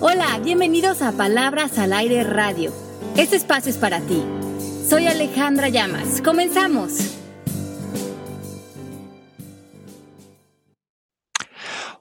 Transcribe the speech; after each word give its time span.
Hola, 0.00 0.38
bienvenidos 0.38 1.02
a 1.02 1.10
Palabras 1.10 1.76
al 1.76 1.92
Aire 1.92 2.22
Radio. 2.22 2.72
Este 3.16 3.34
espacio 3.34 3.68
es 3.68 3.78
para 3.78 4.00
ti. 4.00 4.22
Soy 4.88 5.08
Alejandra 5.08 5.70
Llamas. 5.70 6.22
Comenzamos. 6.22 7.16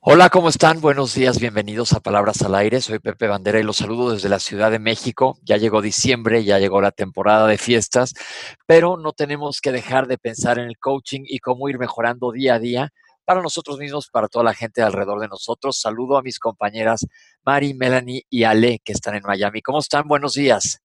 Hola, 0.02 0.30
¿cómo 0.30 0.50
están? 0.50 0.80
Buenos 0.80 1.16
días, 1.16 1.40
bienvenidos 1.40 1.92
a 1.94 2.00
Palabras 2.00 2.44
al 2.44 2.54
Aire. 2.54 2.82
Soy 2.82 3.00
Pepe 3.00 3.26
Bandera 3.26 3.60
y 3.60 3.64
los 3.64 3.78
saludo 3.78 4.12
desde 4.12 4.30
la 4.30 4.38
Ciudad 4.38 4.70
de 4.70 4.78
México. 4.78 5.40
Ya 5.42 5.58
llegó 5.58 5.82
diciembre, 5.82 6.44
ya 6.44 6.60
llegó 6.60 6.82
la 6.82 6.92
temporada 6.92 7.48
de 7.48 7.58
fiestas, 7.58 8.14
pero 8.68 8.98
no 8.98 9.12
tenemos 9.14 9.60
que 9.60 9.72
dejar 9.72 10.06
de 10.06 10.20
pensar 10.20 10.60
en 10.60 10.66
el 10.66 10.78
coaching 10.78 11.22
y 11.26 11.40
cómo 11.40 11.68
ir 11.68 11.80
mejorando 11.80 12.32
día 12.32 12.54
a 12.54 12.60
día 12.60 12.94
para 13.28 13.42
nosotros 13.42 13.78
mismos, 13.78 14.08
para 14.08 14.30
toda 14.30 14.46
la 14.46 14.54
gente 14.54 14.82
alrededor 14.82 15.20
de 15.20 15.28
nosotros. 15.28 15.78
Saludo 15.82 16.18
a 16.18 16.22
mis 16.22 16.40
compañeras 16.40 17.06
Mari, 17.44 17.74
Melanie 17.74 18.26
y 18.30 18.46
Ale 18.46 18.80
que 18.80 18.94
están 18.94 19.16
en 19.16 19.24
Miami. 19.24 19.62
¿Cómo 19.62 19.80
están? 19.80 20.08
Buenos 20.08 20.36
días. 20.36 20.82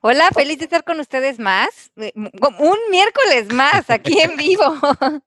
Hola, 0.00 0.30
feliz 0.32 0.58
de 0.58 0.66
estar 0.66 0.84
con 0.84 1.00
ustedes 1.00 1.40
más. 1.40 1.90
Eh, 1.96 2.12
un 2.14 2.78
miércoles 2.88 3.52
más 3.52 3.90
aquí 3.90 4.20
en 4.20 4.36
vivo. 4.36 4.62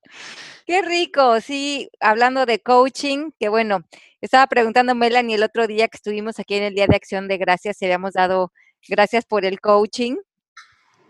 Qué 0.66 0.82
rico, 0.82 1.42
sí, 1.42 1.90
hablando 2.00 2.46
de 2.46 2.62
coaching, 2.62 3.32
que 3.38 3.50
bueno, 3.50 3.84
estaba 4.22 4.48
preguntando 4.48 4.96
Melanie 4.96 5.36
el 5.36 5.44
otro 5.44 5.68
día 5.68 5.90
que 5.90 5.98
estuvimos 5.98 6.40
aquí 6.40 6.56
en 6.56 6.64
el 6.64 6.74
Día 6.74 6.88
de 6.88 6.96
Acción 6.96 7.28
de 7.28 7.38
Gracias 7.38 7.82
y 7.82 7.86
habíamos 7.86 8.14
dado 8.14 8.54
gracias 8.88 9.26
por 9.26 9.44
el 9.44 9.60
coaching 9.60 10.16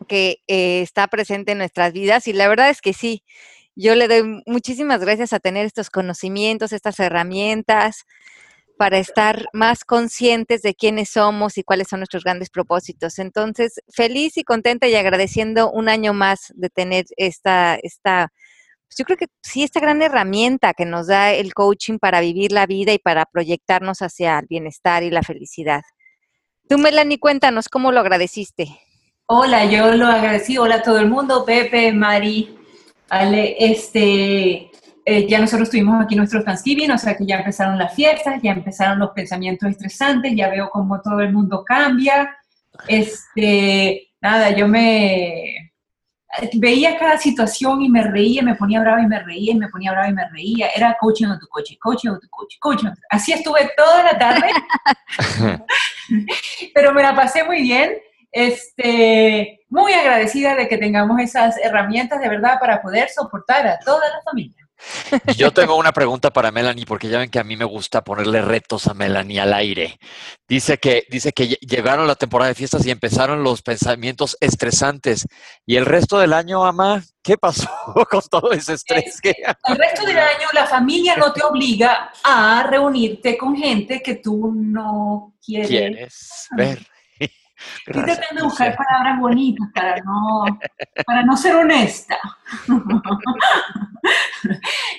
que 0.07 0.41
eh, 0.47 0.81
está 0.81 1.05
presente 1.07 1.51
en 1.51 1.59
nuestras 1.59 1.93
vidas 1.93 2.27
y 2.27 2.33
la 2.33 2.47
verdad 2.47 2.71
es 2.71 2.81
que 2.81 2.93
sí, 2.93 3.23
yo 3.81 3.95
le 3.95 4.09
doy 4.09 4.43
muchísimas 4.45 4.99
gracias 4.99 5.31
a 5.31 5.39
tener 5.39 5.65
estos 5.65 5.89
conocimientos, 5.89 6.73
estas 6.73 6.99
herramientas 6.99 8.03
para 8.77 8.97
estar 8.97 9.45
más 9.53 9.85
conscientes 9.85 10.61
de 10.61 10.75
quiénes 10.75 11.11
somos 11.11 11.57
y 11.57 11.63
cuáles 11.63 11.87
son 11.87 12.01
nuestros 12.01 12.25
grandes 12.25 12.49
propósitos. 12.49 13.19
Entonces, 13.19 13.79
feliz 13.87 14.37
y 14.37 14.43
contenta 14.43 14.87
y 14.89 14.95
agradeciendo 14.95 15.71
un 15.71 15.87
año 15.87 16.13
más 16.13 16.51
de 16.55 16.69
tener 16.69 17.05
esta, 17.15 17.75
esta 17.81 18.33
pues, 18.87 18.97
yo 18.97 19.05
creo 19.05 19.17
que 19.17 19.27
sí, 19.41 19.63
esta 19.63 19.79
gran 19.79 20.01
herramienta 20.01 20.73
que 20.73 20.85
nos 20.85 21.07
da 21.07 21.31
el 21.31 21.53
coaching 21.53 21.99
para 21.99 22.19
vivir 22.19 22.51
la 22.51 22.65
vida 22.65 22.91
y 22.91 22.99
para 22.99 23.25
proyectarnos 23.25 24.01
hacia 24.01 24.39
el 24.39 24.47
bienestar 24.47 25.03
y 25.03 25.09
la 25.09 25.23
felicidad. 25.23 25.83
Tú, 26.67 26.77
Melanie, 26.77 27.17
cuéntanos 27.17 27.69
cómo 27.69 27.93
lo 27.93 28.01
agradeciste. 28.01 28.77
Hola, 29.25 29.65
yo 29.65 29.95
lo 29.95 30.07
agradecí. 30.07 30.57
Hola 30.57 30.75
a 30.75 30.83
todo 30.83 30.99
el 30.99 31.09
mundo, 31.09 31.45
Pepe, 31.45 31.93
Mari, 31.93 32.58
Ale. 33.09 33.55
Este, 33.59 34.69
eh, 35.05 35.27
ya 35.27 35.39
nosotros 35.39 35.69
tuvimos 35.69 36.03
aquí 36.03 36.15
nuestro 36.15 36.43
Thanksgiving, 36.43 36.91
o 36.91 36.97
sea 36.97 37.17
que 37.17 37.25
ya 37.25 37.37
empezaron 37.37 37.77
las 37.77 37.93
fiestas, 37.95 38.41
ya 38.43 38.51
empezaron 38.51 38.99
los 38.99 39.09
pensamientos 39.11 39.69
estresantes, 39.69 40.33
ya 40.35 40.49
veo 40.49 40.69
cómo 40.69 41.01
todo 41.01 41.19
el 41.21 41.33
mundo 41.33 41.63
cambia. 41.65 42.37
Este, 42.87 44.11
nada, 44.21 44.51
yo 44.51 44.67
me, 44.67 45.71
veía 46.53 46.97
cada 46.97 47.17
situación 47.17 47.81
y 47.81 47.89
me 47.89 48.03
reía, 48.03 48.43
me 48.43 48.55
ponía 48.55 48.81
brava 48.81 49.01
y 49.01 49.07
me 49.07 49.19
reía, 49.23 49.53
y 49.53 49.57
me 49.57 49.69
ponía 49.69 49.91
brava 49.91 50.09
y 50.09 50.13
me 50.13 50.29
reía. 50.29 50.69
Era 50.75 50.95
coaching 50.99 51.25
a 51.25 51.39
tu 51.39 51.47
coche, 51.47 51.77
coaching 51.79 52.09
a 52.09 52.19
tu 52.19 52.29
coche, 52.29 52.57
coaching. 52.59 52.89
Así 53.09 53.33
estuve 53.33 53.71
toda 53.75 54.03
la 54.03 54.17
tarde, 54.17 54.47
pero 56.73 56.93
me 56.93 57.01
la 57.01 57.15
pasé 57.15 57.43
muy 57.43 57.61
bien. 57.63 57.93
Este, 58.31 59.61
muy 59.69 59.93
agradecida 59.93 60.55
de 60.55 60.67
que 60.67 60.77
tengamos 60.77 61.19
esas 61.19 61.57
herramientas 61.57 62.19
de 62.19 62.29
verdad 62.29 62.59
para 62.59 62.81
poder 62.81 63.09
soportar 63.09 63.67
a 63.67 63.79
toda 63.79 64.07
la 64.07 64.21
familia. 64.23 64.69
Yo 65.35 65.51
tengo 65.51 65.75
una 65.75 65.91
pregunta 65.91 66.31
para 66.31 66.51
Melanie, 66.51 66.85
porque 66.85 67.09
ya 67.09 67.19
ven 67.19 67.29
que 67.29 67.39
a 67.39 67.43
mí 67.43 67.57
me 67.57 67.65
gusta 67.65 68.03
ponerle 68.03 68.41
retos 68.41 68.87
a 68.87 68.93
Melanie 68.93 69.39
al 69.39 69.53
aire. 69.53 69.99
Dice 70.47 70.77
que, 70.77 71.05
dice 71.09 71.33
que 71.33 71.47
llegaron 71.47 72.07
la 72.07 72.15
temporada 72.15 72.49
de 72.49 72.55
fiestas 72.55 72.85
y 72.85 72.91
empezaron 72.91 73.43
los 73.43 73.61
pensamientos 73.61 74.37
estresantes. 74.39 75.27
¿Y 75.65 75.75
el 75.75 75.85
resto 75.85 76.17
del 76.19 76.33
año, 76.33 76.61
mamá, 76.61 77.03
qué 77.21 77.37
pasó 77.37 77.69
con 78.09 78.21
todo 78.29 78.51
ese 78.51 78.73
estrés? 78.73 79.19
Que... 79.21 79.35
El 79.65 79.77
resto 79.77 80.05
del 80.05 80.17
año 80.17 80.47
la 80.53 80.65
familia 80.65 81.15
no 81.17 81.33
te 81.33 81.43
obliga 81.43 82.11
a 82.23 82.63
reunirte 82.63 83.37
con 83.37 83.55
gente 83.55 84.01
que 84.01 84.15
tú 84.15 84.53
no 84.55 85.35
quieres, 85.43 85.67
¿Quieres 85.67 86.47
ver. 86.55 86.79
Estoy 87.85 88.03
tratando 88.03 88.41
de 88.41 88.47
buscar 88.47 88.75
palabras 88.75 89.19
bonitas 89.19 89.67
para 89.73 89.95
no, 89.97 90.45
para 91.05 91.23
no 91.23 91.35
ser 91.37 91.55
honesta. 91.55 92.17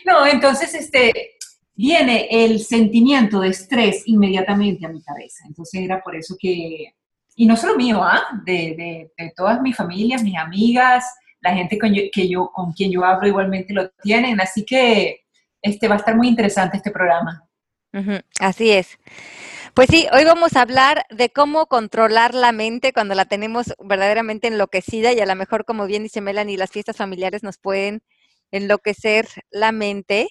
no, 0.07 0.27
entonces 0.27 0.75
este, 0.75 1.37
viene 1.75 2.29
el 2.31 2.61
sentimiento 2.61 3.41
de 3.41 3.49
estrés 3.49 4.03
inmediatamente 4.07 4.85
a 4.85 4.91
mi 4.91 5.03
cabeza. 5.03 5.45
Entonces 5.47 5.81
era 5.81 6.03
por 6.03 6.15
eso 6.15 6.37
que, 6.39 6.95
y 7.37 7.47
no 7.47 7.57
solo 7.57 7.77
mío, 7.77 8.03
¿ah? 8.03 8.23
de, 8.45 9.09
de, 9.17 9.33
todas 9.35 9.63
mis 9.63 9.77
familias, 9.77 10.23
mis 10.23 10.37
amigas, 10.37 11.05
la 11.41 11.55
gente 11.55 11.79
con, 11.79 11.93
que 11.93 12.29
yo, 12.29 12.51
con 12.53 12.73
quien 12.73 12.91
yo 12.91 13.05
hablo 13.05 13.27
igualmente 13.27 13.73
lo 13.73 13.89
tienen. 14.03 14.41
Así 14.41 14.65
que 14.65 15.21
este, 15.63 15.89
va 15.89 15.95
a 15.95 15.99
estar 15.99 16.17
muy 16.17 16.29
interesante 16.29 16.77
este 16.77 16.91
programa. 16.91 17.43
así 18.41 18.71
es. 18.71 18.99
Pues 19.75 19.89
sí, 19.89 20.09
hoy 20.13 20.25
vamos 20.25 20.57
a 20.57 20.63
hablar 20.63 21.07
de 21.11 21.31
cómo 21.31 21.67
controlar 21.67 22.35
la 22.35 22.51
mente 22.51 22.93
cuando 22.93 23.15
la 23.15 23.27
tenemos 23.27 23.73
verdaderamente 23.79 24.49
enloquecida 24.49 25.13
y 25.13 25.21
a 25.21 25.27
lo 25.27 25.37
mejor, 25.37 25.65
como 25.65 25.87
bien 25.87 26.03
dice 26.03 26.21
Melanie, 26.21 26.57
las 26.57 26.71
fiestas 26.73 26.97
familiares 26.97 27.45
nos 27.45 27.57
pueden 27.57 28.03
enloquecer 28.51 29.29
la 29.51 29.71
mente. 29.71 30.29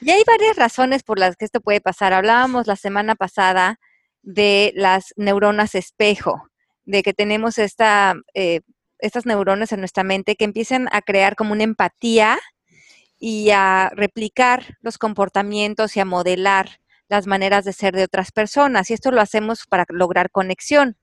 Y 0.00 0.10
hay 0.10 0.24
varias 0.26 0.56
razones 0.56 1.04
por 1.04 1.20
las 1.20 1.36
que 1.36 1.44
esto 1.44 1.60
puede 1.60 1.80
pasar. 1.80 2.12
Hablábamos 2.12 2.66
la 2.66 2.74
semana 2.74 3.14
pasada 3.14 3.78
de 4.22 4.72
las 4.74 5.14
neuronas 5.16 5.76
espejo, 5.76 6.48
de 6.84 7.04
que 7.04 7.14
tenemos 7.14 7.58
esta, 7.58 8.14
eh, 8.34 8.60
estas 8.98 9.24
neuronas 9.24 9.70
en 9.72 9.80
nuestra 9.80 10.02
mente 10.02 10.34
que 10.34 10.44
empiezan 10.44 10.88
a 10.90 11.00
crear 11.02 11.36
como 11.36 11.52
una 11.52 11.64
empatía 11.64 12.40
y 13.18 13.50
a 13.50 13.90
replicar 13.94 14.76
los 14.80 14.98
comportamientos 14.98 15.96
y 15.96 16.00
a 16.00 16.04
modelar 16.04 16.80
las 17.14 17.26
maneras 17.26 17.64
de 17.64 17.72
ser 17.72 17.94
de 17.94 18.04
otras 18.04 18.32
personas 18.32 18.90
y 18.90 18.94
esto 18.94 19.10
lo 19.10 19.20
hacemos 19.20 19.66
para 19.68 19.84
lograr 19.88 20.30
conexión. 20.30 20.96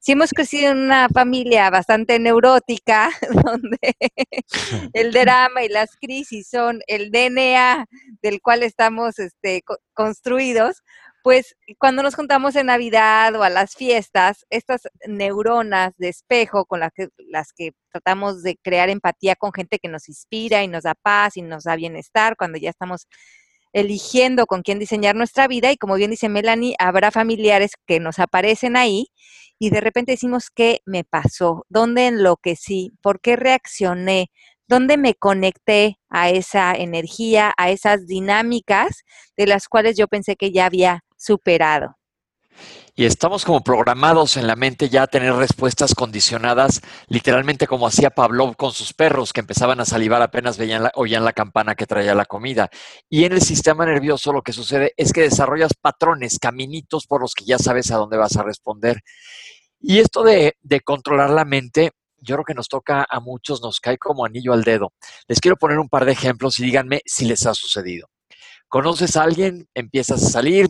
Si 0.00 0.10
hemos 0.10 0.30
crecido 0.30 0.72
en 0.72 0.78
una 0.78 1.08
familia 1.08 1.70
bastante 1.70 2.18
neurótica, 2.18 3.10
donde 3.46 3.78
el 4.94 5.12
drama 5.12 5.62
y 5.62 5.68
las 5.68 5.94
crisis 5.96 6.48
son 6.50 6.80
el 6.88 7.12
DNA 7.12 7.86
del 8.20 8.40
cual 8.40 8.64
estamos 8.64 9.20
este, 9.20 9.62
construidos, 9.94 10.82
pues 11.22 11.54
cuando 11.78 12.02
nos 12.02 12.16
juntamos 12.16 12.56
en 12.56 12.66
Navidad 12.66 13.36
o 13.36 13.44
a 13.44 13.50
las 13.50 13.76
fiestas, 13.76 14.44
estas 14.50 14.88
neuronas 15.06 15.92
de 15.96 16.08
espejo 16.08 16.64
con 16.66 16.80
las 16.80 16.90
que, 16.92 17.08
las 17.28 17.52
que 17.52 17.70
tratamos 17.92 18.42
de 18.42 18.56
crear 18.56 18.90
empatía 18.90 19.36
con 19.36 19.52
gente 19.52 19.78
que 19.78 19.88
nos 19.88 20.08
inspira 20.08 20.64
y 20.64 20.68
nos 20.68 20.82
da 20.82 20.96
paz 20.96 21.36
y 21.36 21.42
nos 21.42 21.62
da 21.62 21.76
bienestar, 21.76 22.34
cuando 22.36 22.58
ya 22.58 22.70
estamos 22.70 23.06
eligiendo 23.72 24.46
con 24.46 24.62
quién 24.62 24.78
diseñar 24.78 25.16
nuestra 25.16 25.48
vida 25.48 25.72
y 25.72 25.76
como 25.76 25.94
bien 25.94 26.10
dice 26.10 26.28
Melanie, 26.28 26.74
habrá 26.78 27.10
familiares 27.10 27.72
que 27.86 28.00
nos 28.00 28.18
aparecen 28.18 28.76
ahí 28.76 29.08
y 29.58 29.70
de 29.70 29.80
repente 29.80 30.12
decimos, 30.12 30.50
¿qué 30.50 30.80
me 30.84 31.04
pasó? 31.04 31.64
¿Dónde 31.68 32.08
enloquecí? 32.08 32.92
¿Por 33.00 33.20
qué 33.20 33.36
reaccioné? 33.36 34.30
¿Dónde 34.66 34.96
me 34.96 35.14
conecté 35.14 35.98
a 36.08 36.30
esa 36.30 36.74
energía, 36.74 37.52
a 37.56 37.70
esas 37.70 38.06
dinámicas 38.06 39.04
de 39.36 39.46
las 39.46 39.68
cuales 39.68 39.96
yo 39.96 40.08
pensé 40.08 40.36
que 40.36 40.50
ya 40.50 40.66
había 40.66 41.04
superado? 41.16 41.96
Y 42.94 43.06
estamos 43.06 43.46
como 43.46 43.62
programados 43.62 44.36
en 44.36 44.46
la 44.46 44.54
mente 44.54 44.90
ya 44.90 45.04
a 45.04 45.06
tener 45.06 45.32
respuestas 45.32 45.94
condicionadas, 45.94 46.82
literalmente 47.08 47.66
como 47.66 47.86
hacía 47.86 48.10
Pavlov 48.10 48.54
con 48.56 48.72
sus 48.72 48.92
perros, 48.92 49.32
que 49.32 49.40
empezaban 49.40 49.80
a 49.80 49.86
salivar 49.86 50.20
apenas 50.20 50.58
veían 50.58 50.90
oían 50.94 51.24
la 51.24 51.32
campana 51.32 51.74
que 51.74 51.86
traía 51.86 52.14
la 52.14 52.26
comida. 52.26 52.68
Y 53.08 53.24
en 53.24 53.32
el 53.32 53.40
sistema 53.40 53.86
nervioso 53.86 54.32
lo 54.32 54.42
que 54.42 54.52
sucede 54.52 54.92
es 54.98 55.12
que 55.14 55.22
desarrollas 55.22 55.72
patrones, 55.72 56.38
caminitos 56.38 57.06
por 57.06 57.22
los 57.22 57.34
que 57.34 57.46
ya 57.46 57.58
sabes 57.58 57.90
a 57.90 57.96
dónde 57.96 58.18
vas 58.18 58.36
a 58.36 58.42
responder. 58.42 59.00
Y 59.80 59.98
esto 59.98 60.22
de, 60.22 60.56
de 60.60 60.80
controlar 60.80 61.30
la 61.30 61.46
mente, 61.46 61.92
yo 62.18 62.36
creo 62.36 62.44
que 62.44 62.54
nos 62.54 62.68
toca 62.68 63.06
a 63.08 63.20
muchos, 63.20 63.62
nos 63.62 63.80
cae 63.80 63.96
como 63.96 64.26
anillo 64.26 64.52
al 64.52 64.64
dedo. 64.64 64.92
Les 65.28 65.40
quiero 65.40 65.56
poner 65.56 65.78
un 65.78 65.88
par 65.88 66.04
de 66.04 66.12
ejemplos 66.12 66.58
y 66.60 66.64
díganme 66.64 67.00
si 67.06 67.24
les 67.24 67.46
ha 67.46 67.54
sucedido. 67.54 68.08
Conoces 68.68 69.16
a 69.16 69.22
alguien, 69.22 69.66
empiezas 69.74 70.22
a 70.22 70.30
salir, 70.30 70.68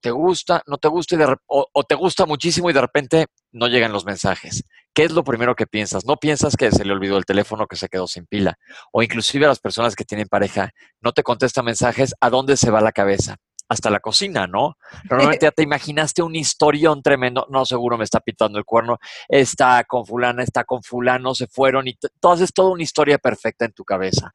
te 0.00 0.10
gusta, 0.10 0.62
no 0.66 0.78
te 0.78 0.88
gusta 0.88 1.38
o, 1.46 1.84
te 1.84 1.94
gusta 1.94 2.26
muchísimo 2.26 2.70
y 2.70 2.72
de 2.72 2.80
repente 2.80 3.26
no 3.52 3.66
llegan 3.66 3.92
los 3.92 4.04
mensajes. 4.04 4.64
¿Qué 4.94 5.04
es 5.04 5.12
lo 5.12 5.24
primero 5.24 5.54
que 5.54 5.66
piensas? 5.66 6.04
No 6.04 6.16
piensas 6.16 6.56
que 6.56 6.70
se 6.70 6.84
le 6.84 6.92
olvidó 6.92 7.18
el 7.18 7.24
teléfono, 7.24 7.66
que 7.66 7.76
se 7.76 7.88
quedó 7.88 8.06
sin 8.06 8.26
pila. 8.26 8.58
O 8.92 9.02
inclusive 9.02 9.44
a 9.44 9.48
las 9.48 9.60
personas 9.60 9.94
que 9.94 10.04
tienen 10.04 10.28
pareja, 10.28 10.70
no 11.00 11.12
te 11.12 11.22
contestan 11.22 11.64
mensajes, 11.64 12.14
¿a 12.20 12.30
dónde 12.30 12.56
se 12.56 12.70
va 12.70 12.80
la 12.80 12.92
cabeza? 12.92 13.36
Hasta 13.68 13.90
la 13.90 14.00
cocina, 14.00 14.46
¿no? 14.46 14.76
Normalmente 15.08 15.46
ya 15.46 15.50
te 15.50 15.62
imaginaste 15.62 16.22
un 16.22 16.34
historión 16.34 17.02
tremendo, 17.02 17.46
no, 17.50 17.64
seguro 17.64 17.98
me 17.98 18.04
está 18.04 18.20
pitando 18.20 18.58
el 18.58 18.64
cuerno, 18.64 18.98
está 19.28 19.84
con 19.84 20.06
fulana, 20.06 20.42
está 20.42 20.64
con 20.64 20.82
fulano, 20.82 21.34
se 21.34 21.46
fueron 21.46 21.86
y 21.86 21.94
tú 21.94 22.28
haces 22.28 22.52
toda 22.52 22.70
una 22.70 22.82
historia 22.82 23.18
perfecta 23.18 23.64
en 23.64 23.72
tu 23.72 23.84
cabeza. 23.84 24.32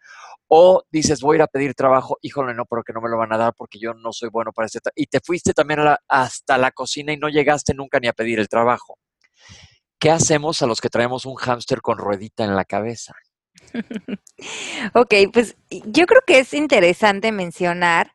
O 0.47 0.83
dices, 0.91 1.21
voy 1.21 1.35
a 1.35 1.37
ir 1.37 1.41
a 1.41 1.47
pedir 1.47 1.73
trabajo, 1.73 2.17
híjole, 2.21 2.53
no, 2.53 2.65
pero 2.65 2.83
que 2.83 2.93
no 2.93 3.01
me 3.01 3.09
lo 3.09 3.17
van 3.17 3.33
a 3.33 3.37
dar 3.37 3.53
porque 3.57 3.79
yo 3.79 3.93
no 3.93 4.13
soy 4.13 4.29
bueno 4.29 4.51
para 4.51 4.67
este 4.67 4.79
trabajo. 4.79 4.93
Y 4.97 5.07
te 5.07 5.19
fuiste 5.19 5.53
también 5.53 5.79
hasta 6.07 6.57
la 6.57 6.71
cocina 6.71 7.11
y 7.11 7.17
no 7.17 7.29
llegaste 7.29 7.73
nunca 7.73 7.99
ni 7.99 8.07
a 8.07 8.13
pedir 8.13 8.39
el 8.39 8.49
trabajo. 8.49 8.99
¿Qué 9.99 10.11
hacemos 10.11 10.61
a 10.61 10.67
los 10.67 10.81
que 10.81 10.89
traemos 10.89 11.25
un 11.25 11.35
hámster 11.35 11.81
con 11.81 11.97
ruedita 11.97 12.43
en 12.43 12.55
la 12.55 12.65
cabeza? 12.65 13.15
ok, 14.93 15.13
pues 15.31 15.55
yo 15.69 16.05
creo 16.05 16.21
que 16.27 16.39
es 16.39 16.53
interesante 16.53 17.31
mencionar 17.31 18.13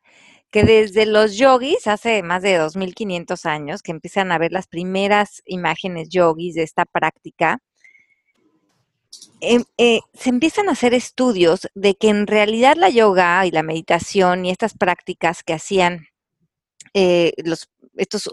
que 0.51 0.63
desde 0.63 1.05
los 1.05 1.37
yogis, 1.37 1.87
hace 1.87 2.23
más 2.23 2.41
de 2.41 2.57
2500 2.57 3.45
años, 3.45 3.81
que 3.81 3.91
empiezan 3.91 4.31
a 4.31 4.37
ver 4.37 4.51
las 4.51 4.67
primeras 4.67 5.41
imágenes 5.45 6.09
yogis 6.09 6.55
de 6.55 6.63
esta 6.63 6.85
práctica, 6.85 7.59
em, 9.41 9.63
eh, 9.77 10.01
se 10.13 10.29
empiezan 10.29 10.69
a 10.69 10.73
hacer 10.73 10.93
estudios 10.93 11.67
de 11.75 11.95
que 11.95 12.09
en 12.09 12.27
realidad 12.27 12.75
la 12.77 12.89
yoga 12.89 13.45
y 13.45 13.51
la 13.51 13.63
meditación 13.63 14.45
y 14.45 14.51
estas 14.51 14.73
prácticas 14.73 15.43
que 15.43 15.53
hacían 15.53 16.07
eh, 16.93 17.33
los, 17.43 17.69
estos 17.95 18.29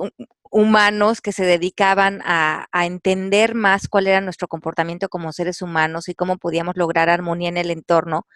humanos 0.50 1.20
que 1.20 1.32
se 1.32 1.44
dedicaban 1.44 2.22
a, 2.24 2.66
a, 2.72 2.86
entender 2.86 3.54
más 3.54 3.88
cuál 3.88 4.06
era 4.06 4.20
nuestro 4.20 4.48
comportamiento 4.48 5.08
como 5.08 5.32
seres 5.32 5.62
humanos 5.62 6.08
y 6.08 6.14
cómo 6.14 6.38
podíamos 6.38 6.76
lograr 6.76 7.10
armonía 7.10 7.48
en 7.50 7.58
el 7.58 7.70
entorno, 7.70 8.26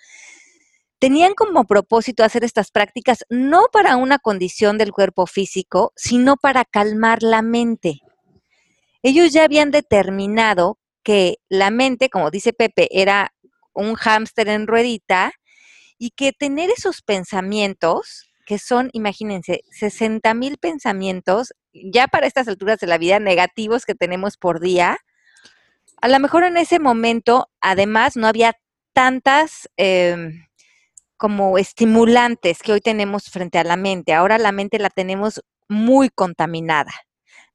tenían 1.00 1.32
como 1.35 1.64
propósito 1.64 2.23
hacer 2.23 2.44
estas 2.44 2.70
prácticas 2.70 3.25
no 3.31 3.64
para 3.73 3.97
una 3.97 4.19
condición 4.19 4.76
del 4.79 4.93
cuerpo 4.93 5.26
físico, 5.26 5.93
sino 5.97 6.37
para 6.37 6.64
calmar 6.64 7.23
la 7.23 7.43
mente. 7.43 8.00
Ellos 9.02 9.32
ya 9.32 9.44
habían 9.44 9.70
determinado 9.70 10.79
que 11.02 11.38
la 11.49 11.70
mente, 11.70 12.11
como 12.11 12.31
dice 12.31 12.52
Pepe, 12.52 12.87
era 12.91 13.32
un 13.73 13.94
hámster 13.94 14.49
en 14.49 14.67
ruedita 14.67 15.32
y 15.99 16.11
que 16.11 16.32
tener 16.32 16.69
esos 16.69 17.00
pensamientos, 17.00 18.31
que 18.44 18.58
son, 18.58 18.91
imagínense, 18.93 19.62
60 19.70 20.35
mil 20.35 20.58
pensamientos, 20.58 21.55
ya 21.73 22.08
para 22.08 22.26
estas 22.26 22.46
alturas 22.46 22.79
de 22.79 22.87
la 22.87 22.99
vida, 22.99 23.19
negativos 23.19 23.87
que 23.87 23.94
tenemos 23.94 24.37
por 24.37 24.61
día, 24.61 24.99
a 26.03 26.08
lo 26.08 26.19
mejor 26.19 26.44
en 26.44 26.58
ese 26.58 26.79
momento, 26.79 27.49
además, 27.62 28.17
no 28.17 28.26
había 28.26 28.55
tantas... 28.93 29.67
Eh, 29.79 30.46
como 31.20 31.58
estimulantes 31.58 32.62
que 32.62 32.72
hoy 32.72 32.81
tenemos 32.81 33.25
frente 33.25 33.58
a 33.58 33.64
la 33.64 33.76
mente. 33.76 34.14
Ahora 34.14 34.38
la 34.38 34.52
mente 34.52 34.78
la 34.78 34.88
tenemos 34.88 35.43
muy 35.69 36.08
contaminada 36.08 36.93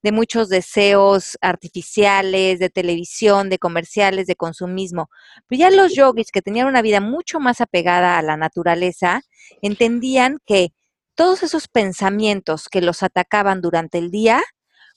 de 0.03 0.11
muchos 0.11 0.49
deseos 0.49 1.35
artificiales, 1.41 2.59
de 2.59 2.69
televisión, 2.69 3.49
de 3.49 3.57
comerciales, 3.57 4.27
de 4.27 4.35
consumismo. 4.35 5.09
Pero 5.47 5.61
ya 5.61 5.71
los 5.71 5.95
yogis 5.95 6.31
que 6.31 6.43
tenían 6.43 6.67
una 6.67 6.83
vida 6.83 7.01
mucho 7.01 7.39
más 7.39 7.59
apegada 7.59 8.19
a 8.19 8.21
la 8.21 8.37
naturaleza, 8.37 9.23
entendían 9.63 10.37
que 10.45 10.69
todos 11.15 11.41
esos 11.41 11.67
pensamientos 11.67 12.69
que 12.69 12.81
los 12.81 13.01
atacaban 13.01 13.61
durante 13.61 13.97
el 13.97 14.11
día 14.11 14.43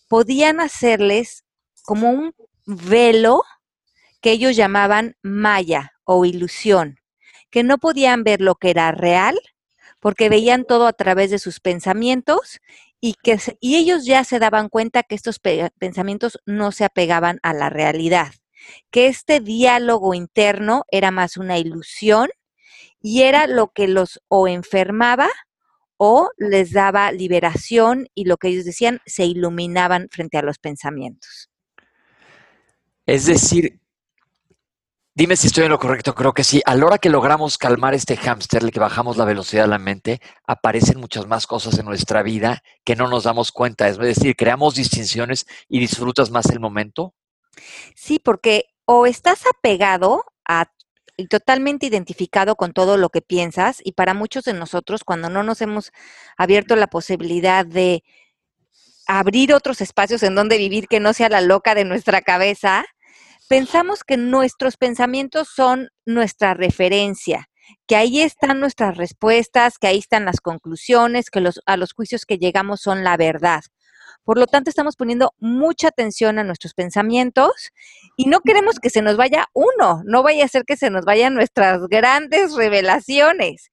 podían 0.09 0.61
hacerles 0.61 1.43
como 1.85 2.11
un 2.11 2.35
velo 2.67 3.45
que 4.21 4.33
ellos 4.33 4.57
llamaban 4.57 5.17
maya 5.23 5.93
o 6.05 6.27
ilusión 6.27 6.99
que 7.51 7.63
no 7.63 7.79
podían 7.79 8.25
ver 8.25 8.41
lo 8.41 8.55
que 8.55 8.71
era 8.71 8.93
real 8.93 9.39
porque 10.01 10.29
veían 10.29 10.65
todo 10.65 10.87
a 10.87 10.93
través 10.93 11.31
de 11.31 11.39
sus 11.39 11.61
pensamientos 11.61 12.61
y 13.01 13.15
que 13.23 13.39
y 13.61 13.77
ellos 13.77 14.05
ya 14.05 14.25
se 14.25 14.39
daban 14.39 14.69
cuenta 14.69 15.03
que 15.03 15.15
estos 15.15 15.41
pensamientos 15.79 16.39
no 16.47 16.73
se 16.73 16.85
apegaban 16.85 17.39
a 17.43 17.53
la 17.53 17.71
realidad, 17.71 18.33
que 18.91 19.07
este 19.07 19.41
diálogo 19.41 20.15
interno 20.15 20.85
era 20.91 21.11
más 21.11 21.37
una 21.37 21.59
ilusión 21.59 22.29
y 23.01 23.23
era 23.23 23.47
lo 23.47 23.69
que 23.69 23.89
los 23.89 24.21
o 24.29 24.49
enfermaba 24.49 25.29
o 25.97 26.31
les 26.37 26.73
daba 26.73 27.11
liberación 27.13 28.09
y 28.15 28.25
lo 28.25 28.37
que 28.37 28.49
ellos 28.49 28.65
decían 28.65 29.01
se 29.07 29.25
iluminaban 29.25 30.09
frente 30.11 30.39
a 30.39 30.43
los 30.43 30.59
pensamientos. 30.59 31.51
Es 33.07 33.27
decir, 33.27 33.78
Dime 35.19 35.35
si 35.35 35.49
estoy 35.49 35.65
en 35.65 35.71
lo 35.71 35.81
correcto, 35.81 36.15
creo 36.15 36.33
que 36.33 36.45
sí. 36.45 36.63
A 36.65 36.77
la 36.77 36.87
hora 36.87 36.99
que 36.99 37.11
logramos 37.11 37.59
calmar 37.59 37.93
este 37.93 38.17
hámster, 38.17 38.71
que 38.71 38.79
bajamos 38.79 39.17
la 39.17 39.25
velocidad 39.25 39.65
de 39.65 39.69
la 39.69 39.81
mente, 39.81 40.21
aparecen 40.47 41.01
muchas 41.01 41.27
más 41.27 41.49
cosas 41.49 41.77
en 41.77 41.87
nuestra 41.87 42.23
vida 42.23 42.63
que 42.85 42.95
no 42.95 43.09
nos 43.09 43.25
damos 43.25 43.51
cuenta. 43.51 43.89
Es 43.89 43.99
decir, 43.99 44.37
creamos 44.37 44.77
distinciones 44.77 45.45
y 45.69 45.81
disfrutas 45.81 46.31
más 46.31 46.49
el 46.51 46.61
momento. 46.61 47.17
Sí, 47.97 48.21
porque 48.21 48.67
o 48.85 49.07
estás 49.07 49.43
apegado 49.53 50.25
a 50.47 50.71
y 51.17 51.27
totalmente 51.27 51.87
identificado 51.87 52.55
con 52.55 52.73
todo 52.73 52.97
lo 52.97 53.09
que 53.09 53.21
piensas 53.21 53.81
y 53.83 53.95
para 53.95 54.15
muchos 54.15 54.45
de 54.45 54.53
nosotros 54.53 55.03
cuando 55.03 55.29
no 55.29 55.43
nos 55.43 55.61
hemos 55.61 55.91
abierto 56.37 56.77
la 56.77 56.87
posibilidad 56.87 57.67
de 57.67 58.05
abrir 59.09 59.53
otros 59.53 59.81
espacios 59.81 60.23
en 60.23 60.37
donde 60.37 60.59
vivir 60.59 60.87
que 60.87 61.01
no 61.01 61.13
sea 61.13 61.29
la 61.29 61.41
loca 61.41 61.75
de 61.75 61.85
nuestra 61.85 62.23
cabeza, 62.23 62.85
pensamos 63.49 64.05
que 64.05 64.17
nuestros 64.17 64.77
pensamientos 64.77 65.49
son 65.55 65.89
nuestra 66.07 66.55
referencia, 66.55 67.49
que 67.87 67.97
ahí 67.97 68.21
están 68.21 68.61
nuestras 68.61 68.97
respuestas, 68.97 69.79
que 69.79 69.87
ahí 69.87 69.99
están 69.99 70.25
las 70.25 70.41
conclusiones, 70.41 71.31
que 71.31 71.41
los, 71.41 71.61
a 71.67 71.77
los 71.77 71.93
juicios 71.93 72.25
que 72.27 72.39
llegamos 72.39 72.81
son 72.81 73.05
la 73.05 73.17
verdad. 73.17 73.63
Por 74.25 74.39
lo 74.39 74.47
tanto, 74.47 74.69
estamos 74.69 74.95
poniendo 74.97 75.33
mucha 75.39 75.89
atención 75.89 76.39
a 76.39 76.45
nuestros 76.45 76.75
pensamientos 76.75 77.71
y 78.17 78.27
no 78.27 78.41
queremos 78.41 78.79
que 78.79 78.91
se 78.91 79.01
nos 79.01 79.17
vaya 79.17 79.47
uno, 79.55 80.03
no 80.05 80.23
vaya 80.23 80.45
a 80.45 80.49
ser 80.49 80.65
que 80.65 80.77
se 80.77 80.91
nos 80.91 81.07
vayan 81.07 81.35
nuestras 81.35 81.81
grandes 81.89 82.55
revelaciones. 82.55 83.71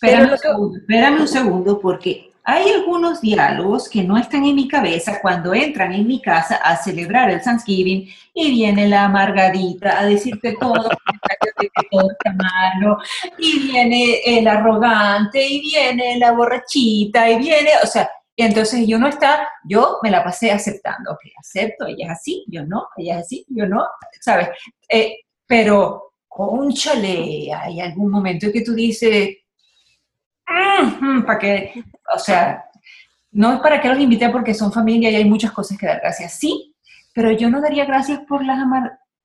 Espérame, 0.00 0.32
un, 0.32 0.38
segundo, 0.38 0.78
espérame 0.78 1.20
un 1.20 1.28
segundo, 1.28 1.80
porque 1.80 2.30
hay 2.50 2.70
algunos 2.70 3.20
diálogos 3.20 3.90
que 3.90 4.02
no 4.02 4.16
están 4.16 4.42
en 4.46 4.54
mi 4.54 4.66
cabeza 4.66 5.20
cuando 5.20 5.52
entran 5.52 5.92
en 5.92 6.06
mi 6.06 6.22
casa 6.22 6.56
a 6.56 6.78
celebrar 6.78 7.28
el 7.28 7.42
Thanksgiving 7.42 8.08
y 8.32 8.50
viene 8.52 8.88
la 8.88 9.04
amargadita 9.04 10.00
a 10.00 10.06
decirte 10.06 10.56
todo, 10.58 10.88
y 13.38 13.58
viene 13.66 14.20
el 14.24 14.48
arrogante, 14.48 15.46
y 15.46 15.60
viene 15.60 16.18
la 16.18 16.32
borrachita, 16.32 17.30
y 17.30 17.38
viene, 17.38 17.68
o 17.84 17.86
sea, 17.86 18.08
y 18.34 18.42
entonces 18.42 18.86
yo 18.86 18.98
no 18.98 19.08
está, 19.08 19.46
yo 19.68 19.98
me 20.02 20.10
la 20.10 20.24
pasé 20.24 20.50
aceptando, 20.50 21.12
ok, 21.12 21.20
acepto, 21.38 21.84
ella 21.84 22.06
es 22.06 22.12
así, 22.12 22.46
yo 22.48 22.64
no, 22.64 22.88
ella 22.96 23.18
es 23.18 23.26
así, 23.26 23.44
yo 23.50 23.66
no, 23.66 23.86
¿sabes? 24.22 24.48
Eh, 24.88 25.18
pero, 25.46 26.14
conchale, 26.26 27.52
hay 27.52 27.82
algún 27.82 28.10
momento 28.10 28.46
en 28.46 28.52
que 28.52 28.62
tú 28.62 28.72
dices, 28.72 29.36
para 31.26 31.38
que, 31.38 31.84
o 32.14 32.18
sea, 32.18 32.64
no 33.30 33.54
es 33.54 33.60
para 33.60 33.80
que 33.80 33.88
los 33.88 33.98
invite 33.98 34.28
porque 34.30 34.54
son 34.54 34.72
familia 34.72 35.10
y 35.10 35.16
hay 35.16 35.24
muchas 35.24 35.52
cosas 35.52 35.78
que 35.78 35.86
dar 35.86 36.00
gracias. 36.00 36.38
Sí, 36.38 36.74
pero 37.12 37.32
yo 37.32 37.50
no 37.50 37.60
daría 37.60 37.84
gracias 37.84 38.20
por 38.28 38.44
las 38.44 38.58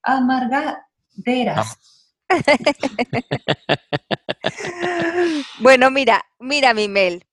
amargaderas. 0.04 1.78
bueno, 5.60 5.92
mira, 5.92 6.26
mira, 6.40 6.74
mi 6.74 6.88
Mel. 6.88 7.26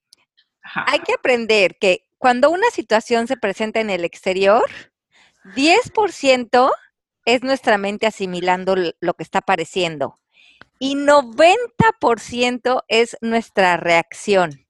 Hay 0.87 1.01
que 1.01 1.15
aprender 1.15 1.77
que 1.81 2.07
cuando 2.19 2.51
una 2.51 2.71
situación 2.71 3.27
se 3.27 3.37
presenta 3.37 3.81
en 3.81 3.91
el 3.91 4.05
exterior, 4.05 4.69
10% 5.57 6.71
es 7.25 7.43
nuestra 7.43 7.79
mente 7.79 8.07
asimilando 8.07 8.77
lo 9.01 9.15
que 9.15 9.23
está 9.23 9.39
apareciendo 9.39 10.21
y 10.81 10.97
90% 10.97 12.83
es 12.89 13.17
nuestra 13.21 13.77
reacción. 13.77 14.67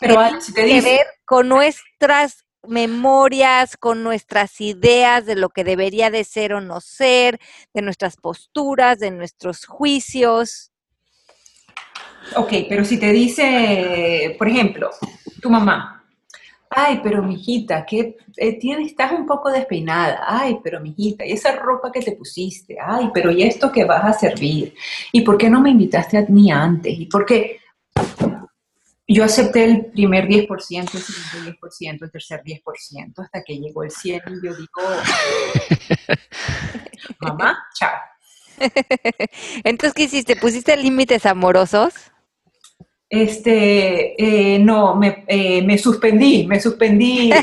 Pero 0.00 0.16
que 0.16 0.52
tiene 0.52 0.80
que 0.80 0.80
ver 0.80 1.06
con 1.26 1.48
nuestras 1.48 2.46
memorias, 2.66 3.76
con 3.76 4.04
nuestras 4.04 4.60
ideas 4.60 5.26
de 5.26 5.34
lo 5.34 5.50
que 5.50 5.64
debería 5.64 6.10
de 6.10 6.22
ser 6.22 6.54
o 6.54 6.60
no 6.60 6.80
ser, 6.80 7.40
de 7.74 7.82
nuestras 7.82 8.16
posturas, 8.16 9.00
de 9.00 9.10
nuestros 9.10 9.66
juicios. 9.66 10.70
Ok, 12.36 12.52
pero 12.68 12.84
si 12.84 12.98
te 12.98 13.10
dice, 13.10 14.36
por 14.38 14.48
ejemplo, 14.48 14.90
tu 15.42 15.50
mamá, 15.50 15.97
Ay, 16.70 17.00
pero 17.02 17.22
mijita, 17.22 17.86
que 17.86 18.16
eh, 18.36 18.58
tienes, 18.58 18.88
estás 18.88 19.12
un 19.12 19.26
poco 19.26 19.50
despeinada. 19.50 20.20
Ay, 20.26 20.58
pero 20.62 20.80
mijita, 20.80 21.24
y 21.24 21.32
esa 21.32 21.56
ropa 21.56 21.90
que 21.90 22.02
te 22.02 22.12
pusiste. 22.12 22.76
Ay, 22.80 23.10
pero 23.12 23.30
y 23.30 23.42
esto 23.42 23.72
que 23.72 23.84
vas 23.84 24.04
a 24.04 24.12
servir. 24.12 24.74
¿Y 25.12 25.22
por 25.22 25.38
qué 25.38 25.48
no 25.48 25.60
me 25.60 25.70
invitaste 25.70 26.18
a 26.18 26.26
mí 26.28 26.50
antes? 26.50 26.98
¿Y 26.98 27.06
por 27.06 27.24
qué? 27.24 27.58
Yo 29.10 29.24
acepté 29.24 29.64
el 29.64 29.86
primer 29.86 30.28
10%, 30.28 30.94
el 30.94 31.00
segundo 31.00 31.58
10%, 31.58 32.02
el 32.02 32.10
tercer 32.10 32.42
10%, 32.44 33.14
hasta 33.16 33.42
que 33.42 33.58
llegó 33.58 33.82
el 33.82 33.90
100 33.90 34.20
y 34.26 34.46
yo 34.46 34.54
digo, 34.54 34.82
mamá, 37.20 37.58
chao. 37.74 37.98
Entonces, 39.64 39.94
¿qué 39.94 40.02
hiciste? 40.02 40.36
¿Pusiste 40.36 40.76
límites 40.76 41.24
amorosos? 41.24 41.94
Este, 43.10 44.14
eh, 44.22 44.58
no, 44.58 44.94
me, 44.94 45.24
eh, 45.28 45.62
me 45.62 45.78
suspendí, 45.78 46.46
me 46.46 46.60
suspendí. 46.60 47.30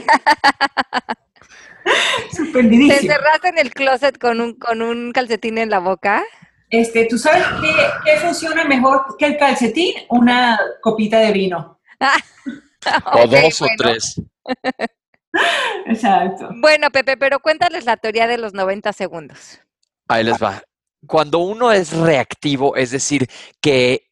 ¿Te 2.29 2.35
Suspendidísimo. 2.35 2.93
encerraste 2.99 3.49
en 3.49 3.57
el 3.59 3.73
closet 3.73 4.17
con 4.17 4.41
un, 4.41 4.53
con 4.55 4.81
un 4.81 5.11
calcetín 5.11 5.57
en 5.57 5.69
la 5.69 5.79
boca? 5.79 6.23
Este, 6.69 7.05
¿tú 7.05 7.17
sabes 7.17 7.45
qué, 7.61 7.73
qué 8.03 8.17
funciona 8.19 8.65
mejor 8.65 9.15
que 9.17 9.25
el 9.25 9.37
calcetín? 9.37 9.93
Una 10.09 10.59
copita 10.81 11.19
de 11.19 11.31
vino. 11.31 11.79
O 13.13 13.25
dos 13.25 13.61
o 13.63 13.65
tres. 13.77 14.21
Exacto. 15.87 16.49
Bueno, 16.57 16.91
Pepe, 16.91 17.17
pero 17.17 17.39
cuéntales 17.39 17.85
la 17.85 17.97
teoría 17.97 18.27
de 18.27 18.37
los 18.37 18.53
90 18.53 18.93
segundos. 18.93 19.59
Ahí 20.07 20.23
les 20.23 20.41
va. 20.41 20.61
Cuando 21.07 21.39
uno 21.39 21.71
es 21.71 21.93
reactivo, 21.93 22.75
es 22.75 22.91
decir, 22.91 23.27
que 23.59 24.04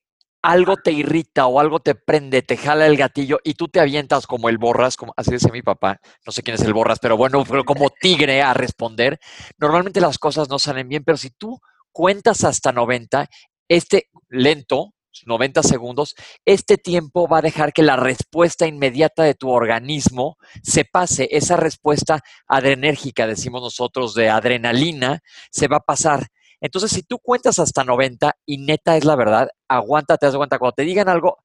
algo 0.43 0.75
te 0.75 0.91
irrita 0.91 1.47
o 1.47 1.59
algo 1.59 1.79
te 1.79 1.95
prende, 1.95 2.41
te 2.41 2.57
jala 2.57 2.85
el 2.85 2.97
gatillo 2.97 3.39
y 3.43 3.53
tú 3.53 3.69
te 3.69 3.79
avientas 3.79 4.27
como 4.27 4.49
el 4.49 4.57
borras, 4.57 4.97
como 4.97 5.13
así 5.15 5.31
dice 5.31 5.51
mi 5.51 5.61
papá, 5.61 5.99
no 6.25 6.31
sé 6.33 6.43
quién 6.43 6.55
es 6.55 6.61
el 6.61 6.73
borras, 6.73 6.99
pero 6.99 7.15
bueno, 7.15 7.43
pero 7.49 7.63
como 7.63 7.89
tigre 7.89 8.41
a 8.41 8.53
responder, 8.53 9.19
normalmente 9.57 10.01
las 10.01 10.19
cosas 10.19 10.49
no 10.49 10.59
salen 10.59 10.89
bien, 10.89 11.03
pero 11.05 11.17
si 11.17 11.29
tú 11.29 11.59
cuentas 11.93 12.43
hasta 12.43 12.73
90, 12.73 13.27
este 13.69 14.09
lento, 14.29 14.93
90 15.25 15.63
segundos, 15.63 16.13
este 16.43 16.77
tiempo 16.77 17.27
va 17.27 17.37
a 17.37 17.43
dejar 17.43 17.71
que 17.71 17.83
la 17.83 17.95
respuesta 17.95 18.67
inmediata 18.67 19.23
de 19.23 19.35
tu 19.35 19.49
organismo 19.49 20.35
se 20.61 20.83
pase, 20.83 21.29
esa 21.31 21.55
respuesta 21.55 22.21
adrenérgica, 22.47 23.27
decimos 23.27 23.61
nosotros, 23.61 24.13
de 24.13 24.29
adrenalina, 24.29 25.21
se 25.51 25.69
va 25.69 25.77
a 25.77 25.85
pasar. 25.85 26.27
Entonces, 26.63 26.91
si 26.91 27.03
tú 27.03 27.19
cuentas 27.19 27.59
hasta 27.59 27.83
90 27.83 28.37
y 28.45 28.57
neta 28.57 28.95
es 28.95 29.03
la 29.03 29.17
verdad, 29.17 29.49
aguántate, 29.67 30.27
haz 30.27 30.35
cuenta, 30.37 30.57
cuando 30.57 30.75
te 30.75 30.83
digan 30.83 31.09
algo, 31.09 31.37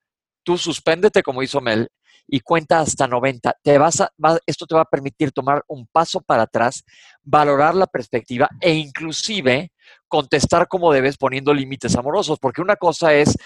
tú 0.45 0.57
suspéndete 0.57 1.25
como 1.25 1.43
hizo 1.43 1.61
Mel 1.61 1.89
y 2.29 2.39
cuenta 2.39 2.79
hasta 2.79 3.09
90. 3.09 3.53
Te 3.61 3.79
vas 3.79 4.01
a, 4.01 4.13
esto 4.47 4.65
te 4.67 4.77
va 4.77 4.83
a 4.83 4.85
permitir 4.85 5.33
tomar 5.33 5.65
un 5.67 5.89
paso 5.89 6.21
para 6.21 6.45
atrás, 6.45 6.85
valorar 7.25 7.75
la 7.75 7.89
perspectiva 7.89 8.49
e 8.61 8.75
inclusive 8.75 9.73
contestar 10.07 10.69
como 10.69 10.93
debes 10.93 11.17
poniendo 11.17 11.53
límites 11.53 11.97
amorosos, 11.97 12.39
porque 12.39 12.63
una 12.63 12.77
cosa 12.77 13.13
es 13.13 13.37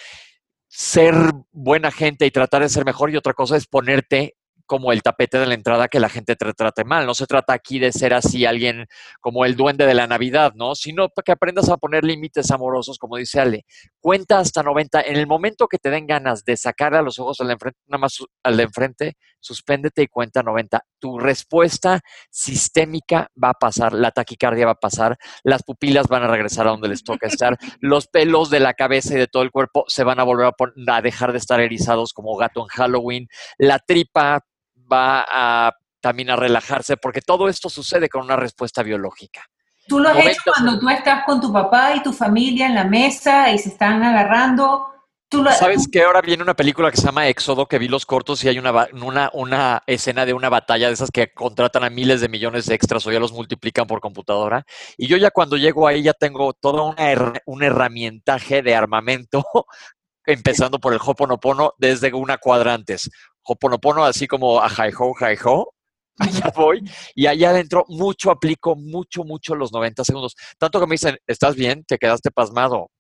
ser 0.68 1.14
buena 1.52 1.90
gente 1.90 2.26
y 2.26 2.30
tratar 2.30 2.60
de 2.60 2.68
ser 2.68 2.84
mejor 2.84 3.10
y 3.10 3.16
otra 3.16 3.32
cosa 3.32 3.56
es 3.56 3.66
ponerte 3.66 4.34
como 4.72 4.90
el 4.90 5.02
tapete 5.02 5.38
de 5.38 5.44
la 5.44 5.52
entrada 5.52 5.86
que 5.86 6.00
la 6.00 6.08
gente 6.08 6.34
te 6.34 6.50
trate 6.54 6.82
mal. 6.82 7.04
No 7.04 7.12
se 7.12 7.26
trata 7.26 7.52
aquí 7.52 7.78
de 7.78 7.92
ser 7.92 8.14
así 8.14 8.46
alguien 8.46 8.86
como 9.20 9.44
el 9.44 9.54
duende 9.54 9.84
de 9.84 9.92
la 9.92 10.06
Navidad, 10.06 10.54
¿no? 10.54 10.74
Sino 10.74 11.10
que 11.10 11.32
aprendas 11.32 11.68
a 11.68 11.76
poner 11.76 12.04
límites 12.04 12.50
amorosos, 12.50 12.96
como 12.96 13.18
dice 13.18 13.38
Ale. 13.38 13.66
Cuenta 14.00 14.38
hasta 14.38 14.62
90. 14.62 15.02
En 15.02 15.16
el 15.16 15.26
momento 15.26 15.68
que 15.68 15.76
te 15.76 15.90
den 15.90 16.06
ganas 16.06 16.46
de 16.46 16.56
sacar 16.56 16.94
a 16.94 17.02
los 17.02 17.18
ojos 17.18 17.38
al 17.42 17.48
de 17.48 17.52
enfrente, 17.52 17.80
nada 17.86 17.98
más 17.98 18.16
al 18.42 18.56
de 18.56 18.62
enfrente, 18.62 19.16
suspéndete 19.40 20.04
y 20.04 20.06
cuenta 20.06 20.42
90. 20.42 20.80
Tu 20.98 21.18
respuesta 21.18 22.00
sistémica 22.30 23.28
va 23.36 23.50
a 23.50 23.54
pasar, 23.60 23.92
la 23.92 24.10
taquicardia 24.10 24.64
va 24.64 24.72
a 24.72 24.76
pasar, 24.76 25.18
las 25.44 25.64
pupilas 25.64 26.08
van 26.08 26.22
a 26.22 26.28
regresar 26.28 26.66
a 26.66 26.70
donde 26.70 26.88
les 26.88 27.04
toca 27.04 27.26
estar, 27.26 27.58
los 27.80 28.06
pelos 28.06 28.48
de 28.48 28.60
la 28.60 28.72
cabeza 28.72 29.12
y 29.12 29.18
de 29.18 29.26
todo 29.26 29.42
el 29.42 29.50
cuerpo 29.50 29.84
se 29.88 30.02
van 30.02 30.18
a 30.18 30.24
volver 30.24 30.46
a, 30.46 30.96
a 30.96 31.02
dejar 31.02 31.32
de 31.32 31.38
estar 31.38 31.60
erizados 31.60 32.14
como 32.14 32.34
gato 32.38 32.62
en 32.62 32.68
Halloween, 32.68 33.28
la 33.58 33.78
tripa 33.78 34.40
va 34.92 35.24
a 35.30 35.72
también 36.00 36.30
a 36.30 36.36
relajarse, 36.36 36.96
porque 36.96 37.20
todo 37.22 37.48
esto 37.48 37.70
sucede 37.70 38.08
con 38.08 38.22
una 38.22 38.36
respuesta 38.36 38.82
biológica. 38.82 39.44
Tú 39.86 39.98
lo 40.00 40.08
has 40.08 40.14
90 40.16 40.32
hecho 40.32 40.42
cuando 40.52 40.78
tú 40.78 40.88
estás 40.88 41.24
con 41.24 41.40
tu 41.40 41.52
papá 41.52 41.94
y 41.94 42.02
tu 42.02 42.12
familia 42.12 42.66
en 42.66 42.74
la 42.74 42.84
mesa 42.84 43.50
y 43.52 43.58
se 43.58 43.68
están 43.68 44.02
agarrando. 44.02 44.88
Tú 45.28 45.42
lo, 45.42 45.50
¿Sabes 45.52 45.88
que 45.90 46.02
ahora 46.02 46.20
viene 46.20 46.42
una 46.42 46.54
película 46.54 46.90
que 46.90 46.98
se 46.98 47.04
llama 47.06 47.26
Éxodo, 47.26 47.66
que 47.66 47.78
vi 47.78 47.88
los 47.88 48.04
cortos 48.04 48.44
y 48.44 48.48
hay 48.48 48.58
una, 48.58 48.88
una, 48.92 49.30
una 49.32 49.82
escena 49.86 50.26
de 50.26 50.34
una 50.34 50.50
batalla 50.50 50.88
de 50.88 50.92
esas 50.94 51.10
que 51.10 51.32
contratan 51.32 51.84
a 51.84 51.90
miles 51.90 52.20
de 52.20 52.28
millones 52.28 52.66
de 52.66 52.74
extras 52.74 53.06
o 53.06 53.12
ya 53.12 53.18
los 53.18 53.32
multiplican 53.32 53.86
por 53.86 54.00
computadora? 54.00 54.64
Y 54.98 55.06
yo 55.06 55.16
ya 55.16 55.30
cuando 55.30 55.56
llego 55.56 55.86
ahí 55.88 56.02
ya 56.02 56.12
tengo 56.12 56.52
todo 56.52 56.84
una 56.84 57.10
her- 57.12 57.40
un 57.46 57.62
herramientaje 57.62 58.60
de 58.60 58.74
armamento, 58.74 59.42
empezando 60.26 60.78
por 60.78 60.92
el 60.92 61.00
Hoponopono 61.04 61.72
desde 61.78 62.12
una 62.12 62.36
cuadrantes. 62.38 63.10
Hoponopono 63.44 64.04
así 64.04 64.26
como 64.26 64.60
a 64.60 64.68
hi 64.68 64.92
ho, 64.96 65.14
hi 65.18 65.36
ho, 65.44 65.72
allá 66.18 66.52
voy, 66.54 66.82
y 67.14 67.26
allá 67.26 67.50
adentro 67.50 67.84
mucho 67.88 68.30
aplico, 68.30 68.76
mucho, 68.76 69.24
mucho 69.24 69.54
los 69.54 69.72
90 69.72 70.04
segundos. 70.04 70.36
Tanto 70.58 70.80
que 70.80 70.86
me 70.86 70.94
dicen, 70.94 71.16
¿estás 71.26 71.56
bien? 71.56 71.84
¿Te 71.84 71.98
quedaste 71.98 72.30
pasmado? 72.30 72.90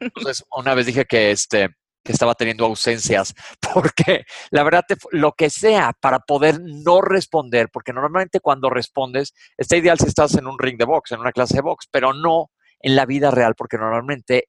Entonces, 0.00 0.44
una 0.54 0.74
vez 0.74 0.86
dije 0.86 1.04
que, 1.06 1.30
este, 1.30 1.68
que 2.04 2.12
estaba 2.12 2.34
teniendo 2.34 2.64
ausencias, 2.66 3.34
porque 3.74 4.24
la 4.50 4.62
verdad, 4.62 4.84
lo 5.10 5.32
que 5.32 5.50
sea 5.50 5.92
para 6.00 6.20
poder 6.20 6.60
no 6.60 7.00
responder, 7.00 7.68
porque 7.72 7.92
normalmente 7.92 8.40
cuando 8.40 8.70
respondes, 8.70 9.32
está 9.56 9.76
ideal 9.76 9.98
si 9.98 10.06
estás 10.06 10.34
en 10.34 10.46
un 10.46 10.58
ring 10.58 10.78
de 10.78 10.84
box, 10.84 11.12
en 11.12 11.20
una 11.20 11.32
clase 11.32 11.56
de 11.56 11.62
box, 11.62 11.86
pero 11.90 12.12
no 12.12 12.50
en 12.80 12.96
la 12.96 13.06
vida 13.06 13.30
real, 13.30 13.54
porque 13.54 13.76
normalmente 13.76 14.48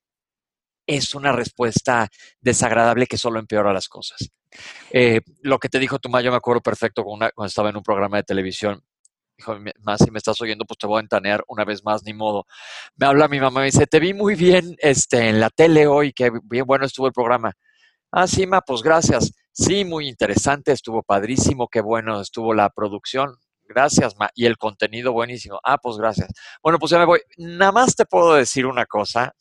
es 0.87 1.15
una 1.15 1.31
respuesta 1.31 2.09
desagradable 2.41 3.07
que 3.07 3.17
solo 3.17 3.39
empeora 3.39 3.73
las 3.73 3.87
cosas. 3.89 4.29
Eh, 4.91 5.21
lo 5.41 5.59
que 5.59 5.69
te 5.69 5.79
dijo 5.79 5.99
tu 5.99 6.09
ma, 6.09 6.21
yo 6.21 6.31
me 6.31 6.37
acuerdo 6.37 6.61
perfecto 6.61 7.03
con 7.03 7.19
cuando 7.19 7.45
estaba 7.47 7.69
en 7.69 7.77
un 7.77 7.83
programa 7.83 8.17
de 8.17 8.23
televisión. 8.23 8.83
Dijo, 9.37 9.57
"Mi- 9.59 9.71
más 9.81 10.01
si 10.03 10.11
me 10.11 10.19
estás 10.19 10.39
oyendo, 10.41 10.65
pues 10.65 10.77
te 10.79 10.87
voy 10.87 10.97
a 10.99 11.01
entanear 11.01 11.43
una 11.47 11.65
vez 11.65 11.83
más, 11.83 12.03
ni 12.03 12.13
modo. 12.13 12.45
Me 12.97 13.07
habla 13.07 13.27
mi 13.27 13.39
mamá 13.39 13.61
y 13.61 13.63
me 13.63 13.65
dice, 13.67 13.87
te 13.87 13.99
vi 13.99 14.13
muy 14.13 14.35
bien 14.35 14.75
este, 14.79 15.29
en 15.29 15.39
la 15.39 15.49
tele 15.49 15.87
hoy, 15.87 16.13
que 16.13 16.31
bien 16.45 16.65
bueno 16.65 16.85
estuvo 16.85 17.07
el 17.07 17.13
programa. 17.13 17.53
Ah, 18.11 18.27
sí, 18.27 18.47
ma, 18.47 18.61
pues 18.61 18.81
gracias. 18.83 19.31
Sí, 19.53 19.85
muy 19.85 20.07
interesante, 20.09 20.71
estuvo 20.73 21.03
padrísimo, 21.03 21.67
qué 21.69 21.81
bueno 21.81 22.21
estuvo 22.21 22.53
la 22.53 22.69
producción. 22.69 23.35
Gracias, 23.69 24.15
ma. 24.19 24.29
Y 24.35 24.45
el 24.47 24.57
contenido 24.57 25.13
buenísimo. 25.13 25.59
Ah, 25.63 25.77
pues 25.77 25.97
gracias. 25.97 26.29
Bueno, 26.63 26.79
pues 26.79 26.91
ya 26.91 26.99
me 26.99 27.05
voy. 27.05 27.21
Nada 27.37 27.71
más 27.71 27.95
te 27.95 28.05
puedo 28.05 28.35
decir 28.35 28.65
una 28.65 28.85
cosa. 28.85 29.33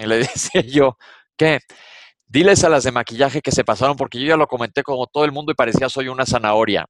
Y 0.00 0.06
le 0.06 0.18
decía 0.18 0.62
yo, 0.62 0.96
¿qué? 1.36 1.60
Diles 2.26 2.64
a 2.64 2.68
las 2.68 2.84
de 2.84 2.92
maquillaje 2.92 3.42
que 3.42 3.52
se 3.52 3.64
pasaron, 3.64 3.96
porque 3.96 4.20
yo 4.20 4.26
ya 4.26 4.36
lo 4.36 4.46
comenté 4.46 4.82
como 4.82 5.06
todo 5.06 5.24
el 5.24 5.32
mundo 5.32 5.52
y 5.52 5.56
parecía 5.56 5.88
soy 5.88 6.08
una 6.08 6.26
zanahoria. 6.26 6.86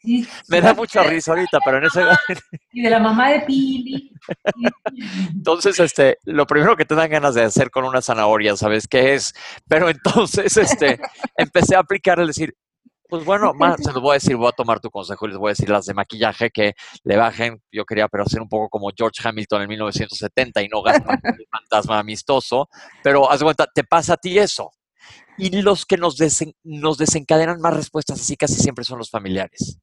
Sí, 0.00 0.26
Me 0.48 0.60
da 0.60 0.74
mucha 0.74 1.02
risa 1.02 1.32
ahorita, 1.32 1.58
pero 1.64 1.78
en 1.78 1.84
ese 1.84 2.02
Y 2.72 2.82
de 2.82 2.90
la 2.90 2.98
mamá 2.98 3.30
de 3.30 3.40
Pili. 3.40 4.12
Entonces, 5.34 5.80
este, 5.80 6.18
lo 6.24 6.46
primero 6.46 6.76
que 6.76 6.84
te 6.84 6.94
dan 6.94 7.10
ganas 7.10 7.34
de 7.34 7.44
hacer 7.44 7.70
con 7.70 7.84
una 7.84 8.02
zanahoria, 8.02 8.56
¿sabes 8.56 8.86
qué 8.86 9.14
es? 9.14 9.32
Pero 9.66 9.88
entonces, 9.88 10.56
este, 10.56 11.00
empecé 11.36 11.76
a 11.76 11.80
aplicar 11.80 12.20
el 12.20 12.28
decir, 12.28 12.54
pues 13.08 13.24
bueno, 13.24 13.52
más, 13.54 13.76
se 13.82 13.92
los 13.92 14.00
voy 14.02 14.12
a 14.12 14.14
decir, 14.14 14.36
voy 14.36 14.48
a 14.48 14.52
tomar 14.52 14.80
tu 14.80 14.90
consejo 14.90 15.26
y 15.26 15.28
les 15.30 15.38
voy 15.38 15.48
a 15.48 15.52
decir 15.52 15.68
las 15.68 15.86
de 15.86 15.94
maquillaje 15.94 16.50
que 16.50 16.74
le 17.04 17.16
bajen. 17.16 17.62
Yo 17.72 17.84
quería, 17.84 18.08
pero 18.08 18.24
hacer 18.24 18.40
un 18.40 18.48
poco 18.48 18.68
como 18.68 18.90
George 18.96 19.20
Hamilton 19.22 19.62
en 19.62 19.68
1970 19.68 20.62
y 20.62 20.68
no 20.68 20.82
gastar 20.82 21.18
el 21.38 21.46
fantasma 21.50 21.98
amistoso. 21.98 22.68
Pero 23.02 23.30
haz 23.30 23.40
de 23.40 23.44
cuenta, 23.44 23.66
te 23.72 23.84
pasa 23.84 24.14
a 24.14 24.16
ti 24.16 24.38
eso. 24.38 24.70
Y 25.38 25.50
los 25.62 25.84
que 25.86 25.96
nos, 25.96 26.16
desen- 26.18 26.56
nos 26.64 26.98
desencadenan 26.98 27.60
más 27.60 27.74
respuestas 27.74 28.20
así 28.20 28.36
casi 28.36 28.54
siempre 28.54 28.84
son 28.84 28.98
los 28.98 29.10
familiares. 29.10 29.78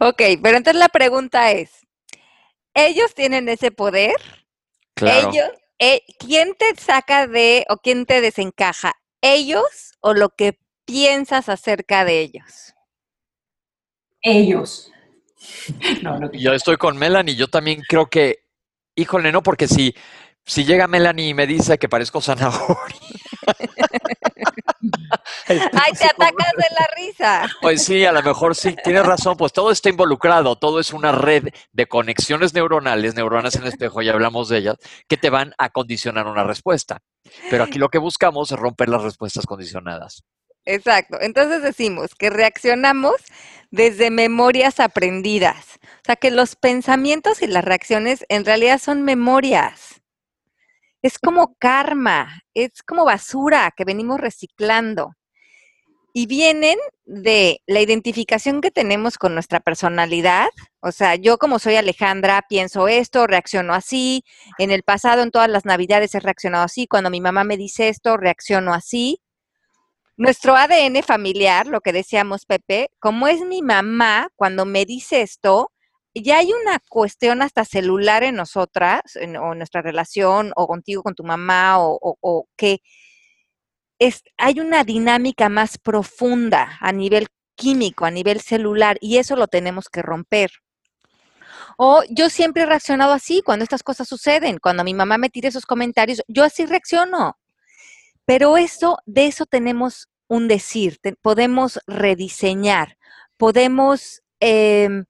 Ok, 0.00 0.22
pero 0.42 0.56
entonces 0.56 0.78
la 0.78 0.88
pregunta 0.88 1.52
es, 1.52 1.70
¿ellos 2.74 3.14
tienen 3.14 3.48
ese 3.48 3.70
poder? 3.70 4.14
Claro. 4.94 5.30
Ellos, 5.30 5.50
eh, 5.78 6.02
¿quién 6.18 6.54
te 6.54 6.74
saca 6.80 7.26
de 7.26 7.64
o 7.68 7.76
quién 7.76 8.06
te 8.06 8.20
desencaja? 8.20 8.94
¿Ellos 9.20 9.92
o 10.00 10.14
lo 10.14 10.30
que 10.30 10.58
piensas 10.88 11.50
acerca 11.50 12.06
de 12.06 12.20
ellos? 12.20 12.74
Ellos. 14.22 14.90
No, 16.02 16.30
que 16.30 16.38
Yo 16.38 16.52
estoy 16.52 16.76
con 16.76 16.98
Melanie, 16.98 17.36
yo 17.36 17.46
también 17.46 17.82
creo 17.88 18.06
que, 18.06 18.40
híjole, 18.96 19.30
no, 19.30 19.42
porque 19.42 19.68
si, 19.68 19.94
si 20.44 20.64
llega 20.64 20.88
Melanie 20.88 21.28
y 21.28 21.34
me 21.34 21.46
dice 21.46 21.78
que 21.78 21.88
parezco 21.88 22.20
zanahoria. 22.20 22.96
¡Ay, 25.48 25.92
te 25.92 26.04
atacas 26.04 26.52
de 26.56 26.66
la 26.78 26.88
risa! 26.96 27.48
Pues 27.62 27.84
sí, 27.84 28.04
a 28.04 28.12
lo 28.12 28.22
mejor 28.22 28.56
sí, 28.56 28.74
tienes 28.82 29.06
razón, 29.06 29.36
pues 29.36 29.52
todo 29.52 29.70
está 29.70 29.88
involucrado, 29.88 30.56
todo 30.56 30.80
es 30.80 30.92
una 30.92 31.12
red 31.12 31.48
de 31.72 31.86
conexiones 31.86 32.52
neuronales, 32.52 33.14
neuronas 33.14 33.54
en 33.56 33.66
espejo, 33.66 34.02
ya 34.02 34.12
hablamos 34.12 34.48
de 34.48 34.58
ellas, 34.58 34.76
que 35.08 35.16
te 35.16 35.30
van 35.30 35.54
a 35.58 35.70
condicionar 35.70 36.26
una 36.26 36.44
respuesta. 36.44 36.98
Pero 37.50 37.64
aquí 37.64 37.78
lo 37.78 37.88
que 37.88 37.98
buscamos 37.98 38.50
es 38.50 38.58
romper 38.58 38.88
las 38.88 39.02
respuestas 39.02 39.46
condicionadas. 39.46 40.24
Exacto. 40.68 41.16
Entonces 41.22 41.62
decimos 41.62 42.14
que 42.14 42.28
reaccionamos 42.28 43.14
desde 43.70 44.10
memorias 44.10 44.80
aprendidas. 44.80 45.78
O 45.82 46.04
sea, 46.04 46.16
que 46.16 46.30
los 46.30 46.56
pensamientos 46.56 47.40
y 47.40 47.46
las 47.46 47.64
reacciones 47.64 48.26
en 48.28 48.44
realidad 48.44 48.78
son 48.78 49.02
memorias. 49.02 50.02
Es 51.00 51.18
como 51.18 51.54
karma, 51.58 52.42
es 52.52 52.82
como 52.82 53.06
basura 53.06 53.72
que 53.74 53.86
venimos 53.86 54.20
reciclando. 54.20 55.14
Y 56.12 56.26
vienen 56.26 56.76
de 57.06 57.62
la 57.66 57.80
identificación 57.80 58.60
que 58.60 58.70
tenemos 58.70 59.16
con 59.16 59.32
nuestra 59.32 59.60
personalidad. 59.60 60.48
O 60.80 60.92
sea, 60.92 61.14
yo 61.14 61.38
como 61.38 61.58
soy 61.58 61.76
Alejandra, 61.76 62.44
pienso 62.46 62.88
esto, 62.88 63.26
reacciono 63.26 63.72
así. 63.72 64.22
En 64.58 64.70
el 64.70 64.82
pasado, 64.82 65.22
en 65.22 65.30
todas 65.30 65.48
las 65.48 65.64
navidades 65.64 66.14
he 66.14 66.20
reaccionado 66.20 66.64
así. 66.64 66.86
Cuando 66.86 67.08
mi 67.08 67.22
mamá 67.22 67.44
me 67.44 67.56
dice 67.56 67.88
esto, 67.88 68.18
reacciono 68.18 68.74
así. 68.74 69.22
Nuestro 70.18 70.56
ADN 70.56 71.04
familiar, 71.04 71.68
lo 71.68 71.80
que 71.80 71.92
decíamos 71.92 72.44
Pepe, 72.44 72.90
como 72.98 73.28
es 73.28 73.40
mi 73.42 73.62
mamá, 73.62 74.30
cuando 74.34 74.64
me 74.66 74.84
dice 74.84 75.22
esto, 75.22 75.70
ya 76.12 76.38
hay 76.38 76.52
una 76.52 76.80
cuestión 76.88 77.40
hasta 77.40 77.64
celular 77.64 78.24
en 78.24 78.34
nosotras, 78.34 79.00
en, 79.14 79.36
o 79.36 79.52
en 79.52 79.58
nuestra 79.58 79.80
relación, 79.80 80.50
o 80.56 80.66
contigo, 80.66 81.04
con 81.04 81.14
tu 81.14 81.22
mamá, 81.22 81.78
o, 81.78 82.18
o, 82.20 82.48
que 82.56 82.80
es, 84.00 84.24
hay 84.38 84.58
una 84.58 84.82
dinámica 84.82 85.48
más 85.48 85.78
profunda 85.78 86.78
a 86.80 86.90
nivel 86.90 87.28
químico, 87.54 88.04
a 88.04 88.10
nivel 88.10 88.40
celular, 88.40 88.98
y 89.00 89.18
eso 89.18 89.36
lo 89.36 89.46
tenemos 89.46 89.88
que 89.88 90.02
romper. 90.02 90.50
O 91.76 92.02
yo 92.10 92.28
siempre 92.28 92.64
he 92.64 92.66
reaccionado 92.66 93.12
así 93.12 93.40
cuando 93.44 93.62
estas 93.62 93.84
cosas 93.84 94.08
suceden, 94.08 94.58
cuando 94.58 94.82
mi 94.82 94.94
mamá 94.94 95.16
me 95.16 95.30
tira 95.30 95.48
esos 95.48 95.64
comentarios, 95.64 96.22
yo 96.26 96.42
así 96.42 96.66
reacciono. 96.66 97.36
Pero 98.28 98.58
eso, 98.58 98.98
de 99.06 99.24
eso 99.24 99.46
tenemos 99.46 100.06
un 100.26 100.48
decir, 100.48 101.00
podemos 101.22 101.80
rediseñar, 101.86 102.98
podemos 103.38 104.20
eh, 104.40 105.04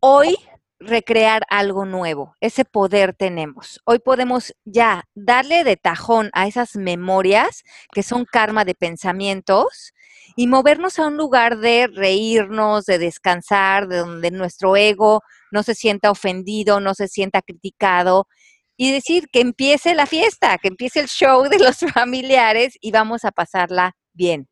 hoy 0.00 0.34
recrear 0.78 1.42
algo 1.50 1.84
nuevo. 1.84 2.36
Ese 2.40 2.64
poder 2.64 3.14
tenemos. 3.14 3.82
Hoy 3.84 3.98
podemos 3.98 4.54
ya 4.64 5.04
darle 5.14 5.62
de 5.62 5.76
tajón 5.76 6.30
a 6.32 6.46
esas 6.46 6.74
memorias 6.74 7.64
que 7.92 8.02
son 8.02 8.24
karma 8.24 8.64
de 8.64 8.74
pensamientos 8.74 9.92
y 10.36 10.46
movernos 10.46 10.98
a 10.98 11.06
un 11.06 11.18
lugar 11.18 11.58
de 11.58 11.86
reírnos, 11.86 12.86
de 12.86 12.98
descansar, 12.98 13.88
de 13.88 13.98
donde 13.98 14.30
nuestro 14.30 14.74
ego 14.74 15.20
no 15.52 15.62
se 15.62 15.74
sienta 15.74 16.10
ofendido, 16.10 16.80
no 16.80 16.94
se 16.94 17.08
sienta 17.08 17.42
criticado 17.42 18.26
y 18.80 18.92
decir 18.92 19.28
que 19.30 19.40
empiece 19.40 19.94
la 19.94 20.06
fiesta, 20.06 20.56
que 20.56 20.68
empiece 20.68 21.00
el 21.00 21.08
show 21.08 21.42
de 21.50 21.58
los 21.58 21.80
familiares 21.92 22.78
y 22.80 22.92
vamos 22.92 23.26
a 23.26 23.30
pasarla 23.30 23.94
bien. 24.14 24.48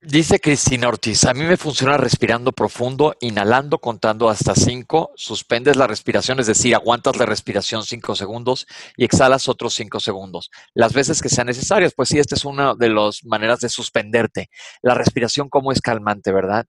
Dice 0.00 0.38
Cristina 0.38 0.86
Ortiz, 0.86 1.24
a 1.24 1.34
mí 1.34 1.42
me 1.42 1.56
funciona 1.56 1.96
respirando 1.96 2.52
profundo, 2.52 3.16
inhalando, 3.18 3.80
contando 3.80 4.28
hasta 4.28 4.54
cinco, 4.54 5.10
suspendes 5.16 5.74
la 5.74 5.88
respiración, 5.88 6.38
es 6.38 6.46
decir, 6.46 6.76
aguantas 6.76 7.16
la 7.16 7.26
respiración 7.26 7.82
cinco 7.82 8.14
segundos 8.14 8.68
y 8.96 9.04
exhalas 9.04 9.48
otros 9.48 9.74
cinco 9.74 9.98
segundos. 9.98 10.52
Las 10.72 10.92
veces 10.92 11.20
que 11.20 11.28
sean 11.28 11.48
necesarias, 11.48 11.94
pues 11.96 12.10
sí, 12.10 12.20
esta 12.20 12.36
es 12.36 12.44
una 12.44 12.76
de 12.76 12.90
las 12.90 13.24
maneras 13.24 13.58
de 13.58 13.68
suspenderte. 13.68 14.50
La 14.82 14.94
respiración 14.94 15.48
como 15.48 15.72
es 15.72 15.80
calmante, 15.80 16.30
¿verdad? 16.30 16.66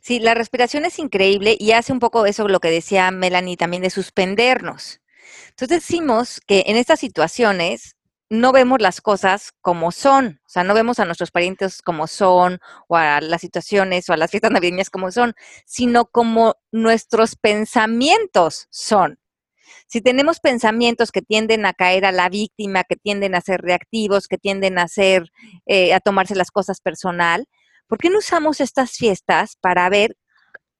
Sí, 0.00 0.18
la 0.18 0.32
respiración 0.32 0.86
es 0.86 0.98
increíble 0.98 1.58
y 1.60 1.72
hace 1.72 1.92
un 1.92 1.98
poco 1.98 2.24
eso 2.24 2.48
lo 2.48 2.58
que 2.58 2.70
decía 2.70 3.10
Melanie 3.10 3.58
también 3.58 3.82
de 3.82 3.90
suspendernos. 3.90 5.02
Entonces 5.50 5.80
decimos 5.80 6.40
que 6.46 6.64
en 6.66 6.76
estas 6.76 7.00
situaciones 7.00 7.96
no 8.32 8.52
vemos 8.52 8.80
las 8.80 9.02
cosas 9.02 9.52
como 9.60 9.92
son, 9.92 10.40
o 10.46 10.48
sea, 10.48 10.64
no 10.64 10.72
vemos 10.72 10.98
a 10.98 11.04
nuestros 11.04 11.30
parientes 11.30 11.82
como 11.82 12.06
son, 12.06 12.60
o 12.88 12.96
a 12.96 13.20
las 13.20 13.42
situaciones 13.42 14.08
o 14.08 14.14
a 14.14 14.16
las 14.16 14.30
fiestas 14.30 14.50
navideñas 14.50 14.88
como 14.88 15.10
son, 15.10 15.34
sino 15.66 16.06
como 16.06 16.54
nuestros 16.70 17.36
pensamientos 17.36 18.68
son. 18.70 19.18
Si 19.86 20.00
tenemos 20.00 20.40
pensamientos 20.40 21.12
que 21.12 21.20
tienden 21.20 21.66
a 21.66 21.74
caer 21.74 22.06
a 22.06 22.12
la 22.12 22.30
víctima, 22.30 22.84
que 22.84 22.96
tienden 22.96 23.34
a 23.34 23.42
ser 23.42 23.60
reactivos, 23.60 24.28
que 24.28 24.38
tienden 24.38 24.78
a 24.78 24.88
ser, 24.88 25.30
eh, 25.66 25.92
a 25.92 26.00
tomarse 26.00 26.34
las 26.34 26.50
cosas 26.50 26.80
personal, 26.80 27.46
¿por 27.86 27.98
qué 27.98 28.08
no 28.08 28.18
usamos 28.18 28.62
estas 28.62 28.92
fiestas 28.92 29.56
para 29.60 29.90
ver 29.90 30.16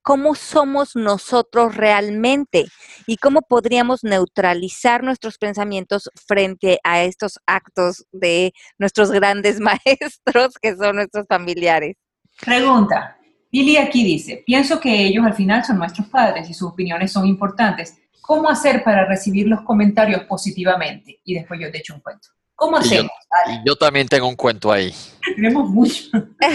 cómo 0.02 0.34
somos 0.34 0.96
nosotros 0.96 1.76
realmente 1.76 2.66
y 3.06 3.16
cómo 3.16 3.42
podríamos 3.42 4.04
neutralizar 4.04 5.02
nuestros 5.02 5.38
pensamientos 5.38 6.10
frente 6.26 6.78
a 6.84 7.02
estos 7.02 7.38
actos 7.46 8.04
de 8.12 8.52
nuestros 8.78 9.10
grandes 9.10 9.60
maestros 9.60 10.54
que 10.60 10.76
son 10.76 10.96
nuestros 10.96 11.26
familiares. 11.26 11.96
Pregunta. 12.40 13.16
Billy 13.50 13.76
aquí 13.76 14.02
dice, 14.02 14.42
pienso 14.46 14.80
que 14.80 15.06
ellos 15.06 15.26
al 15.26 15.34
final 15.34 15.62
son 15.62 15.78
nuestros 15.78 16.08
padres 16.08 16.48
y 16.48 16.54
sus 16.54 16.70
opiniones 16.70 17.12
son 17.12 17.26
importantes. 17.26 17.98
¿Cómo 18.22 18.48
hacer 18.48 18.82
para 18.82 19.04
recibir 19.04 19.46
los 19.46 19.60
comentarios 19.62 20.24
positivamente? 20.24 21.20
Y 21.24 21.34
después 21.34 21.60
yo 21.60 21.70
te 21.70 21.78
echo 21.78 21.94
un 21.94 22.00
cuento. 22.00 22.28
¿Cómo 22.62 22.76
hacemos? 22.76 23.10
Y 23.48 23.54
yo, 23.54 23.60
y 23.60 23.66
yo, 23.66 23.74
también 23.74 24.06
tengo 24.06 24.28
un 24.28 24.36
cuento 24.36 24.70
ahí. 24.70 24.94
Tenemos 25.34 25.68
mucho. 25.68 26.04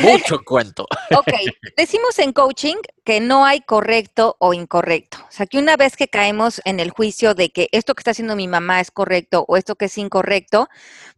Mucho 0.04 0.40
cuento. 0.46 0.88
Ok, 1.18 1.34
decimos 1.76 2.18
en 2.20 2.32
coaching 2.32 2.78
que 3.04 3.20
no 3.20 3.44
hay 3.44 3.60
correcto 3.60 4.38
o 4.40 4.54
incorrecto. 4.54 5.18
O 5.28 5.32
sea, 5.32 5.48
que 5.48 5.58
una 5.58 5.76
vez 5.76 5.98
que 5.98 6.08
caemos 6.08 6.62
en 6.64 6.80
el 6.80 6.92
juicio 6.92 7.34
de 7.34 7.50
que 7.50 7.68
esto 7.74 7.94
que 7.94 8.00
está 8.00 8.12
haciendo 8.12 8.38
mi 8.38 8.48
mamá 8.48 8.80
es 8.80 8.90
correcto 8.90 9.44
o 9.50 9.58
esto 9.58 9.76
que 9.76 9.86
es 9.86 9.98
incorrecto, 9.98 10.70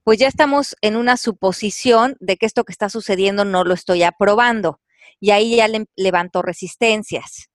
pues 0.03 0.17
ya 0.17 0.27
estamos 0.27 0.75
en 0.81 0.95
una 0.95 1.17
suposición 1.17 2.17
de 2.19 2.37
que 2.37 2.47
esto 2.47 2.63
que 2.63 2.71
está 2.71 2.89
sucediendo 2.89 3.45
no 3.45 3.63
lo 3.63 3.75
estoy 3.75 4.01
aprobando. 4.01 4.81
Y 5.19 5.29
ahí 5.29 5.57
ya 5.57 5.67
le 5.67 5.85
levanto 5.95 6.41
resistencias. 6.41 7.49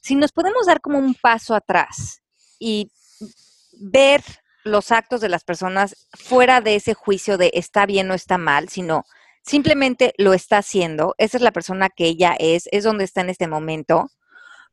Si 0.00 0.14
nos 0.14 0.30
podemos 0.30 0.66
dar 0.66 0.80
como 0.80 0.98
un 0.98 1.14
paso 1.14 1.56
atrás 1.56 2.22
y 2.60 2.92
ver 3.72 4.22
los 4.64 4.92
actos 4.92 5.20
de 5.20 5.28
las 5.28 5.44
personas 5.44 6.08
fuera 6.12 6.60
de 6.60 6.76
ese 6.76 6.94
juicio 6.94 7.38
de 7.38 7.50
está 7.54 7.86
bien 7.86 8.10
o 8.10 8.14
está 8.14 8.38
mal, 8.38 8.68
sino 8.68 9.04
simplemente 9.44 10.14
lo 10.18 10.34
está 10.34 10.58
haciendo, 10.58 11.14
esa 11.18 11.36
es 11.36 11.42
la 11.42 11.52
persona 11.52 11.88
que 11.90 12.06
ella 12.06 12.34
es, 12.38 12.68
es 12.70 12.84
donde 12.84 13.04
está 13.04 13.20
en 13.22 13.30
este 13.30 13.48
momento, 13.48 14.10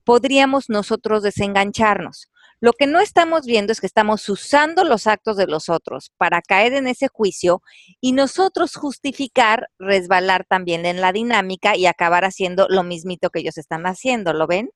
podríamos 0.03 0.69
nosotros 0.69 1.23
desengancharnos. 1.23 2.29
Lo 2.61 2.73
que 2.73 2.87
no 2.87 2.99
estamos 2.99 3.45
viendo 3.45 3.71
es 3.71 3.79
que 3.79 3.87
estamos 3.87 4.27
usando 4.27 4.83
los 4.83 5.07
actos 5.07 5.37
de 5.37 5.47
los 5.47 5.69
otros 5.69 6.11
para 6.17 6.41
caer 6.41 6.73
en 6.73 6.87
ese 6.87 7.07
juicio 7.07 7.61
y 8.01 8.11
nosotros 8.11 8.75
justificar, 8.75 9.69
resbalar 9.79 10.45
también 10.45 10.85
en 10.85 10.99
la 10.99 11.13
dinámica 11.13 11.77
y 11.77 11.85
acabar 11.85 12.25
haciendo 12.25 12.67
lo 12.69 12.83
mismito 12.83 13.29
que 13.29 13.39
ellos 13.39 13.57
están 13.57 13.85
haciendo. 13.85 14.33
¿Lo 14.33 14.45
ven? 14.45 14.71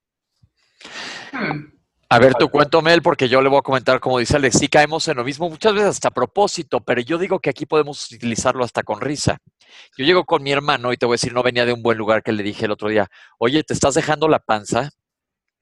Hmm. 1.34 1.74
A 2.14 2.20
ver, 2.20 2.36
tu 2.36 2.48
cuento, 2.48 2.84
Mel, 2.84 3.02
porque 3.02 3.28
yo 3.28 3.42
le 3.42 3.50
voy 3.50 3.58
a 3.58 3.64
comentar, 3.64 4.00
como 4.00 4.20
dice 4.20 4.36
Alex, 4.36 4.60
sí 4.60 4.68
caemos 4.68 5.08
en 5.08 5.18
lo 5.18 5.24
mismo 5.24 5.50
muchas 5.50 5.74
veces 5.74 5.90
hasta 5.90 6.10
a 6.10 6.12
propósito, 6.12 6.80
pero 6.80 7.02
yo 7.02 7.18
digo 7.18 7.40
que 7.40 7.50
aquí 7.50 7.66
podemos 7.66 8.12
utilizarlo 8.12 8.64
hasta 8.64 8.84
con 8.84 9.02
risa. 9.02 9.40
Yo 9.98 10.06
llego 10.06 10.24
con 10.24 10.44
mi 10.44 10.52
hermano 10.52 10.94
y 10.94 10.98
te 10.98 11.08
voy 11.08 11.14
a 11.14 11.18
decir, 11.18 11.34
no 11.34 11.42
venía 11.42 11.66
de 11.66 11.74
un 11.74 11.82
buen 11.82 11.98
lugar 11.98 12.22
que 12.22 12.32
le 12.32 12.44
dije 12.44 12.66
el 12.66 12.72
otro 12.72 12.90
día, 12.90 13.08
oye, 13.40 13.64
¿te 13.64 13.74
estás 13.74 13.96
dejando 13.96 14.28
la 14.28 14.38
panza? 14.38 14.92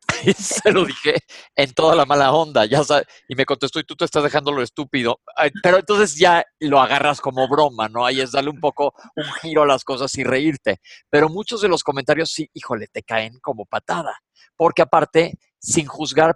Y 0.25 0.33
se 0.33 0.73
lo 0.73 0.83
dije 0.83 1.19
en 1.55 1.73
toda 1.73 1.95
la 1.95 2.05
mala 2.05 2.33
onda, 2.33 2.65
ya 2.65 2.83
sabes, 2.83 3.05
y 3.29 3.35
me 3.35 3.45
contestó, 3.45 3.79
y 3.79 3.85
tú 3.85 3.95
te 3.95 4.03
estás 4.03 4.21
dejando 4.21 4.51
lo 4.51 4.61
estúpido. 4.61 5.21
Pero 5.63 5.77
entonces 5.77 6.17
ya 6.17 6.43
lo 6.59 6.81
agarras 6.81 7.21
como 7.21 7.47
broma, 7.47 7.87
¿no? 7.87 8.05
Ahí 8.05 8.19
es 8.19 8.33
darle 8.33 8.49
un 8.49 8.59
poco 8.59 8.93
un 9.15 9.31
giro 9.41 9.63
a 9.63 9.67
las 9.67 9.85
cosas 9.85 10.13
y 10.17 10.25
reírte. 10.25 10.81
Pero 11.09 11.29
muchos 11.29 11.61
de 11.61 11.69
los 11.69 11.81
comentarios 11.81 12.29
sí, 12.29 12.49
híjole, 12.53 12.87
te 12.87 13.03
caen 13.03 13.39
como 13.39 13.65
patada. 13.65 14.19
Porque 14.57 14.81
aparte, 14.81 15.39
sin 15.61 15.85
juzgar, 15.85 16.35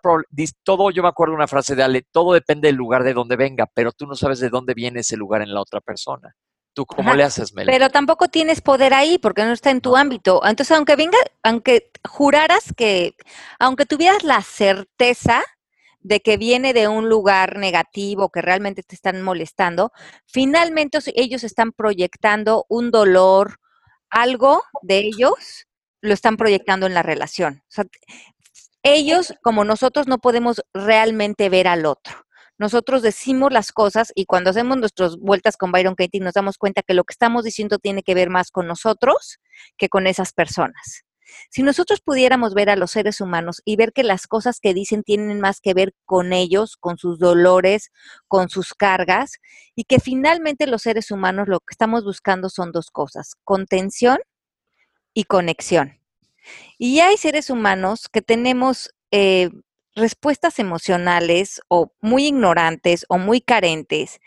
todo, 0.64 0.92
yo 0.92 1.02
me 1.02 1.10
acuerdo 1.10 1.34
una 1.34 1.48
frase 1.48 1.76
de 1.76 1.82
Ale, 1.82 2.04
todo 2.12 2.34
depende 2.34 2.68
del 2.68 2.76
lugar 2.76 3.04
de 3.04 3.14
donde 3.14 3.36
venga, 3.36 3.68
pero 3.74 3.92
tú 3.92 4.06
no 4.06 4.16
sabes 4.16 4.40
de 4.40 4.50
dónde 4.50 4.76
viene 4.76 5.00
ese 5.00 5.18
lugar 5.18 5.42
en 5.42 5.52
la 5.52 5.62
otra 5.62 5.82
persona. 5.82 6.36
¿Tú 6.74 6.86
cómo 6.86 7.10
Ajá, 7.10 7.18
le 7.18 7.24
haces, 7.24 7.54
Mel? 7.54 7.66
Pero 7.66 7.90
tampoco 7.90 8.28
tienes 8.28 8.62
poder 8.62 8.94
ahí 8.94 9.18
porque 9.18 9.44
no 9.44 9.54
está 9.54 9.72
en 9.72 9.82
tu 9.82 9.92
no. 9.92 9.98
ámbito. 9.98 10.42
Entonces, 10.46 10.76
aunque 10.76 10.96
venga, 10.96 11.18
aunque 11.42 11.90
juraras 12.08 12.72
que, 12.76 13.16
aunque 13.60 13.86
tuvieras 13.86 14.24
la 14.24 14.42
certeza 14.42 15.42
de 16.02 16.20
que 16.20 16.38
viene 16.38 16.74
de 16.74 16.88
un 16.88 17.10
lugar 17.10 17.58
negativo, 17.58 18.30
que 18.30 18.42
realmente 18.42 18.84
te 18.84 18.94
están 18.94 19.24
molestando, 19.24 19.92
finalmente 20.28 21.00
ellos 21.16 21.44
están 21.44 21.72
proyectando 21.72 22.66
un 22.70 22.92
dolor, 22.92 23.58
algo 24.10 24.62
de 24.84 25.00
ellos 25.00 25.66
lo 26.02 26.14
están 26.14 26.38
proyectando 26.38 26.86
en 26.86 26.94
la 26.94 27.02
relación. 27.02 27.64
O 27.64 27.72
sea, 27.72 27.86
ellos, 28.86 29.34
como 29.41 29.65
nosotros, 29.65 30.08
no 30.08 30.19
podemos 30.19 30.62
realmente 30.74 31.50
ver 31.50 31.67
al 31.67 31.86
otro. 31.86 32.26
Nosotros 32.58 33.02
decimos 33.02 33.52
las 33.52 33.71
cosas 33.71 34.13
y 34.15 34.26
cuando 34.26 34.52
hacemos 34.52 34.78
nuestras 34.78 35.17
vueltas 35.17 35.58
con 35.58 35.71
Byron 35.71 35.95
Katie 35.95 36.21
nos 36.21 36.36
damos 36.36 36.58
cuenta 36.58 36.84
que 36.84 36.93
lo 36.93 37.04
que 37.04 37.12
estamos 37.12 37.43
diciendo 37.43 37.80
tiene 37.80 38.04
que 38.04 38.13
ver 38.13 38.30
más 38.30 38.52
con 38.52 38.67
nosotros 38.67 39.39
que 39.76 39.89
con 39.89 40.08
esas 40.08 40.32
personas. 40.32 41.04
Si 41.50 41.63
nosotros 41.63 42.00
pudiéramos 42.02 42.54
ver 42.54 42.69
a 42.69 42.76
los 42.76 42.91
seres 42.91 43.19
humanos 43.19 43.62
y 43.65 43.76
ver 43.76 43.91
que 43.91 44.04
las 44.04 44.28
cosas 44.28 44.60
que 44.62 44.74
dicen 44.74 45.04
tienen 45.04 45.41
más 45.41 45.60
que 45.60 45.74
ver 45.74 45.93
con 46.06 46.32
ellos, 46.32 46.78
con 46.78 46.98
sus 46.98 47.17
dolores, 47.19 47.89
con 48.28 48.50
sus 48.50 48.74
cargas, 48.74 49.39
y 49.76 49.86
que 49.86 50.00
finalmente 50.00 50.67
los 50.67 50.84
seres 50.84 51.10
humanos 51.10 51.48
lo 51.48 51.60
que 51.60 51.71
estamos 51.71 52.04
buscando 52.04 52.50
son 52.50 52.71
dos 52.71 52.91
cosas, 52.91 53.34
contención 53.43 54.19
y 55.13 55.24
conexión. 55.24 56.05
Y 56.77 56.99
hay 56.99 57.17
seres 57.17 57.49
humanos 57.49 58.10
que 58.12 58.21
tenemos 58.21 58.89
eh, 59.12 59.49
respuestas 59.95 60.60
emocionales 60.60 61.62
o 61.69 61.93
muy 62.01 62.27
ignorantes 62.27 63.05
o 63.10 63.17
muy 63.17 63.41
carentes 63.41 64.19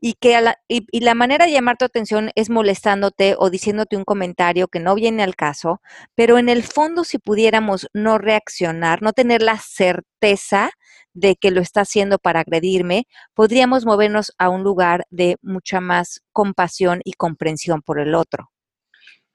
y 0.00 0.14
que 0.14 0.40
la, 0.40 0.58
y, 0.68 0.86
la 1.00 1.14
manera 1.14 1.46
de 1.46 1.52
llamar 1.52 1.76
tu 1.76 1.84
atención 1.84 2.30
es 2.36 2.50
molestándote 2.50 3.34
o 3.36 3.50
diciéndote 3.50 3.96
un 3.96 4.04
comentario 4.04 4.68
que 4.68 4.78
no 4.78 4.94
viene 4.94 5.24
al 5.24 5.34
caso, 5.34 5.82
pero 6.14 6.38
en 6.38 6.48
el 6.48 6.62
fondo 6.62 7.02
si 7.02 7.18
pudiéramos 7.18 7.88
no 7.92 8.18
reaccionar, 8.18 9.02
no 9.02 9.12
tener 9.12 9.42
la 9.42 9.58
certeza 9.58 10.70
de 11.14 11.34
que 11.34 11.50
lo 11.50 11.60
está 11.60 11.80
haciendo 11.80 12.18
para 12.18 12.40
agredirme, 12.40 13.08
podríamos 13.34 13.84
movernos 13.84 14.32
a 14.38 14.50
un 14.50 14.62
lugar 14.62 15.04
de 15.10 15.36
mucha 15.42 15.80
más 15.80 16.20
compasión 16.32 17.00
y 17.04 17.14
comprensión 17.14 17.82
por 17.82 17.98
el 17.98 18.14
otro. 18.14 18.50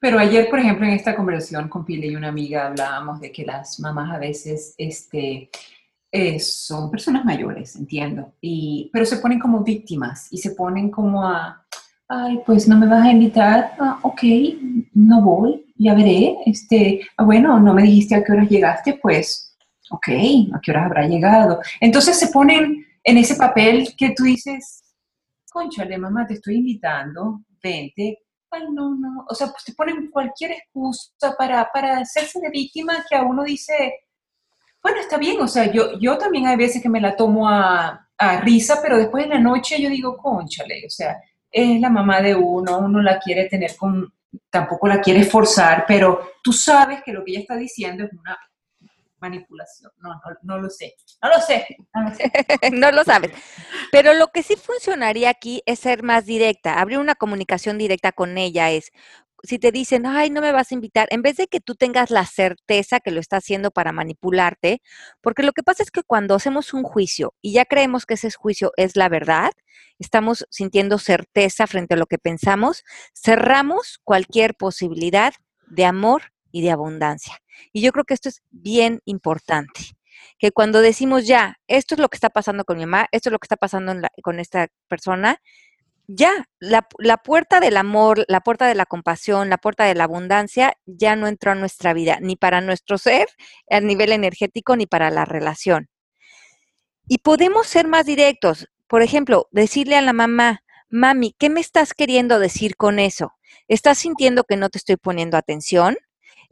Pero 0.04 0.20
ayer, 0.20 0.50
por 0.50 0.60
ejemplo, 0.60 0.86
en 0.86 0.92
esta 0.92 1.16
conversación 1.16 1.70
con 1.70 1.86
Pile 1.86 2.08
y 2.08 2.18
una 2.18 2.28
amiga 2.28 2.68
hablábamos 2.68 3.22
de 3.22 3.32
que 3.32 3.46
las 3.46 3.80
mamás 3.80 4.14
a 4.14 4.20
veces 4.20 4.76
este, 4.78 5.50
eh, 6.12 6.40
son 6.42 6.92
personas 6.92 7.24
mayores, 7.24 7.78
entiendo, 7.78 8.34
y, 8.42 8.90
pero 8.92 9.06
se 9.06 9.16
ponen 9.16 9.40
como 9.40 9.64
víctimas 9.64 10.28
y 10.30 10.40
se 10.40 10.52
ponen 10.52 10.92
como 10.92 11.26
a, 11.26 11.66
ay, 12.10 12.42
pues 12.46 12.68
no 12.68 12.78
me 12.78 12.86
vas 12.86 13.06
a 13.06 13.12
invitar, 13.12 13.76
ah, 13.80 14.00
ok, 14.02 14.24
no 14.94 15.22
voy, 15.22 15.74
ya 15.78 15.94
veré, 15.94 16.36
este, 16.48 17.00
ah, 17.16 17.24
bueno, 17.24 17.58
no 17.62 17.74
me 17.74 17.84
dijiste 17.84 18.16
a 18.16 18.26
qué 18.26 18.34
horas 18.34 18.50
llegaste, 18.50 19.00
pues, 19.02 19.56
ok, 19.90 20.10
a 20.54 20.60
qué 20.60 20.72
horas 20.72 20.88
habrá 20.88 21.08
llegado. 21.08 21.62
Entonces 21.80 22.20
se 22.20 22.28
ponen 22.28 22.86
en 23.06 23.18
ese 23.18 23.36
papel 23.36 23.96
que 23.98 24.10
tú 24.10 24.24
dices, 24.24 24.84
conchale, 25.50 25.98
mamá, 25.98 26.28
te 26.28 26.34
estoy 26.34 26.56
invitando, 26.56 27.46
vente, 27.64 28.18
no, 28.72 28.96
no, 28.96 29.26
o 29.28 29.36
sea, 29.36 29.48
pues 29.48 29.64
te 29.64 29.74
ponen 29.74 30.10
cualquier 30.12 30.52
excusa 30.52 31.36
para, 31.38 31.70
para 31.72 32.00
hacerse 32.00 32.40
de 32.40 32.50
víctima 32.50 33.06
que 33.10 33.16
a 33.16 33.24
uno 33.24 33.44
dice, 33.44 34.04
bueno, 34.82 35.00
está 35.00 35.18
bien, 35.18 35.40
o 35.42 35.48
sea, 35.48 35.72
yo, 35.72 35.98
yo 36.00 36.18
también 36.18 36.48
hay 36.48 36.58
veces 36.58 36.82
que 36.82 36.90
me 36.90 37.02
la 37.02 37.16
tomo 37.16 37.50
a, 37.50 38.00
risa, 38.42 38.80
pero 38.82 38.98
después 38.98 39.26
en 39.26 39.32
la 39.32 39.40
noche 39.40 39.82
yo 39.82 39.90
digo, 39.90 40.16
conchale, 40.16 40.86
o 40.88 40.90
sea, 40.90 41.22
es 41.52 41.82
la 41.82 41.90
mamá 41.90 42.22
de 42.22 42.34
uno, 42.34 42.78
uno 42.80 43.02
la 43.02 43.20
quiere 43.20 43.50
tener 43.50 43.76
con, 43.76 44.14
tampoco 44.50 44.88
la 44.88 45.02
quiere 45.02 45.26
forzar, 45.26 45.84
pero 45.86 46.32
tú 46.42 46.54
sabes 46.54 47.04
que 47.04 47.12
lo 47.12 47.22
que 47.26 47.32
ella 47.32 47.42
está 47.42 47.58
diciendo 47.58 48.06
es 48.06 48.14
una 48.14 48.40
manipulación. 49.24 49.92
No, 49.98 50.10
no, 50.10 50.38
no 50.44 50.58
lo 50.60 50.70
sé, 50.70 50.96
no 51.22 51.30
lo 51.30 51.42
sé, 51.42 51.66
no 51.94 52.04
lo 52.04 52.16
sé. 52.16 52.32
no 52.72 52.92
lo 52.92 53.04
sabes. 53.04 53.32
Pero 53.92 54.14
lo 54.14 54.28
que 54.28 54.44
sí 54.44 54.56
funcionaría 54.56 55.30
aquí 55.30 55.64
es 55.66 55.80
ser 55.80 56.04
más 56.04 56.26
directa, 56.26 56.80
abrir 56.80 57.00
una 57.00 57.16
comunicación 57.16 57.78
directa 57.78 58.12
con 58.12 58.38
ella, 58.38 58.72
es, 58.72 58.92
si 59.44 59.60
te 59.60 59.72
dicen, 59.72 60.06
ay, 60.06 60.30
no 60.30 60.42
me 60.42 60.52
vas 60.52 60.72
a 60.72 60.76
invitar, 60.76 61.08
en 61.12 61.22
vez 61.22 61.36
de 61.36 61.48
que 61.48 61.60
tú 61.60 61.76
tengas 61.76 62.12
la 62.12 62.26
certeza 62.26 63.00
que 63.00 63.12
lo 63.12 63.20
está 63.20 63.38
haciendo 63.38 63.72
para 63.72 63.92
manipularte, 63.92 64.82
porque 65.22 65.44
lo 65.44 65.52
que 65.52 65.64
pasa 65.64 65.84
es 65.84 65.92
que 65.92 66.04
cuando 66.04 66.36
hacemos 66.36 66.74
un 66.74 66.84
juicio 66.84 67.34
y 67.42 67.54
ya 67.54 67.66
creemos 67.66 68.06
que 68.06 68.14
ese 68.14 68.32
juicio 68.32 68.72
es 68.78 68.96
la 68.96 69.10
verdad, 69.10 69.52
estamos 70.00 70.46
sintiendo 70.50 70.98
certeza 70.98 71.68
frente 71.68 71.96
a 71.96 71.98
lo 71.98 72.06
que 72.06 72.18
pensamos, 72.18 72.84
cerramos 73.14 74.00
cualquier 74.04 74.56
posibilidad 74.56 75.34
de 75.68 75.86
amor 75.86 76.34
y 76.54 76.62
de 76.62 76.72
abundancia. 76.72 77.38
Y 77.74 77.82
yo 77.82 77.92
creo 77.92 78.06
que 78.06 78.14
esto 78.14 78.30
es 78.30 78.44
bien 78.52 79.02
importante 79.04 79.82
que 80.38 80.52
cuando 80.52 80.82
decimos 80.82 81.26
ya, 81.26 81.58
esto 81.68 81.96
es 81.96 82.00
lo 82.00 82.08
que 82.08 82.16
está 82.18 82.30
pasando 82.30 82.64
con 82.64 82.78
mi 82.78 82.86
mamá, 82.86 83.08
esto 83.12 83.30
es 83.30 83.32
lo 83.34 83.40
que 83.40 83.46
está 83.46 83.58
pasando 83.58 83.94
con 84.22 84.40
esta 84.40 84.68
persona, 84.88 85.40
ya, 86.08 86.50
la, 86.60 86.84
puerta 87.24 87.60
del 87.60 87.78
amor, 87.78 88.26
la 88.28 88.42
puerta 88.42 88.68
de 88.68 88.76
la 88.76 88.86
compasión, 88.86 89.50
la 89.50 89.58
puerta 89.58 89.86
de 89.86 89.96
la 89.96 90.04
abundancia 90.04 90.78
ya 90.86 91.16
no 91.16 91.28
entró 91.28 91.52
a 91.52 91.56
nuestra 91.56 91.94
vida, 91.94 92.20
ni 92.22 92.36
para 92.36 92.62
nuestro 92.62 92.98
ser 92.98 93.28
a 93.70 93.80
nivel 93.80 94.12
energético, 94.12 94.76
ni 94.76 94.86
para 94.86 95.10
la 95.10 95.26
relación. 95.26 95.90
Y 97.08 97.20
podemos 97.20 97.68
ser 97.68 97.88
más 97.88 98.06
directos. 98.06 98.68
Por 98.88 99.02
ejemplo, 99.02 99.48
decirle 99.52 99.96
a 99.96 100.02
la 100.02 100.14
mamá, 100.14 100.64
mami, 100.90 101.36
¿qué 101.40 101.50
me 101.50 101.62
estás 101.62 101.94
queriendo 101.94 102.38
decir 102.38 102.76
con 102.76 103.00
eso? 103.00 103.32
¿Estás 103.68 103.98
sintiendo 103.98 104.44
que 104.44 104.58
no 104.58 104.70
te 104.70 104.78
estoy 104.78 104.98
poniendo 104.98 105.38
atención? 105.38 105.98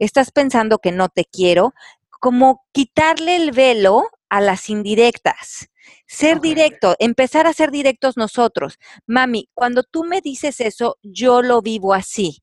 ¿Estás 0.02 0.32
pensando 0.32 0.78
que 0.78 0.90
no 0.90 1.10
te 1.10 1.24
quiero? 1.24 1.74
Como 2.10 2.66
quitarle 2.72 3.36
el 3.36 3.52
velo 3.52 4.08
a 4.28 4.40
las 4.40 4.68
indirectas. 4.68 5.70
Ser 6.08 6.40
directo, 6.40 6.96
empezar 6.98 7.46
a 7.46 7.52
ser 7.52 7.70
directos 7.70 8.16
nosotros. 8.16 8.80
Mami, 9.06 9.48
cuando 9.54 9.84
tú 9.84 10.02
me 10.02 10.20
dices 10.20 10.60
eso, 10.60 10.98
yo 11.04 11.40
lo 11.40 11.62
vivo 11.62 11.94
así. 11.94 12.42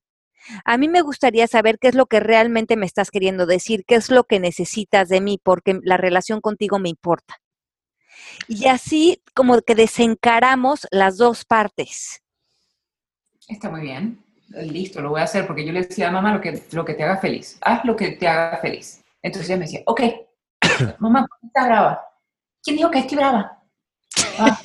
A 0.63 0.77
mí 0.77 0.87
me 0.87 1.01
gustaría 1.01 1.47
saber 1.47 1.79
qué 1.79 1.89
es 1.89 1.95
lo 1.95 2.05
que 2.05 2.21
realmente 2.21 2.77
me 2.77 2.85
estás 2.85 3.11
queriendo 3.11 3.45
decir, 3.45 3.83
qué 3.85 3.95
es 3.95 4.09
lo 4.09 4.23
que 4.23 4.39
necesitas 4.39 5.09
de 5.09 5.19
mí, 5.19 5.37
porque 5.43 5.81
la 5.83 5.97
relación 5.97 6.39
contigo 6.39 6.79
me 6.79 6.87
importa. 6.87 7.41
Y 8.47 8.67
así 8.67 9.21
como 9.35 9.59
que 9.63 9.75
desencaramos 9.75 10.87
las 10.91 11.17
dos 11.17 11.43
partes. 11.43 12.23
Está 13.49 13.69
muy 13.69 13.81
bien. 13.81 14.28
Listo, 14.49 15.01
lo 15.01 15.11
voy 15.11 15.21
a 15.21 15.25
hacer 15.25 15.45
porque 15.45 15.65
yo 15.65 15.71
le 15.71 15.83
decía 15.83 16.07
a 16.07 16.11
mamá 16.11 16.33
lo 16.33 16.41
que, 16.41 16.63
lo 16.71 16.83
que 16.83 16.95
te 16.95 17.03
haga 17.03 17.17
feliz. 17.17 17.57
Haz 17.61 17.85
lo 17.85 17.95
que 17.95 18.11
te 18.11 18.27
haga 18.27 18.57
feliz. 18.57 19.03
Entonces 19.21 19.49
ella 19.49 19.59
me 19.59 19.65
decía, 19.65 19.81
ok, 19.85 20.01
mamá, 20.99 21.25
¿por 21.27 21.39
qué 21.39 21.47
estás 21.47 21.65
brava? 21.67 22.01
¿Quién 22.63 22.77
dijo 22.77 22.89
que 22.89 22.99
estoy 22.99 23.17
brava? 23.17 23.59
Ah. 24.39 24.59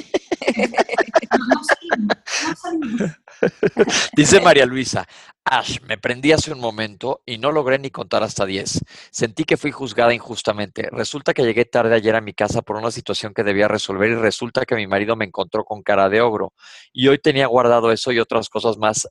Dice 4.17 4.41
María 4.41 4.65
Luisa, 4.65 5.07
Ash, 5.45 5.81
me 5.83 5.99
prendí 5.99 6.33
hace 6.33 6.53
un 6.53 6.61
momento 6.61 7.23
y 7.27 7.39
no 7.39 7.53
logré 7.53 7.79
ni 7.79 7.91
contar 7.91 8.23
hasta 8.23 8.47
10. 8.47 8.81
Sentí 9.11 9.45
que 9.45 9.57
fui 9.57 9.71
juzgada 9.71 10.15
injustamente. 10.15 10.89
Resulta 10.91 11.35
que 11.35 11.43
llegué 11.43 11.65
tarde 11.65 11.95
ayer 11.95 12.17
a 12.17 12.21
mi 12.21 12.33
casa 12.33 12.63
por 12.63 12.77
una 12.77 12.91
situación 12.91 13.35
que 13.35 13.45
debía 13.45 13.69
resolver 13.69 14.11
y 14.11 14.15
resulta 14.15 14.65
que 14.65 14.77
mi 14.77 14.87
marido 14.87 15.17
me 15.17 15.27
encontró 15.27 15.65
con 15.65 15.83
cara 15.83 16.09
de 16.09 16.21
ogro. 16.21 16.55
Y 16.93 17.09
hoy 17.09 17.19
tenía 17.19 17.47
guardado 17.47 17.93
eso 17.93 18.13
y 18.13 18.21
otras 18.21 18.49
cosas 18.49 18.79
más 18.79 19.09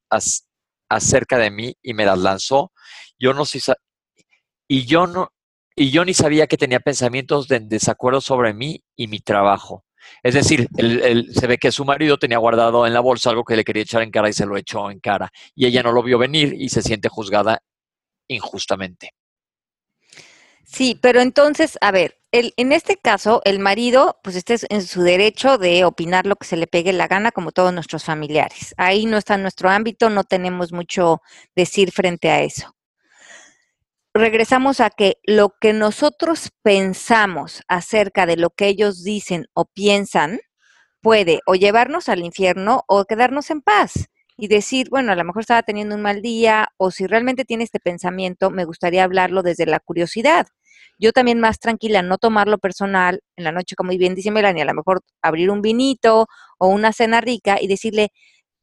acerca 0.96 1.38
de 1.38 1.52
mí 1.52 1.76
y 1.82 1.94
me 1.94 2.06
las 2.06 2.20
lanzó. 2.20 2.72
Yo 3.20 3.34
no 3.34 3.44
y 4.68 4.86
yo 4.86 5.08
no, 5.08 5.30
y 5.76 5.92
yo 5.92 6.06
ni 6.06 6.14
sabía 6.14 6.48
que 6.48 6.58
tenía 6.58 6.80
pensamientos 6.80 7.48
de 7.48 7.60
desacuerdo 7.60 8.22
sobre 8.22 8.54
mí 8.54 8.84
y 8.96 9.08
mi 9.08 9.20
trabajo. 9.20 9.86
Es 10.22 10.34
decir, 10.34 10.68
se 10.78 11.48
ve 11.48 11.58
que 11.58 11.72
su 11.72 11.86
marido 11.86 12.18
tenía 12.18 12.38
guardado 12.38 12.86
en 12.86 12.94
la 12.94 13.00
bolsa 13.00 13.30
algo 13.30 13.44
que 13.44 13.56
le 13.56 13.64
quería 13.64 13.84
echar 13.84 14.02
en 14.02 14.12
cara 14.12 14.30
y 14.30 14.34
se 14.34 14.46
lo 14.46 14.58
echó 14.58 14.92
en 14.92 15.00
cara. 15.00 15.32
Y 15.56 15.66
ella 15.66 15.84
no 15.84 15.92
lo 15.92 16.04
vio 16.04 16.18
venir 16.18 16.54
y 16.54 16.70
se 16.70 16.82
siente 16.82 17.10
juzgada 17.10 17.62
injustamente. 18.28 19.12
Sí, 20.66 20.98
pero 21.02 21.22
entonces, 21.22 21.78
a 21.82 21.92
ver, 21.92 22.20
el, 22.34 22.54
en 22.58 22.74
este 22.74 22.98
caso, 22.98 23.42
el 23.46 23.60
marido, 23.60 24.20
pues 24.24 24.36
este 24.36 24.56
es 24.56 24.66
en 24.70 24.82
su 24.84 25.04
derecho 25.04 25.58
de 25.58 25.86
opinar 25.86 26.26
lo 26.26 26.36
que 26.36 26.48
se 26.48 26.58
le 26.58 26.68
pegue 26.68 26.92
la 26.92 27.08
gana, 27.08 27.32
como 27.32 27.54
todos 27.54 27.74
nuestros 27.74 28.04
familiares. 28.04 28.76
Ahí 28.78 29.06
no 29.06 29.18
está 29.18 29.38
nuestro 29.38 29.70
ámbito, 29.70 30.10
no 30.10 30.26
tenemos 30.26 30.74
mucho 30.74 31.22
decir 31.56 31.92
frente 31.92 32.30
a 32.30 32.42
eso 32.42 32.76
regresamos 34.14 34.80
a 34.80 34.90
que 34.92 35.18
lo 35.24 35.56
que 35.60 35.74
nosotros 35.74 36.52
pensamos 36.62 37.64
acerca 37.68 38.26
de 38.26 38.38
lo 38.38 38.52
que 38.52 38.68
ellos 38.68 39.04
dicen 39.04 39.48
o 39.54 39.66
piensan 39.66 40.40
puede 41.02 41.40
o 41.48 41.56
llevarnos 41.56 42.10
al 42.10 42.24
infierno 42.24 42.84
o 42.88 43.06
quedarnos 43.06 43.50
en 43.50 43.62
paz 43.62 44.08
y 44.38 44.48
decir, 44.48 44.90
bueno, 44.90 45.12
a 45.12 45.16
lo 45.16 45.24
mejor 45.24 45.42
estaba 45.42 45.64
teniendo 45.64 45.96
un 45.96 46.02
mal 46.02 46.22
día 46.22 46.70
o 46.78 46.92
si 46.92 47.08
realmente 47.08 47.46
tiene 47.46 47.64
este 47.64 47.80
pensamiento, 47.80 48.50
me 48.52 48.66
gustaría 48.66 49.04
hablarlo 49.04 49.44
desde 49.44 49.66
la 49.66 49.80
curiosidad. 49.80 50.48
Yo 51.00 51.12
también 51.12 51.40
más 51.40 51.60
tranquila, 51.60 52.02
no 52.02 52.18
tomarlo 52.18 52.58
personal 52.58 53.22
en 53.36 53.44
la 53.44 53.52
noche, 53.52 53.76
como 53.76 53.92
bien 53.92 54.16
dice 54.16 54.32
Melanie, 54.32 54.64
a 54.64 54.66
lo 54.66 54.74
mejor 54.74 55.02
abrir 55.22 55.50
un 55.50 55.62
vinito 55.62 56.28
o 56.58 56.68
una 56.68 56.94
cena 56.94 57.22
rica 57.22 57.58
y 57.62 57.68
decirle, 57.68 58.12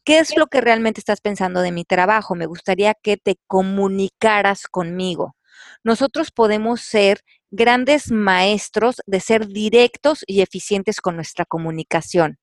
¿qué 0.05 0.18
es 0.20 0.37
lo 0.37 0.49
que 0.49 0.61
realmente 0.61 1.01
estás 1.01 1.20
pensando 1.20 1.61
de 1.62 1.73
mi 1.73 1.85
trabajo? 1.85 2.35
Me 2.35 2.46
gustaría 2.46 2.94
que 2.94 3.16
te 3.16 3.37
comunicaras 3.46 4.66
conmigo 4.68 5.35
nosotros 5.85 6.31
podemos 6.31 6.81
ser 6.81 7.20
grandes 7.51 8.11
maestros 8.11 8.96
de 9.07 9.20
ser 9.20 9.46
directos 9.49 10.25
y 10.27 10.40
eficientes 10.40 11.01
con 11.01 11.16
nuestra 11.16 11.44
comunicación. 11.44 12.38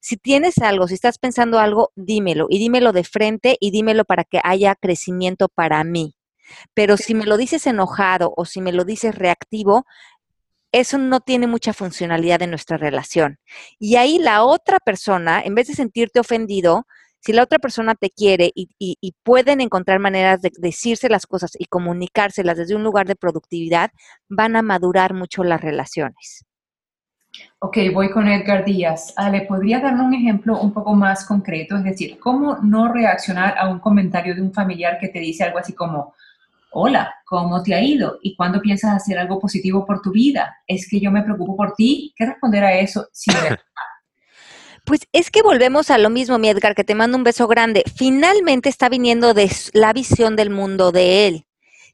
Si 0.00 0.16
tienes 0.16 0.58
algo, 0.58 0.88
si 0.88 0.94
estás 0.94 1.18
pensando 1.18 1.58
algo, 1.58 1.90
dímelo 1.96 2.46
y 2.50 2.58
dímelo 2.58 2.92
de 2.92 3.04
frente 3.04 3.56
y 3.60 3.70
dímelo 3.70 4.04
para 4.04 4.24
que 4.24 4.40
haya 4.44 4.74
crecimiento 4.74 5.48
para 5.48 5.82
mí. 5.84 6.15
Pero 6.74 6.96
si 6.96 7.14
me 7.14 7.26
lo 7.26 7.36
dices 7.36 7.66
enojado 7.66 8.32
o 8.36 8.44
si 8.44 8.60
me 8.60 8.72
lo 8.72 8.84
dices 8.84 9.14
reactivo, 9.14 9.86
eso 10.72 10.98
no 10.98 11.20
tiene 11.20 11.46
mucha 11.46 11.72
funcionalidad 11.72 12.42
en 12.42 12.50
nuestra 12.50 12.76
relación. 12.76 13.38
Y 13.78 13.96
ahí 13.96 14.18
la 14.18 14.44
otra 14.44 14.78
persona, 14.78 15.40
en 15.42 15.54
vez 15.54 15.68
de 15.68 15.74
sentirte 15.74 16.20
ofendido, 16.20 16.86
si 17.20 17.32
la 17.32 17.42
otra 17.42 17.58
persona 17.58 17.94
te 17.94 18.10
quiere 18.10 18.52
y, 18.54 19.14
pueden 19.24 19.60
encontrar 19.60 19.98
maneras 19.98 20.42
de 20.42 20.52
decirse 20.58 21.08
las 21.08 21.26
cosas 21.26 21.52
y 21.58 21.64
comunicárselas 21.64 22.56
desde 22.56 22.76
un 22.76 22.84
lugar 22.84 23.06
de 23.08 23.16
productividad, 23.16 23.90
van 24.28 24.54
a 24.54 24.62
madurar 24.62 25.12
mucho 25.12 25.42
las 25.42 25.60
relaciones. 25.60 26.44
Ok, 27.58 27.78
voy 27.92 28.10
con 28.10 28.28
Edgar 28.28 28.64
Díaz. 28.64 29.12
Ale, 29.16 29.42
¿podría 29.42 29.80
darme 29.80 30.04
un 30.04 30.14
ejemplo 30.14 30.60
un 30.60 30.72
poco 30.72 30.94
más 30.94 31.26
concreto? 31.26 31.76
Es 31.76 31.84
decir, 31.84 32.18
¿cómo 32.20 32.58
no 32.62 32.92
reaccionar 32.92 33.58
a 33.58 33.68
un 33.68 33.80
comentario 33.80 34.34
de 34.34 34.42
un 34.42 34.52
familiar 34.52 34.98
que 35.00 35.08
te 35.08 35.18
dice 35.18 35.44
algo 35.44 35.58
así 35.58 35.72
como, 35.72 36.14
hola, 36.78 37.14
¿cómo 37.24 37.62
te 37.62 37.74
ha 37.74 37.82
ido? 37.82 38.18
¿Y 38.20 38.36
cuándo 38.36 38.60
piensas 38.60 38.94
hacer 38.94 39.18
algo 39.18 39.40
positivo 39.40 39.86
por 39.86 40.02
tu 40.02 40.12
vida? 40.12 40.58
Es 40.66 40.86
que 40.86 41.00
yo 41.00 41.10
me 41.10 41.22
preocupo 41.22 41.56
por 41.56 41.72
ti. 41.72 42.12
¿Qué 42.14 42.26
responder 42.26 42.64
a 42.64 42.78
eso 42.78 43.08
sin 43.12 43.34
Pues 44.84 45.00
es 45.12 45.30
que 45.30 45.42
volvemos 45.42 45.90
a 45.90 45.96
lo 45.96 46.10
mismo, 46.10 46.38
mi 46.38 46.50
Edgar, 46.50 46.74
que 46.74 46.84
te 46.84 46.94
mando 46.94 47.16
un 47.16 47.24
beso 47.24 47.48
grande. 47.48 47.82
Finalmente 47.96 48.68
está 48.68 48.90
viniendo 48.90 49.32
de 49.32 49.50
la 49.72 49.94
visión 49.94 50.36
del 50.36 50.50
mundo 50.50 50.92
de 50.92 51.26
él. 51.26 51.46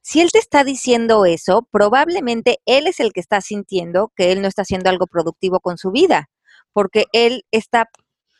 Si 0.02 0.20
él 0.20 0.32
te 0.32 0.40
está 0.40 0.64
diciendo 0.64 1.26
eso, 1.26 1.66
probablemente 1.70 2.58
él 2.66 2.88
es 2.88 2.98
el 2.98 3.12
que 3.12 3.20
está 3.20 3.40
sintiendo 3.40 4.12
que 4.16 4.32
él 4.32 4.42
no 4.42 4.48
está 4.48 4.62
haciendo 4.62 4.90
algo 4.90 5.06
productivo 5.06 5.60
con 5.60 5.78
su 5.78 5.92
vida, 5.92 6.28
porque 6.72 7.04
él 7.12 7.44
está, 7.52 7.88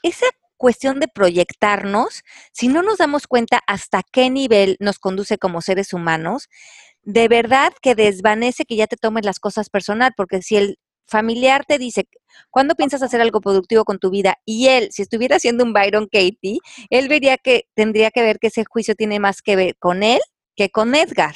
esa 0.02 0.26
cuestión 0.62 1.00
de 1.00 1.08
proyectarnos, 1.08 2.22
si 2.52 2.68
no 2.68 2.84
nos 2.84 2.98
damos 2.98 3.26
cuenta 3.26 3.58
hasta 3.66 4.02
qué 4.12 4.30
nivel 4.30 4.76
nos 4.78 5.00
conduce 5.00 5.36
como 5.36 5.60
seres 5.60 5.92
humanos, 5.92 6.48
de 7.02 7.26
verdad 7.26 7.72
que 7.82 7.96
desvanece 7.96 8.64
que 8.64 8.76
ya 8.76 8.86
te 8.86 8.96
tomes 8.96 9.24
las 9.24 9.40
cosas 9.40 9.70
personal, 9.70 10.12
porque 10.16 10.40
si 10.40 10.56
el 10.56 10.78
familiar 11.04 11.64
te 11.66 11.78
dice, 11.78 12.06
¿cuándo 12.48 12.76
piensas 12.76 13.02
hacer 13.02 13.20
algo 13.20 13.40
productivo 13.40 13.84
con 13.84 13.98
tu 13.98 14.10
vida? 14.10 14.36
Y 14.44 14.68
él, 14.68 14.90
si 14.92 15.02
estuviera 15.02 15.34
haciendo 15.34 15.64
un 15.64 15.72
Byron 15.72 16.04
Katie, 16.06 16.60
él 16.90 17.08
vería 17.08 17.38
que 17.38 17.64
tendría 17.74 18.12
que 18.12 18.22
ver 18.22 18.38
que 18.38 18.46
ese 18.46 18.64
juicio 18.64 18.94
tiene 18.94 19.18
más 19.18 19.42
que 19.42 19.56
ver 19.56 19.76
con 19.80 20.04
él 20.04 20.20
que 20.54 20.70
con 20.70 20.94
Edgar. 20.94 21.34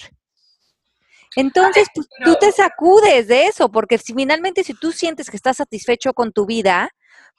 Entonces, 1.34 1.88
pues, 1.92 2.06
tú 2.24 2.36
te 2.38 2.52
sacudes 2.52 3.26
de 3.26 3.46
eso, 3.46 3.72
porque 3.72 3.98
si 3.98 4.14
finalmente 4.14 4.62
si 4.62 4.72
tú 4.72 4.92
sientes 4.92 5.30
que 5.30 5.36
estás 5.36 5.56
satisfecho 5.56 6.12
con 6.14 6.30
tu 6.30 6.46
vida, 6.46 6.90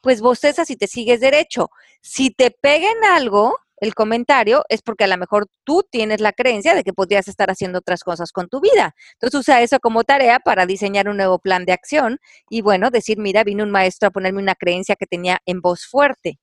pues 0.08 0.22
bostezas 0.22 0.70
y 0.70 0.78
te 0.78 0.88
sigues 0.88 1.20
derecho. 1.20 1.70
Si 2.00 2.30
te 2.30 2.50
peguen 2.50 2.96
algo, 3.14 3.60
el 3.76 3.94
comentario 3.94 4.64
es 4.70 4.82
porque 4.82 5.04
a 5.04 5.08
lo 5.08 5.18
mejor 5.18 5.48
tú 5.66 5.86
tienes 5.92 6.22
la 6.22 6.32
creencia 6.32 6.76
de 6.76 6.86
que 6.86 6.94
podrías 6.94 7.28
estar 7.28 7.50
haciendo 7.50 7.80
otras 7.80 8.06
cosas 8.06 8.32
con 8.32 8.48
tu 8.48 8.62
vida. 8.62 8.96
Entonces 9.16 9.42
usa 9.42 9.62
eso 9.62 9.82
como 9.82 10.06
tarea 10.06 10.40
para 10.40 10.66
diseñar 10.66 11.10
un 11.10 11.18
nuevo 11.18 11.40
plan 11.40 11.66
de 11.66 11.74
acción 11.74 12.20
y 12.50 12.62
bueno, 12.62 12.90
decir, 12.90 13.18
mira, 13.18 13.44
vino 13.44 13.66
un 13.66 13.70
maestro 13.70 14.08
a 14.08 14.12
ponerme 14.12 14.42
una 14.42 14.56
creencia 14.56 14.96
que 14.96 15.08
tenía 15.08 15.40
en 15.46 15.60
voz 15.60 15.86
fuerte. 15.86 16.40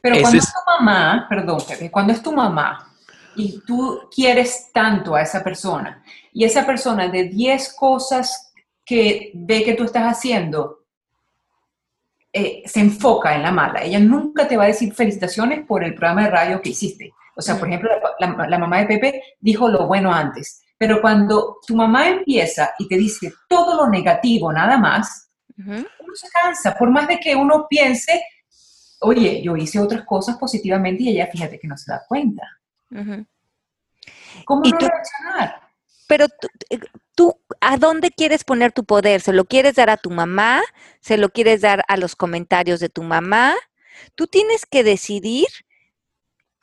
Pero 0.00 0.20
cuando 0.20 0.38
es... 0.38 0.44
tu 0.44 0.60
mamá, 0.78 1.26
perdón, 1.28 1.58
Pepe, 1.66 1.90
cuando 1.90 2.12
es 2.12 2.22
tu 2.22 2.30
mamá 2.30 2.94
y 3.34 3.62
tú 3.66 4.08
quieres 4.14 4.70
tanto 4.72 5.16
a 5.16 5.22
esa 5.22 5.42
persona 5.42 6.04
y 6.32 6.44
esa 6.44 6.64
persona 6.64 7.08
de 7.08 7.24
10 7.24 7.74
cosas 7.74 8.52
que 8.84 9.32
ve 9.34 9.64
que 9.64 9.74
tú 9.74 9.82
estás 9.82 10.04
haciendo, 10.04 10.75
eh, 12.38 12.62
se 12.66 12.80
enfoca 12.80 13.34
en 13.34 13.42
la 13.42 13.50
mala. 13.50 13.82
Ella 13.82 13.98
nunca 13.98 14.46
te 14.46 14.58
va 14.58 14.64
a 14.64 14.66
decir 14.66 14.92
felicitaciones 14.92 15.64
por 15.64 15.82
el 15.82 15.94
programa 15.94 16.24
de 16.24 16.30
radio 16.30 16.60
que 16.60 16.68
hiciste. 16.68 17.14
O 17.34 17.40
sea, 17.40 17.58
por 17.58 17.66
ejemplo, 17.66 17.88
la, 18.18 18.58
mamá 18.58 18.80
de 18.80 18.86
Pepe 18.86 19.22
dijo 19.40 19.70
lo 19.70 19.86
bueno 19.86 20.12
antes. 20.12 20.62
Pero 20.76 21.00
cuando 21.00 21.56
tu 21.66 21.74
mamá 21.74 22.10
empieza 22.10 22.72
y 22.78 22.88
te 22.88 22.98
dice 22.98 23.32
todo 23.48 23.74
lo 23.76 23.88
negativo 23.88 24.52
nada 24.52 24.76
más, 24.76 25.30
uno 25.56 25.86
se 26.12 26.28
cansa. 26.28 26.74
Por 26.74 26.90
más 26.90 27.08
de 27.08 27.18
que 27.18 27.34
uno 27.34 27.66
piense, 27.70 28.22
oye, 29.00 29.40
yo 29.42 29.56
hice 29.56 29.80
otras 29.80 30.04
cosas 30.04 30.36
positivamente 30.36 31.04
y 31.04 31.08
ella 31.08 31.28
fíjate 31.28 31.58
que 31.58 31.68
no 31.68 31.78
se 31.78 31.90
da 31.90 32.04
cuenta. 32.06 32.42
¿Cómo 34.44 34.62
no 34.62 34.78
reaccionar? 34.78 35.62
Pero 36.06 36.26
eh, 36.68 36.80
tú, 37.16 37.40
¿a 37.60 37.78
dónde 37.78 38.12
quieres 38.12 38.44
poner 38.44 38.70
tu 38.70 38.84
poder? 38.84 39.20
¿Se 39.20 39.32
lo 39.32 39.46
quieres 39.46 39.74
dar 39.74 39.90
a 39.90 39.96
tu 39.96 40.10
mamá? 40.10 40.62
¿Se 41.00 41.16
lo 41.16 41.30
quieres 41.30 41.62
dar 41.62 41.82
a 41.88 41.96
los 41.96 42.14
comentarios 42.14 42.78
de 42.78 42.88
tu 42.88 43.02
mamá? 43.02 43.56
Tú 44.14 44.28
tienes 44.28 44.66
que 44.66 44.84
decidir 44.84 45.46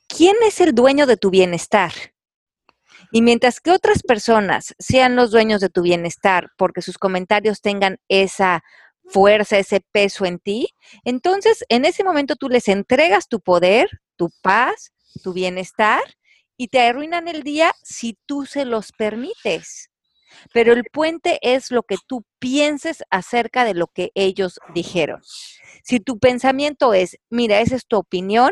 quién 0.08 0.36
es 0.48 0.62
el 0.62 0.74
dueño 0.74 1.06
de 1.08 1.18
tu 1.18 1.30
bienestar. 1.30 1.92
Y 3.12 3.22
mientras 3.22 3.60
que 3.60 3.72
otras 3.72 4.02
personas 4.04 4.74
sean 4.80 5.16
los 5.16 5.32
dueños 5.32 5.60
de 5.60 5.70
tu 5.70 5.82
bienestar 5.82 6.52
porque 6.58 6.82
sus 6.82 6.98
comentarios 6.98 7.62
tengan 7.62 7.98
esa 8.08 8.63
fuerza, 9.06 9.58
ese 9.58 9.82
peso 9.92 10.26
en 10.26 10.39
ti, 10.39 10.70
entonces 11.04 11.66
en 11.68 11.86
ese 11.86 12.04
momento 12.04 12.36
tú 12.36 12.48
les 12.48 12.68
entregas 12.68 13.28
tu 13.28 13.42
poder, 13.42 13.89
tu 14.16 14.30
paz, 14.42 14.94
tu 15.24 15.34
bienestar 15.34 16.02
y 16.58 16.70
te 16.70 16.80
arruinan 16.80 17.28
el 17.28 17.44
día 17.44 17.74
si 17.84 18.18
tú 18.26 18.46
se 18.46 18.66
los 18.66 18.92
permites. 18.92 19.89
Pero 20.54 20.74
el 20.74 20.84
puente 20.91 21.39
es 21.41 21.72
lo 21.72 21.84
que 21.84 21.98
tú 22.08 22.26
pienses 22.39 23.04
acerca 23.10 23.65
de 23.65 23.74
lo 23.74 23.88
que 23.88 24.12
ellos 24.15 24.60
dijeron. 24.74 25.22
Si 25.84 26.00
tu 26.00 26.19
pensamiento 26.19 26.93
es, 26.93 27.17
mira, 27.30 27.60
esa 27.60 27.76
es 27.76 27.86
tu 27.86 27.98
opinión, 27.98 28.52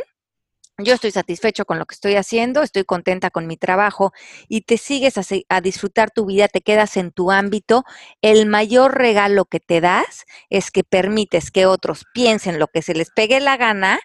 yo 0.84 0.94
estoy 0.94 1.12
satisfecho 1.12 1.66
con 1.66 1.80
lo 1.80 1.86
que 1.86 1.94
estoy 1.94 2.16
haciendo, 2.16 2.64
estoy 2.64 2.84
contenta 2.86 3.30
con 3.30 3.46
mi 3.46 3.58
trabajo 3.58 4.14
y 4.48 4.62
te 4.62 4.78
sigues 4.78 5.16
a, 5.18 5.62
disfrutar 5.62 6.12
tu 6.12 6.26
vida, 6.26 6.48
te 6.48 6.62
quedas 6.62 6.98
en 6.98 7.12
tu 7.12 7.32
ámbito, 7.32 7.84
el 8.22 8.46
mayor 8.48 8.98
regalo 8.98 9.46
que 9.46 9.60
te 9.60 9.82
das 9.82 10.26
es 10.50 10.72
que 10.72 10.84
permites 10.84 11.52
que 11.52 11.66
otros 11.66 12.06
piensen 12.14 12.60
lo 12.60 12.68
que 12.68 12.82
se 12.82 12.94
les 12.94 13.12
pegue 13.12 13.40
la 13.40 13.58
gana 13.58 14.00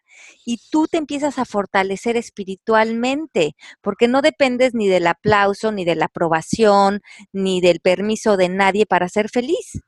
y 0.45 0.61
tú 0.71 0.87
te 0.87 0.99
empiezas 0.99 1.39
a 1.39 1.45
fortalecer 1.45 2.17
espiritualmente, 2.17 3.57
porque 3.81 4.09
no 4.09 4.23
dependes 4.23 4.75
ni 4.75 4.89
del 4.89 5.07
aplauso, 5.07 5.73
ni 5.73 5.85
de 5.85 5.97
la 5.97 6.07
aprobación, 6.07 7.01
ni 7.33 7.61
del 7.61 7.81
permiso 7.81 8.37
de 8.37 8.49
nadie 8.49 8.87
para 8.87 9.09
ser 9.09 9.29
feliz. 9.29 9.81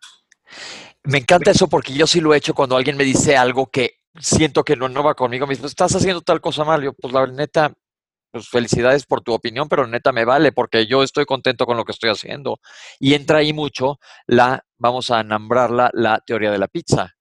Me 1.05 1.19
encanta 1.19 1.51
eso 1.51 1.69
porque 1.69 1.93
yo 1.93 2.07
sí 2.07 2.21
lo 2.21 2.35
he 2.35 2.39
hecho 2.39 2.55
cuando 2.55 2.77
alguien 2.77 2.97
me 2.97 3.05
dice 3.05 3.37
algo 3.37 3.67
que 3.67 3.99
siento 4.19 4.65
que 4.65 4.77
no, 4.77 4.89
no 4.89 5.03
va 5.03 5.15
conmigo, 5.15 5.47
me 5.47 5.53
dice, 5.53 5.63
pues, 5.63 5.73
estás 5.73 5.95
haciendo 5.95 6.23
tal 6.23 6.41
cosa 6.41 6.65
mal. 6.65 6.83
Yo, 6.83 6.93
pues 6.93 7.13
la 7.13 7.27
neta, 7.27 7.73
pues 8.31 8.49
felicidades 8.49 9.07
por 9.07 9.23
tu 9.23 9.33
opinión, 9.33 9.69
pero 9.69 9.87
neta 9.87 10.13
me 10.13 10.25
vale 10.25 10.53
porque 10.53 10.87
yo 10.87 11.03
estoy 11.03 11.25
contento 11.25 11.67
con 11.67 11.77
lo 11.77 11.85
que 11.85 11.93
estoy 11.93 12.11
haciendo. 12.11 12.61
Y 12.99 13.15
entra 13.15 13.39
ahí 13.39 13.53
mucho 13.53 13.99
la, 14.27 14.65
vamos 14.77 15.11
a 15.11 15.23
nombrarla, 15.23 15.91
la 15.95 16.21
teoría 16.21 16.51
de 16.51 16.59
la 16.59 16.69
pizza. 16.69 17.15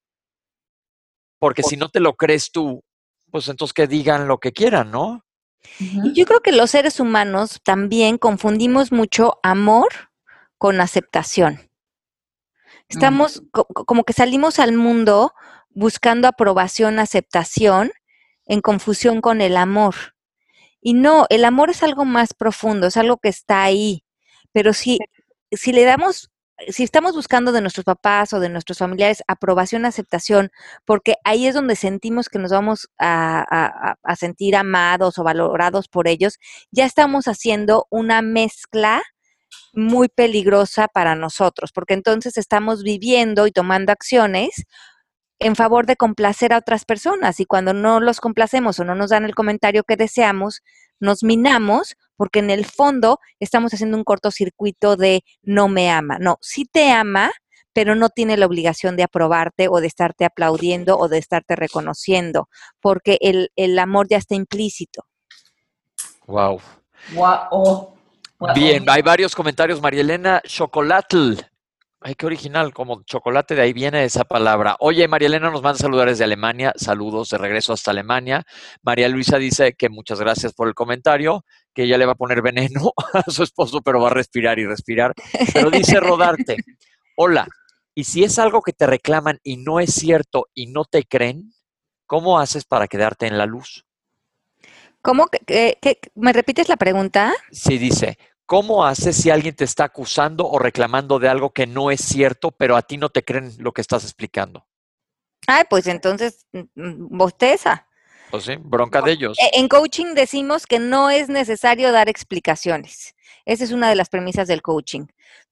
Porque 1.40 1.62
si 1.64 1.78
no 1.78 1.90
te 1.90 2.00
lo 2.00 2.16
crees 2.16 2.52
tú, 2.52 2.84
pues 3.38 3.50
entonces 3.50 3.74
que 3.74 3.86
digan 3.86 4.28
lo 4.28 4.40
que 4.40 4.52
quieran, 4.52 4.90
¿no? 4.90 5.24
Y 5.80 6.14
yo 6.14 6.26
creo 6.26 6.40
que 6.40 6.52
los 6.52 6.72
seres 6.72 7.00
humanos 7.00 7.60
también 7.64 8.18
confundimos 8.18 8.92
mucho 8.92 9.38
amor 9.44 9.90
con 10.58 10.82
aceptación. 10.82 11.54
Mm. 11.54 11.60
Estamos 12.90 13.44
como 13.52 14.06
que 14.06 14.14
salimos 14.14 14.58
al 14.58 14.74
mundo 14.74 15.34
buscando 15.70 16.28
aprobación, 16.28 16.98
aceptación, 16.98 17.92
en 18.48 18.62
confusión 18.62 19.22
con 19.22 19.42
el 19.42 19.56
amor. 19.56 19.94
Y 20.82 20.96
no, 20.96 21.28
el 21.30 21.46
amor 21.46 21.70
es 21.70 21.84
algo 21.84 22.04
más 22.04 22.34
profundo, 22.34 22.88
es 22.88 22.98
algo 22.98 23.18
que 23.18 23.30
está 23.30 23.62
ahí. 23.62 24.04
Pero 24.52 24.74
si, 24.74 24.98
si 25.52 25.74
le 25.74 25.84
damos, 25.84 26.32
si 26.70 26.84
estamos 26.84 27.14
buscando 27.14 27.52
de 27.52 27.62
nuestros 27.62 27.86
papás 27.86 28.34
o 28.34 28.40
de 28.40 28.50
nuestros 28.50 28.80
familiares 28.80 29.24
aprobación, 29.28 29.86
aceptación, 29.86 30.52
porque 30.86 31.16
ahí 31.24 31.48
es 31.48 31.54
donde 31.54 31.76
sentimos 31.76 32.30
que 32.30 32.40
nos 32.40 32.52
vamos 32.52 32.90
a, 32.98 33.96
sentir 34.18 34.56
amados 34.56 35.18
o 35.20 35.24
valorados 35.24 35.88
por 35.88 36.08
ellos, 36.08 36.40
ya 36.72 36.86
estamos 36.86 37.28
haciendo 37.28 37.86
una 37.90 38.22
mezcla 38.22 39.04
muy 39.74 40.10
peligrosa 40.10 40.88
para 40.88 41.16
nosotros, 41.16 41.72
porque 41.72 41.94
entonces 41.94 42.38
estamos 42.38 42.84
viviendo 42.84 43.48
y 43.48 43.52
tomando 43.52 43.92
acciones 43.92 44.66
en 45.40 45.56
favor 45.56 45.86
de 45.86 45.96
complacer 45.96 46.52
a 46.52 46.58
otras 46.58 46.84
personas 46.86 47.40
y 47.40 47.46
cuando 47.46 47.74
no 47.74 48.00
los 48.00 48.20
complacemos 48.20 48.80
o 48.80 48.84
no 48.84 48.96
nos 48.96 49.12
dan 49.12 49.24
el 49.24 49.36
comentario 49.36 49.84
que 49.84 49.96
deseamos, 49.96 50.62
nos 51.00 51.24
minamos 51.24 51.96
porque 52.18 52.40
en 52.40 52.50
el 52.50 52.66
fondo 52.66 53.20
estamos 53.40 53.74
haciendo 53.74 53.98
un 53.98 54.04
cortocircuito 54.04 54.98
de 54.98 55.24
no 55.44 55.70
me 55.70 55.90
ama. 55.90 56.18
No, 56.20 56.38
sí 56.42 56.66
te 56.66 56.92
ama, 56.92 57.32
pero 57.72 57.96
no 57.96 58.10
tiene 58.10 58.36
la 58.38 58.48
obligación 58.48 58.98
de 58.98 59.04
aprobarte 59.04 59.68
o 59.70 59.80
de 59.80 59.88
estarte 59.88 60.26
aplaudiendo 60.26 60.98
o 60.98 61.08
de 61.08 61.20
estarte 61.20 61.56
reconociendo, 61.56 62.50
porque 62.82 63.18
el, 63.22 63.52
el 63.56 63.78
amor 63.80 64.08
ya 64.10 64.18
está 64.18 64.36
implícito. 64.36 65.06
Wow. 66.26 66.60
wow. 67.14 67.94
Bien, 68.54 68.84
hay 68.90 69.02
varios 69.02 69.36
comentarios. 69.36 69.82
María 69.82 70.02
Elena 70.02 70.42
Chocolatl 70.46 71.36
Ay, 72.00 72.14
qué 72.14 72.28
original, 72.28 72.74
como 72.76 73.02
chocolate, 73.04 73.56
de 73.56 73.62
ahí 73.64 73.74
viene 73.74 74.04
esa 74.04 74.24
palabra. 74.24 74.76
Oye, 74.80 75.08
María 75.08 75.28
Elena 75.28 75.50
nos 75.50 75.64
manda 75.64 75.80
saludar 75.80 76.08
desde 76.08 76.26
Alemania, 76.26 76.72
saludos 76.76 77.30
de 77.32 77.40
regreso 77.40 77.74
hasta 77.74 77.90
Alemania. 77.90 78.46
María 78.84 79.10
Luisa 79.10 79.40
dice 79.40 79.74
que 79.74 79.90
muchas 79.90 80.20
gracias 80.20 80.54
por 80.54 80.68
el 80.68 80.76
comentario, 80.76 81.44
que 81.74 81.84
ella 81.84 81.98
le 81.98 82.06
va 82.06 82.12
a 82.12 82.16
poner 82.16 82.44
veneno 82.44 82.94
a 83.14 83.24
su 83.32 83.42
esposo, 83.42 83.82
pero 83.82 84.00
va 84.00 84.10
a 84.10 84.14
respirar 84.14 84.60
y 84.60 84.68
respirar. 84.68 85.14
Pero 85.52 85.72
dice 85.72 86.00
Rodarte, 86.00 86.58
hola, 87.16 87.48
y 87.96 88.04
si 88.04 88.24
es 88.24 88.38
algo 88.38 88.62
que 88.62 88.74
te 88.74 88.86
reclaman 88.86 89.40
y 89.42 89.58
no 89.58 89.80
es 89.80 89.96
cierto 89.96 90.50
y 90.54 90.68
no 90.68 90.86
te 90.86 91.04
creen, 91.04 91.52
¿cómo 92.06 92.40
haces 92.40 92.64
para 92.66 92.88
quedarte 92.88 93.26
en 93.26 93.40
la 93.40 93.48
luz? 93.48 93.88
¿Cómo? 95.02 95.28
que, 95.28 95.80
¿Me 96.14 96.32
repites 96.32 96.70
la 96.70 96.78
pregunta? 96.78 97.34
Sí, 97.52 97.80
dice, 97.80 98.20
¿Cómo 98.48 98.86
haces 98.86 99.18
si 99.18 99.30
alguien 99.30 99.56
te 99.56 99.66
está 99.66 99.84
acusando 99.84 100.48
o 100.48 100.58
reclamando 100.58 101.20
de 101.20 101.28
algo 101.28 101.52
que 101.52 101.68
no 101.68 101.92
es 101.92 102.00
cierto, 102.00 102.52
pero 102.52 102.78
a 102.78 102.82
ti 102.82 102.96
no 102.98 103.10
te 103.10 103.26
creen 103.26 103.52
lo 103.60 103.74
que 103.74 103.82
estás 103.82 104.06
explicando? 104.06 104.66
Ay, 105.48 105.66
pues 105.70 105.86
entonces 105.88 106.48
mm, 106.54 106.60
mm, 106.76 107.18
bosteza. 107.18 107.86
Pues 108.32 108.46
sí, 108.46 108.56
bronca 108.58 109.02
de 109.02 109.12
ellos. 109.12 109.38
E, 109.38 109.60
en 109.60 109.68
coaching 109.68 110.14
decimos 110.16 110.66
que 110.66 110.80
no 110.80 111.10
es 111.10 111.28
necesario 111.28 111.92
dar 111.92 112.08
explicaciones. 112.08 113.16
Esa 113.46 113.66
es 113.66 113.74
una 113.74 113.90
de 113.90 113.96
las 113.96 114.08
premisas 114.08 114.48
del 114.48 114.62
coaching. 114.62 115.08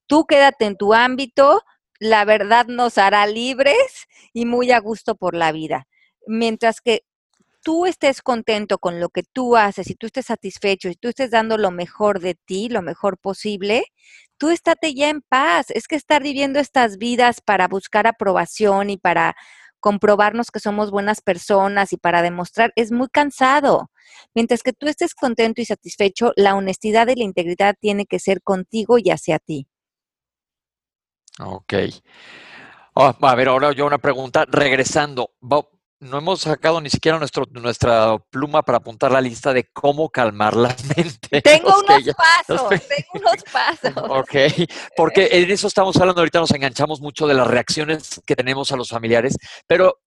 Tú 0.06 0.24
quédate 0.26 0.64
en 0.64 0.78
tu 0.78 0.94
ámbito, 0.94 1.62
la 1.98 2.24
verdad 2.24 2.64
nos 2.66 2.96
hará 2.96 3.26
libres 3.26 4.08
y 4.32 4.46
muy 4.46 4.72
a 4.72 4.80
gusto 4.80 5.16
por 5.16 5.34
la 5.34 5.52
vida. 5.52 5.86
Mientras 6.26 6.80
que 6.80 7.04
tú 7.66 7.84
estés 7.84 8.22
contento 8.22 8.78
con 8.78 9.00
lo 9.00 9.08
que 9.08 9.24
tú 9.24 9.56
haces 9.56 9.90
y 9.90 9.96
tú 9.96 10.06
estés 10.06 10.26
satisfecho 10.26 10.88
y 10.88 10.94
tú 10.94 11.08
estés 11.08 11.32
dando 11.32 11.58
lo 11.58 11.72
mejor 11.72 12.20
de 12.20 12.36
ti, 12.36 12.68
lo 12.68 12.80
mejor 12.80 13.18
posible, 13.18 13.86
tú 14.38 14.50
estate 14.50 14.94
ya 14.94 15.08
en 15.08 15.20
paz. 15.20 15.70
Es 15.70 15.88
que 15.88 15.96
estar 15.96 16.22
viviendo 16.22 16.60
estas 16.60 16.96
vidas 16.96 17.40
para 17.40 17.66
buscar 17.66 18.06
aprobación 18.06 18.88
y 18.88 18.98
para 18.98 19.34
comprobarnos 19.80 20.52
que 20.52 20.60
somos 20.60 20.92
buenas 20.92 21.20
personas 21.20 21.92
y 21.92 21.96
para 21.96 22.22
demostrar 22.22 22.72
es 22.76 22.92
muy 22.92 23.08
cansado. 23.08 23.90
Mientras 24.32 24.62
que 24.62 24.72
tú 24.72 24.86
estés 24.86 25.12
contento 25.16 25.60
y 25.60 25.64
satisfecho, 25.64 26.32
la 26.36 26.54
honestidad 26.54 27.08
y 27.08 27.16
la 27.16 27.24
integridad 27.24 27.74
tiene 27.80 28.06
que 28.06 28.20
ser 28.20 28.42
contigo 28.42 28.98
y 28.98 29.10
hacia 29.10 29.40
ti. 29.40 29.66
Ok. 31.40 31.74
Oh, 32.94 33.12
a 33.20 33.34
ver, 33.34 33.48
ahora 33.48 33.72
yo 33.72 33.86
una 33.86 33.98
pregunta. 33.98 34.44
Regresando, 34.48 35.32
no 36.00 36.18
hemos 36.18 36.40
sacado 36.40 36.80
ni 36.80 36.90
siquiera 36.90 37.18
nuestro, 37.18 37.44
nuestra 37.50 38.18
pluma 38.30 38.62
para 38.62 38.78
apuntar 38.78 39.10
la 39.12 39.20
lista 39.20 39.52
de 39.52 39.64
cómo 39.72 40.10
calmar 40.10 40.54
la 40.54 40.76
mente. 40.96 41.40
Tengo 41.42 41.74
unos 41.78 42.14
pasos, 42.14 42.68
tengo 42.68 43.10
unos 43.14 43.42
pasos. 43.50 43.92
Ok, 44.08 44.68
porque 44.96 45.28
en 45.32 45.50
eso 45.50 45.66
estamos 45.66 45.96
hablando, 45.96 46.20
ahorita 46.20 46.40
nos 46.40 46.50
enganchamos 46.52 47.00
mucho 47.00 47.26
de 47.26 47.34
las 47.34 47.46
reacciones 47.46 48.20
que 48.26 48.36
tenemos 48.36 48.72
a 48.72 48.76
los 48.76 48.88
familiares, 48.88 49.36
pero 49.66 50.00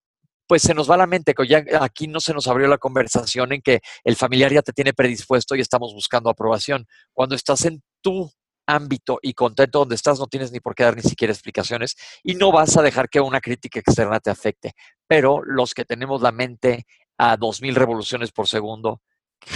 pues 0.47 0.63
se 0.63 0.73
nos 0.73 0.89
va 0.89 0.97
la 0.97 1.05
mente, 1.05 1.35
que 1.35 1.47
ya 1.47 1.63
aquí 1.79 2.07
no 2.07 2.19
se 2.19 2.33
nos 2.33 2.47
abrió 2.47 2.67
la 2.67 2.79
conversación 2.79 3.53
en 3.53 3.61
que 3.61 3.81
el 4.03 4.15
familiar 4.15 4.51
ya 4.51 4.63
te 4.63 4.73
tiene 4.73 4.93
predispuesto 4.93 5.55
y 5.55 5.61
estamos 5.61 5.93
buscando 5.93 6.27
aprobación. 6.27 6.87
Cuando 7.13 7.35
estás 7.35 7.65
en 7.65 7.83
tu 8.01 8.31
ámbito 8.65 9.19
y 9.21 9.33
contento 9.33 9.79
donde 9.79 9.95
estás, 9.95 10.19
no 10.19 10.27
tienes 10.27 10.51
ni 10.51 10.59
por 10.59 10.73
qué 10.73 10.83
dar 10.83 10.95
ni 10.95 11.03
siquiera 11.03 11.33
explicaciones 11.33 11.95
y 12.23 12.35
no 12.35 12.51
vas 12.51 12.77
a 12.77 12.81
dejar 12.81 13.09
que 13.09 13.19
una 13.19 13.41
crítica 13.41 13.79
externa 13.79 14.19
te 14.19 14.29
afecte. 14.31 14.73
Pero 15.09 15.41
los 15.43 15.73
que 15.73 15.85
tenemos 15.85 16.21
la 16.21 16.31
mente 16.31 16.85
a 17.17 17.35
2000 17.35 17.73
revoluciones 17.73 18.31
por 18.31 18.47
segundo, 18.47 19.01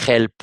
help. 0.08 0.34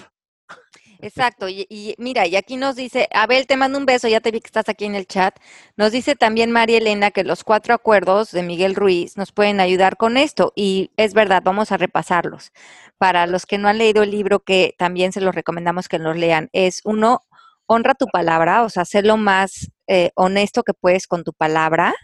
Exacto, 1.02 1.48
y, 1.48 1.94
mira, 1.98 2.26
y 2.26 2.36
aquí 2.36 2.56
nos 2.56 2.76
dice, 2.76 3.08
Abel, 3.12 3.46
te 3.46 3.56
mando 3.56 3.78
un 3.78 3.86
beso, 3.86 4.06
ya 4.06 4.20
te 4.20 4.30
vi 4.30 4.40
que 4.40 4.46
estás 4.46 4.68
aquí 4.68 4.84
en 4.84 4.94
el 4.94 5.06
chat. 5.06 5.34
Nos 5.76 5.92
dice 5.92 6.14
también 6.14 6.52
María 6.52 6.78
Elena 6.78 7.10
que 7.10 7.24
los 7.24 7.42
cuatro 7.42 7.74
acuerdos 7.74 8.30
de 8.32 8.42
Miguel 8.42 8.74
Ruiz 8.74 9.16
nos 9.16 9.32
pueden 9.32 9.60
ayudar 9.60 9.96
con 9.96 10.16
esto, 10.16 10.52
y 10.54 10.90
es 10.96 11.14
verdad, 11.14 11.42
vamos 11.42 11.72
a 11.72 11.78
repasarlos. 11.78 12.52
Para 12.98 13.26
los 13.26 13.46
que 13.46 13.56
no 13.58 13.68
han 13.68 13.78
leído 13.78 14.02
el 14.02 14.10
libro, 14.10 14.40
que 14.40 14.74
también 14.78 15.12
se 15.12 15.22
los 15.22 15.34
recomendamos 15.34 15.88
que 15.88 15.98
los 15.98 16.16
lean, 16.16 16.50
es 16.52 16.82
uno, 16.84 17.22
honra 17.66 17.94
tu 17.94 18.06
palabra, 18.06 18.62
o 18.62 18.68
sea, 18.68 18.84
sé 18.84 19.02
lo 19.02 19.16
más 19.16 19.72
eh, 19.86 20.10
honesto 20.14 20.62
que 20.62 20.74
puedes 20.74 21.06
con 21.06 21.24
tu 21.24 21.32
palabra. 21.32 21.94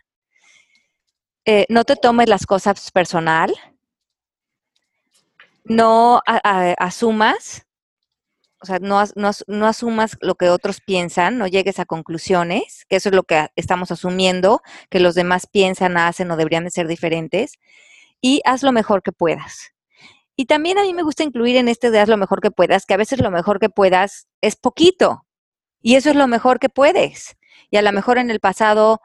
Eh, 1.47 1.65
no 1.69 1.85
te 1.85 1.95
tomes 1.95 2.29
las 2.29 2.45
cosas 2.45 2.91
personal. 2.91 3.55
No 5.65 6.21
asumas, 6.27 7.67
o 8.61 8.67
sea, 8.67 8.79
no, 8.81 9.03
no, 9.17 9.67
asumas 9.67 10.17
lo 10.21 10.37
que 10.37 10.49
otros 10.49 10.81
piensan, 10.81 11.39
no 11.39 11.47
llegues 11.47 11.81
a 11.81 11.87
conclusiones, 11.87 12.85
que 12.89 12.97
eso 12.97 13.09
es 13.09 13.15
lo 13.15 13.25
que 13.25 13.49
estamos 13.57 13.91
asumiendo, 13.91 14.63
que 14.91 15.01
los 15.01 15.15
demás 15.17 15.47
piensan, 15.47 15.97
hacen 15.97 16.31
o 16.31 16.37
deberían 16.37 16.65
de 16.65 16.71
ser 16.71 16.87
diferentes, 16.87 17.55
y 18.21 18.43
haz 18.45 18.63
lo 18.63 18.71
mejor 18.71 19.03
que 19.03 19.11
puedas. 19.11 19.73
Y 20.37 20.47
también 20.47 20.79
a 20.79 20.83
mí 20.83 20.95
me 20.95 21.03
gusta 21.03 21.25
incluir 21.25 21.57
en 21.57 21.69
este 21.69 21.91
de 21.91 21.99
haz 21.99 22.09
lo 22.09 22.17
mejor 22.17 22.41
que 22.41 22.53
puedas, 22.53 22.87
que 22.87 22.95
a 22.95 22.99
veces 22.99 23.21
lo 23.21 23.31
mejor 23.31 23.59
que 23.59 23.69
puedas 23.69 24.29
es 24.41 24.55
poquito. 24.55 25.27
Y 25.83 25.97
eso 25.97 26.11
es 26.11 26.17
lo 26.17 26.29
mejor 26.29 26.61
que 26.61 26.69
puedes. 26.69 27.37
Y 27.71 27.77
a 27.77 27.83
lo 27.83 27.93
mejor 27.93 28.19
en 28.19 28.31
el 28.31 28.39
pasado, 28.41 29.01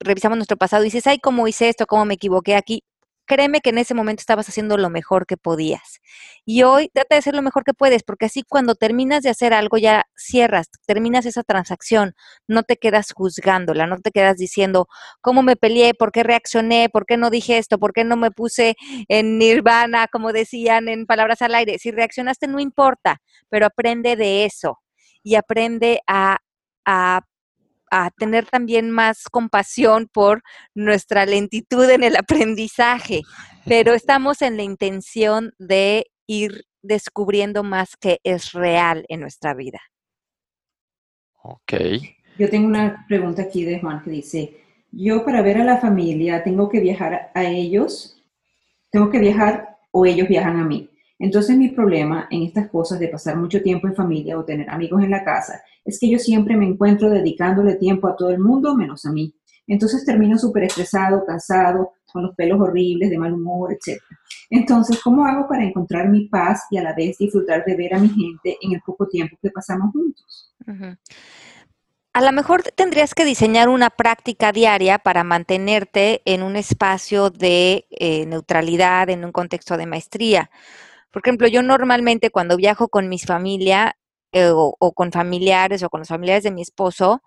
revisamos 0.00 0.38
nuestro 0.38 0.56
pasado 0.56 0.82
y 0.82 0.86
dices, 0.86 1.06
ay, 1.06 1.18
¿cómo 1.18 1.48
hice 1.48 1.68
esto? 1.68 1.86
¿Cómo 1.86 2.04
me 2.04 2.14
equivoqué 2.14 2.56
aquí? 2.56 2.82
Créeme 3.26 3.60
que 3.60 3.70
en 3.70 3.78
ese 3.78 3.92
momento 3.92 4.22
estabas 4.22 4.48
haciendo 4.48 4.78
lo 4.78 4.88
mejor 4.88 5.26
que 5.26 5.36
podías. 5.36 6.00
Y 6.46 6.62
hoy 6.62 6.88
trata 6.94 7.14
de 7.14 7.18
hacer 7.18 7.34
lo 7.34 7.42
mejor 7.42 7.62
que 7.62 7.74
puedes, 7.74 8.02
porque 8.02 8.24
así 8.24 8.42
cuando 8.42 8.74
terminas 8.74 9.22
de 9.22 9.28
hacer 9.28 9.52
algo 9.52 9.76
ya 9.76 10.04
cierras, 10.16 10.68
terminas 10.86 11.26
esa 11.26 11.42
transacción, 11.42 12.14
no 12.46 12.62
te 12.62 12.76
quedas 12.78 13.12
juzgándola, 13.12 13.86
no 13.86 13.98
te 13.98 14.12
quedas 14.12 14.38
diciendo 14.38 14.88
cómo 15.20 15.42
me 15.42 15.56
peleé, 15.56 15.92
por 15.92 16.10
qué 16.10 16.22
reaccioné, 16.22 16.88
por 16.90 17.04
qué 17.04 17.18
no 17.18 17.28
dije 17.28 17.58
esto, 17.58 17.78
por 17.78 17.92
qué 17.92 18.02
no 18.04 18.16
me 18.16 18.30
puse 18.30 18.76
en 19.08 19.36
nirvana, 19.36 20.08
como 20.08 20.32
decían 20.32 20.88
en 20.88 21.04
palabras 21.04 21.42
al 21.42 21.54
aire. 21.54 21.78
Si 21.78 21.90
reaccionaste, 21.90 22.48
no 22.48 22.60
importa, 22.60 23.20
pero 23.50 23.66
aprende 23.66 24.16
de 24.16 24.46
eso 24.46 24.78
y 25.22 25.34
aprende 25.34 26.00
a, 26.06 26.38
tener 28.16 28.46
también 28.46 28.90
más 28.90 29.24
compasión 29.30 30.08
por 30.12 30.42
nuestra 30.74 31.26
lentitud 31.26 31.88
en 31.90 32.02
el 32.02 32.16
aprendizaje, 32.16 33.22
pero 33.64 33.92
estamos 33.94 34.42
en 34.42 34.56
la 34.56 34.62
intención 34.62 35.52
de 35.58 36.06
ir 36.26 36.64
descubriendo 36.82 37.64
más 37.64 37.96
que 37.96 38.18
es 38.24 38.52
real 38.52 39.04
en 39.08 39.20
nuestra 39.20 39.54
vida. 39.54 39.80
Ok. 41.42 41.72
Yo 42.38 42.48
tengo 42.48 42.66
una 42.66 43.04
pregunta 43.08 43.42
aquí 43.42 43.64
de 43.64 43.80
Juan 43.80 44.02
que 44.02 44.10
dice, 44.10 44.60
yo 44.92 45.24
para 45.24 45.42
ver 45.42 45.58
a 45.58 45.64
la 45.64 45.78
familia 45.78 46.42
tengo 46.42 46.68
que 46.68 46.80
viajar 46.80 47.30
a 47.34 47.44
ellos, 47.44 48.22
tengo 48.90 49.10
que 49.10 49.18
viajar 49.18 49.78
o 49.90 50.06
ellos 50.06 50.28
viajan 50.28 50.58
a 50.58 50.64
mí. 50.64 50.88
Entonces 51.18 51.56
mi 51.56 51.68
problema 51.70 52.28
en 52.30 52.44
estas 52.44 52.68
cosas 52.70 53.00
de 53.00 53.08
pasar 53.08 53.36
mucho 53.36 53.60
tiempo 53.62 53.88
en 53.88 53.94
familia 53.94 54.38
o 54.38 54.44
tener 54.44 54.70
amigos 54.70 55.02
en 55.02 55.10
la 55.10 55.24
casa 55.24 55.60
es 55.84 55.98
que 55.98 56.08
yo 56.08 56.18
siempre 56.18 56.56
me 56.56 56.66
encuentro 56.66 57.10
dedicándole 57.10 57.74
tiempo 57.74 58.08
a 58.08 58.16
todo 58.16 58.30
el 58.30 58.38
mundo 58.38 58.76
menos 58.76 59.04
a 59.04 59.12
mí. 59.12 59.34
Entonces 59.66 60.04
termino 60.04 60.38
súper 60.38 60.64
estresado, 60.64 61.24
cansado, 61.26 61.92
con 62.10 62.22
los 62.22 62.34
pelos 62.34 62.60
horribles, 62.60 63.10
de 63.10 63.18
mal 63.18 63.34
humor, 63.34 63.72
etc. 63.72 64.00
Entonces, 64.50 64.98
¿cómo 65.02 65.26
hago 65.26 65.46
para 65.46 65.64
encontrar 65.64 66.08
mi 66.08 66.26
paz 66.28 66.62
y 66.70 66.78
a 66.78 66.82
la 66.82 66.94
vez 66.94 67.18
disfrutar 67.18 67.64
de 67.66 67.76
ver 67.76 67.94
a 67.94 67.98
mi 67.98 68.08
gente 68.08 68.56
en 68.62 68.72
el 68.72 68.80
poco 68.80 69.06
tiempo 69.06 69.36
que 69.42 69.50
pasamos 69.50 69.92
juntos? 69.92 70.54
A 72.14 72.22
lo 72.22 72.32
mejor 72.32 72.62
tendrías 72.62 73.14
que 73.14 73.26
diseñar 73.26 73.68
una 73.68 73.90
práctica 73.90 74.52
diaria 74.52 74.98
para 74.98 75.22
mantenerte 75.22 76.22
en 76.24 76.42
un 76.42 76.56
espacio 76.56 77.28
de 77.28 77.86
eh, 77.90 78.24
neutralidad, 78.26 79.10
en 79.10 79.24
un 79.24 79.32
contexto 79.32 79.76
de 79.76 79.86
maestría. 79.86 80.50
Por 81.10 81.22
ejemplo, 81.24 81.48
yo 81.48 81.62
normalmente 81.62 82.30
cuando 82.30 82.56
viajo 82.56 82.88
con 82.88 83.08
mi 83.08 83.18
familia 83.18 83.96
eh, 84.32 84.50
o, 84.52 84.92
con 84.92 85.10
familiares 85.12 85.82
o 85.82 85.88
con 85.90 86.00
los 86.00 86.08
familiares 86.08 86.44
de 86.44 86.50
mi 86.50 86.62
esposo, 86.62 87.22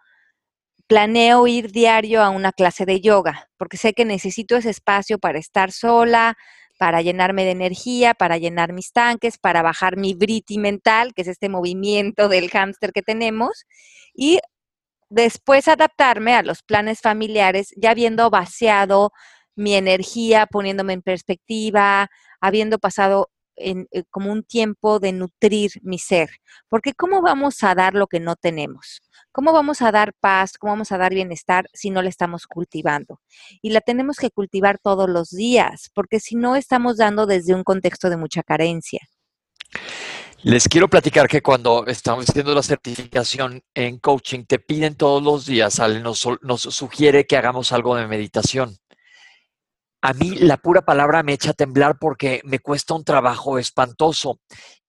planeo 0.88 1.48
ir 1.48 1.72
diario 1.72 2.22
a 2.22 2.30
una 2.30 2.52
clase 2.52 2.86
de 2.86 3.02
yoga, 3.02 3.50
porque 3.58 3.78
sé 3.78 3.94
que 3.94 4.06
necesito 4.06 4.58
ese 4.58 4.70
espacio 4.70 5.20
para 5.20 5.40
estar 5.40 5.72
sola, 5.72 6.36
para 6.78 7.02
llenarme 7.02 7.46
de 7.46 7.52
energía, 7.52 8.14
para 8.14 8.38
llenar 8.38 8.74
mis 8.74 8.92
tanques, 8.92 9.38
para 9.38 9.62
bajar 9.62 9.98
mi 9.98 10.14
briti 10.14 10.58
mental, 10.58 11.14
que 11.16 11.24
es 11.24 11.28
este 11.30 11.50
movimiento 11.50 12.28
del 12.30 12.50
hámster 12.50 12.92
que 12.92 13.02
tenemos, 13.02 13.66
y 14.14 14.40
después 15.10 15.68
adaptarme 15.68 16.36
a 16.36 16.44
los 16.44 16.64
planes 16.64 17.02
familiares, 17.02 17.74
ya 17.78 17.92
habiendo 17.92 18.30
vaciado 18.30 19.12
mi 19.56 19.76
energía, 19.76 20.46
poniéndome 20.48 20.94
en 20.94 21.02
perspectiva, 21.02 22.10
habiendo 22.42 22.80
pasado 22.80 23.30
en, 23.56 23.88
eh, 23.92 24.04
como 24.10 24.32
un 24.32 24.44
tiempo 24.44 25.00
de 25.00 25.12
nutrir 25.12 25.72
mi 25.82 26.00
ser. 26.00 26.30
Porque 26.70 26.94
¿cómo 26.94 27.22
vamos 27.22 27.64
a 27.64 27.76
dar 27.76 27.94
lo 27.94 28.08
que 28.08 28.20
no 28.20 28.36
tenemos? 28.36 29.02
¿Cómo 29.32 29.54
vamos 29.54 29.82
a 29.82 29.92
dar 29.92 30.14
paz? 30.20 30.58
¿Cómo 30.58 30.74
vamos 30.74 30.92
a 30.92 30.98
dar 30.98 31.14
bienestar 31.14 31.68
si 31.74 31.90
no 31.90 32.02
la 32.02 32.10
estamos 32.10 32.48
cultivando? 32.48 33.22
Y 33.62 33.72
la 33.72 33.82
tenemos 33.82 34.18
que 34.18 34.30
cultivar 34.30 34.80
todos 34.80 35.10
los 35.10 35.30
días, 35.30 35.90
porque 35.94 36.20
si 36.20 36.36
no 36.36 36.56
estamos 36.56 36.98
dando 36.98 37.26
desde 37.26 37.54
un 37.54 37.64
contexto 37.64 38.10
de 38.10 38.18
mucha 38.18 38.44
carencia. 38.44 39.00
Les 40.44 40.68
quiero 40.68 40.90
platicar 40.90 41.28
que 41.28 41.44
cuando 41.44 41.86
estamos 41.86 42.28
haciendo 42.28 42.56
la 42.56 42.64
certificación 42.64 43.62
en 43.76 44.00
coaching, 44.00 44.44
te 44.46 44.58
piden 44.58 44.96
todos 44.96 45.22
los 45.22 45.46
días, 45.46 45.80
nos, 46.02 46.28
nos 46.42 46.62
sugiere 46.62 47.28
que 47.28 47.38
hagamos 47.38 47.72
algo 47.72 47.96
de 47.96 48.08
meditación 48.08 48.81
a 50.02 50.14
mí 50.14 50.36
la 50.36 50.58
pura 50.58 50.82
palabra 50.82 51.24
me 51.24 51.34
echa 51.34 51.52
a 51.52 51.54
temblar 51.54 51.98
porque 52.00 52.42
me 52.44 52.60
cuesta 52.60 52.96
un 52.96 53.04
trabajo 53.04 53.60
espantoso. 53.60 54.40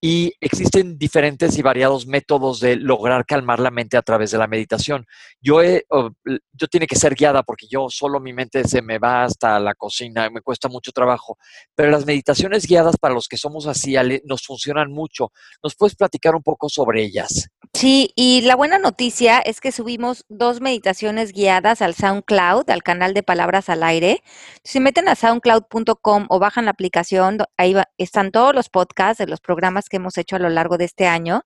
Y 0.04 0.34
existen 0.40 0.98
diferentes 0.98 1.56
y 1.56 1.62
variados 1.62 2.08
métodos 2.08 2.58
de 2.58 2.74
lograr 2.74 3.24
calmar 3.24 3.60
la 3.60 3.70
mente 3.70 3.96
a 3.96 4.02
través 4.02 4.32
de 4.32 4.38
la 4.38 4.48
meditación. 4.48 5.06
Yo, 5.40 5.62
yo 5.62 6.66
tiene 6.68 6.88
que 6.88 6.96
ser 6.96 7.14
guiada 7.14 7.44
porque 7.44 7.68
yo 7.70 7.86
solo 7.88 8.18
mi 8.18 8.32
mente 8.32 8.66
se 8.66 8.82
me 8.82 8.98
va 8.98 9.22
hasta 9.22 9.60
la 9.60 9.76
cocina, 9.76 10.28
me 10.28 10.40
cuesta 10.40 10.68
mucho 10.68 10.90
trabajo, 10.90 11.38
pero 11.76 11.92
las 11.92 12.04
meditaciones 12.04 12.66
guiadas 12.66 12.96
para 12.96 13.14
los 13.14 13.28
que 13.28 13.36
somos 13.36 13.68
así 13.68 13.94
nos 14.24 14.44
funcionan 14.44 14.90
mucho. 14.90 15.30
¿Nos 15.62 15.76
puedes 15.76 15.94
platicar 15.94 16.34
un 16.34 16.42
poco 16.42 16.68
sobre 16.68 17.04
ellas? 17.04 17.48
Sí, 17.72 18.12
y 18.16 18.42
la 18.42 18.56
buena 18.56 18.78
noticia 18.78 19.38
es 19.38 19.60
que 19.60 19.72
subimos 19.72 20.24
dos 20.28 20.60
meditaciones 20.60 21.32
guiadas 21.32 21.80
al 21.80 21.94
SoundCloud, 21.94 22.68
al 22.68 22.82
canal 22.82 23.14
de 23.14 23.22
Palabras 23.22 23.68
al 23.68 23.82
Aire. 23.82 24.22
Si 24.64 24.80
meten 24.80 25.08
a 25.08 25.14
soundcloud.com 25.14 26.26
o 26.28 26.38
bajan 26.38 26.66
la 26.66 26.72
aplicación, 26.72 27.38
ahí 27.56 27.74
están 27.98 28.32
todos 28.32 28.54
los 28.54 28.68
podcasts 28.68 29.18
de 29.18 29.26
los 29.26 29.40
programas 29.40 29.88
que 29.92 29.98
hemos 29.98 30.16
hecho 30.16 30.36
a 30.36 30.38
lo 30.38 30.48
largo 30.48 30.78
de 30.78 30.86
este 30.86 31.06
año, 31.06 31.42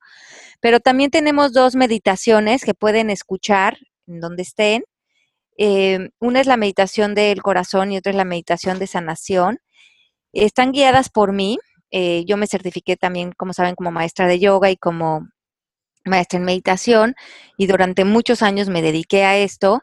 pero 0.60 0.78
también 0.78 1.10
tenemos 1.10 1.52
dos 1.52 1.74
meditaciones 1.74 2.64
que 2.64 2.74
pueden 2.74 3.10
escuchar 3.10 3.76
en 4.06 4.20
donde 4.20 4.44
estén. 4.44 4.84
Eh, 5.58 6.10
una 6.20 6.40
es 6.40 6.46
la 6.46 6.56
meditación 6.56 7.14
del 7.14 7.42
corazón 7.42 7.90
y 7.90 7.98
otra 7.98 8.10
es 8.10 8.16
la 8.16 8.24
meditación 8.24 8.78
de 8.78 8.86
sanación. 8.86 9.58
Están 10.32 10.70
guiadas 10.70 11.10
por 11.10 11.32
mí. 11.32 11.58
Eh, 11.90 12.24
yo 12.26 12.36
me 12.36 12.46
certifiqué 12.46 12.96
también, 12.96 13.32
como 13.36 13.52
saben, 13.52 13.74
como 13.74 13.90
maestra 13.90 14.28
de 14.28 14.38
yoga 14.38 14.70
y 14.70 14.76
como 14.76 15.26
maestra 16.04 16.38
en 16.38 16.44
meditación 16.44 17.16
y 17.58 17.66
durante 17.66 18.04
muchos 18.04 18.42
años 18.42 18.68
me 18.68 18.80
dediqué 18.80 19.24
a 19.24 19.38
esto. 19.38 19.82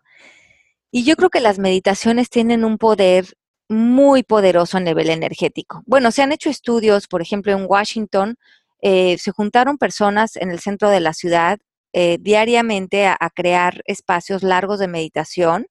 Y 0.89 1.03
yo 1.03 1.17
creo 1.17 1.29
que 1.29 1.41
las 1.41 1.59
meditaciones 1.59 2.29
tienen 2.29 2.63
un 2.63 2.77
poder 2.77 3.25
muy 3.69 4.23
poderoso 4.23 4.77
a 4.77 4.81
nivel 4.81 5.09
energético. 5.09 5.83
Bueno, 5.85 6.11
se 6.11 6.21
han 6.21 6.31
hecho 6.31 6.49
estudios, 6.49 7.07
por 7.07 7.21
ejemplo, 7.21 7.53
en 7.53 7.65
Washington, 7.67 8.35
eh, 8.81 9.17
se 9.17 9.31
juntaron 9.31 9.77
personas 9.77 10.35
en 10.35 10.51
el 10.51 10.59
centro 10.59 10.89
de 10.89 10.99
la 10.99 11.13
ciudad 11.13 11.59
eh, 11.93 12.17
diariamente 12.19 13.07
a, 13.07 13.17
crear 13.33 13.81
espacios 13.85 14.43
largos 14.43 14.79
de 14.79 14.87
meditación 14.87 15.67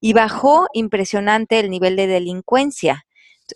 y 0.00 0.12
bajó 0.12 0.66
impresionante 0.74 1.58
el 1.60 1.70
nivel 1.70 1.96
de 1.96 2.06
delincuencia. 2.06 3.06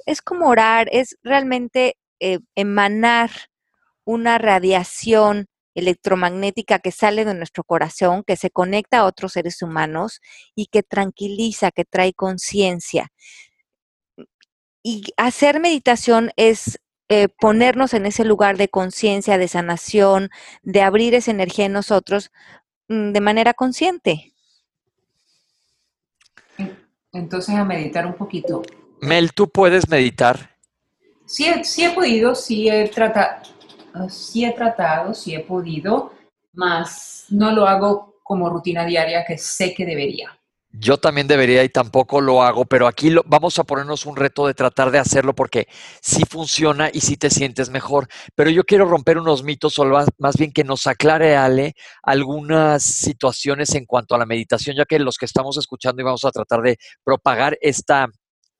Es 0.06 0.22
como 0.22 0.48
orar, 0.48 0.88
es 0.90 1.16
realmente 1.22 1.96
eh, 2.20 2.38
emanar 2.54 3.30
una 4.04 4.38
radiación 4.38 5.48
electromagnética 5.74 6.78
que 6.78 6.90
sale 6.90 7.24
de 7.24 7.34
nuestro 7.34 7.64
corazón, 7.64 8.24
que 8.26 8.36
se 8.36 8.50
conecta 8.50 9.00
a 9.00 9.04
otros 9.04 9.32
seres 9.32 9.60
humanos 9.60 10.20
y 10.54 10.66
que 10.66 10.82
tranquiliza, 10.82 11.70
que 11.72 11.84
trae 11.84 12.14
conciencia 12.14 13.10
y 14.88 15.02
hacer 15.18 15.60
meditación 15.60 16.30
es 16.36 16.80
eh, 17.10 17.28
ponernos 17.28 17.92
en 17.92 18.06
ese 18.06 18.24
lugar 18.24 18.56
de 18.56 18.68
conciencia, 18.68 19.36
de 19.36 19.46
sanación, 19.46 20.30
de 20.62 20.80
abrir 20.80 21.14
esa 21.14 21.30
energía 21.30 21.66
en 21.66 21.72
nosotros 21.72 22.30
mm, 22.88 23.12
de 23.12 23.20
manera 23.20 23.52
consciente. 23.52 24.32
Entonces 27.12 27.54
a 27.54 27.66
meditar 27.66 28.06
un 28.06 28.14
poquito. 28.14 28.62
Mel, 29.02 29.34
¿tú 29.34 29.50
puedes 29.50 29.86
meditar? 29.90 30.56
Sí, 31.26 31.44
sí 31.64 31.84
he 31.84 31.90
podido, 31.90 32.34
sí 32.34 32.70
he 32.70 32.88
tratado, 32.88 33.42
sí 34.08 34.46
he 34.46 34.52
tratado, 34.52 35.12
sí 35.12 35.34
he 35.34 35.40
podido, 35.40 36.14
más 36.54 37.26
no 37.28 37.52
lo 37.52 37.66
hago 37.66 38.14
como 38.22 38.48
rutina 38.48 38.86
diaria 38.86 39.26
que 39.26 39.36
sé 39.36 39.74
que 39.74 39.84
debería. 39.84 40.37
Yo 40.70 40.98
también 40.98 41.26
debería 41.26 41.64
y 41.64 41.70
tampoco 41.70 42.20
lo 42.20 42.42
hago, 42.42 42.66
pero 42.66 42.86
aquí 42.86 43.08
lo, 43.08 43.22
vamos 43.26 43.58
a 43.58 43.64
ponernos 43.64 44.04
un 44.04 44.16
reto 44.16 44.46
de 44.46 44.52
tratar 44.52 44.90
de 44.90 44.98
hacerlo 44.98 45.34
porque 45.34 45.66
sí 46.02 46.24
funciona 46.28 46.90
y 46.92 47.00
sí 47.00 47.16
te 47.16 47.30
sientes 47.30 47.70
mejor. 47.70 48.06
Pero 48.34 48.50
yo 48.50 48.64
quiero 48.64 48.84
romper 48.84 49.16
unos 49.16 49.42
mitos 49.42 49.78
o 49.78 49.86
más, 50.18 50.36
bien 50.36 50.52
que 50.52 50.64
nos 50.64 50.86
aclare 50.86 51.36
Ale 51.36 51.74
algunas 52.02 52.82
situaciones 52.82 53.74
en 53.74 53.86
cuanto 53.86 54.14
a 54.14 54.18
la 54.18 54.26
meditación, 54.26 54.76
ya 54.76 54.84
que 54.84 54.98
los 54.98 55.16
que 55.16 55.24
estamos 55.24 55.56
escuchando 55.56 56.02
y 56.02 56.04
vamos 56.04 56.24
a 56.26 56.30
tratar 56.32 56.60
de 56.60 56.76
propagar 57.02 57.56
esta 57.62 58.08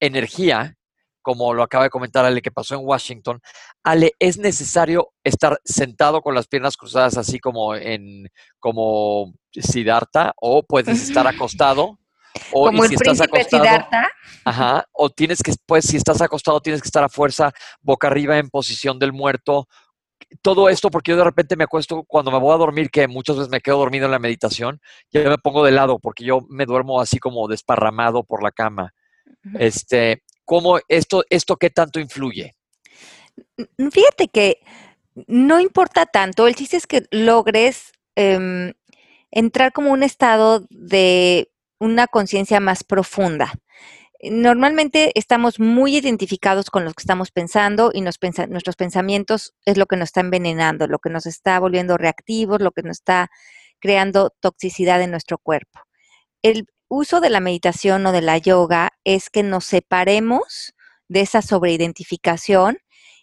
energía, 0.00 0.77
como 1.22 1.54
lo 1.54 1.62
acaba 1.62 1.84
de 1.84 1.90
comentar 1.90 2.24
Ale 2.24 2.42
que 2.42 2.50
pasó 2.50 2.74
en 2.74 2.84
Washington. 2.84 3.40
Ale, 3.82 4.12
¿es 4.18 4.38
necesario 4.38 5.12
estar 5.24 5.60
sentado 5.64 6.22
con 6.22 6.34
las 6.34 6.46
piernas 6.46 6.76
cruzadas 6.76 7.16
así 7.16 7.38
como 7.38 7.74
en 7.74 8.28
como 8.58 9.34
Siddhartha 9.52 10.32
o 10.40 10.62
puedes 10.62 11.02
estar 11.02 11.26
acostado. 11.28 11.98
O, 12.52 12.66
Como 12.66 12.84
el 12.84 12.90
si 12.90 12.96
príncipe 12.96 13.44
Siddhartha. 13.44 14.08
Ajá, 14.44 14.84
o 14.92 15.10
tienes 15.10 15.42
que, 15.42 15.52
pues, 15.66 15.86
si 15.86 15.96
estás 15.96 16.20
acostado, 16.22 16.60
tienes 16.60 16.80
que 16.80 16.88
estar 16.88 17.02
a 17.02 17.08
fuerza, 17.08 17.52
boca 17.80 18.06
arriba 18.06 18.38
en 18.38 18.48
posición 18.48 18.98
del 18.98 19.12
muerto. 19.12 19.66
Todo 20.42 20.68
esto 20.68 20.90
porque 20.90 21.12
yo 21.12 21.16
de 21.16 21.24
repente 21.24 21.56
me 21.56 21.64
acuesto 21.64 22.04
cuando 22.04 22.30
me 22.30 22.38
voy 22.38 22.54
a 22.54 22.58
dormir, 22.58 22.90
que 22.90 23.08
muchas 23.08 23.36
veces 23.36 23.50
me 23.50 23.60
quedo 23.60 23.78
dormido 23.78 24.06
en 24.06 24.12
la 24.12 24.18
meditación, 24.18 24.80
yo 25.10 25.22
me 25.24 25.38
pongo 25.38 25.64
de 25.64 25.72
lado 25.72 25.98
porque 25.98 26.24
yo 26.24 26.40
me 26.48 26.66
duermo 26.66 27.00
así 27.00 27.18
como 27.18 27.48
desparramado 27.48 28.24
por 28.24 28.42
la 28.42 28.52
cama. 28.52 28.94
Este, 29.54 30.22
¿cómo 30.48 30.80
esto, 30.88 31.24
esto 31.28 31.56
qué 31.56 31.68
tanto 31.68 32.00
influye? 32.00 32.56
Fíjate 33.92 34.28
que 34.28 34.60
no 35.26 35.60
importa 35.60 36.06
tanto, 36.06 36.46
el 36.46 36.54
chiste 36.54 36.78
es 36.78 36.86
que 36.86 37.06
logres 37.10 37.92
em, 38.16 38.72
entrar 39.30 39.72
como 39.72 39.92
un 39.92 40.02
estado 40.02 40.66
de 40.70 41.52
una 41.78 42.06
conciencia 42.06 42.60
más 42.60 42.82
profunda. 42.82 43.52
Normalmente 44.22 45.12
estamos 45.14 45.60
muy 45.60 45.96
identificados 45.96 46.70
con 46.70 46.86
lo 46.86 46.92
que 46.94 47.02
estamos 47.02 47.30
pensando 47.30 47.90
y 47.92 48.00
nuestros 48.00 48.76
pensamientos 48.76 49.54
es 49.66 49.76
lo 49.76 49.84
que 49.84 49.96
nos 49.96 50.08
está 50.08 50.20
envenenando, 50.20 50.86
lo 50.86 50.98
que 50.98 51.10
nos 51.10 51.26
está 51.26 51.60
volviendo 51.60 51.98
reactivos, 51.98 52.62
lo 52.62 52.72
que 52.72 52.82
nos 52.82 52.96
está 52.96 53.30
creando 53.80 54.30
toxicidad 54.40 55.02
en 55.02 55.10
nuestro 55.10 55.36
cuerpo. 55.36 55.80
El 56.42 56.66
uso 56.88 57.20
de 57.20 57.30
la 57.30 57.40
meditación 57.40 58.06
o 58.06 58.12
de 58.12 58.22
la 58.22 58.38
yoga 58.38 58.90
es 59.04 59.30
que 59.30 59.42
nos 59.42 59.64
separemos 59.64 60.74
de 61.08 61.20
esa 61.20 61.42
sobreidentificación 61.42 62.78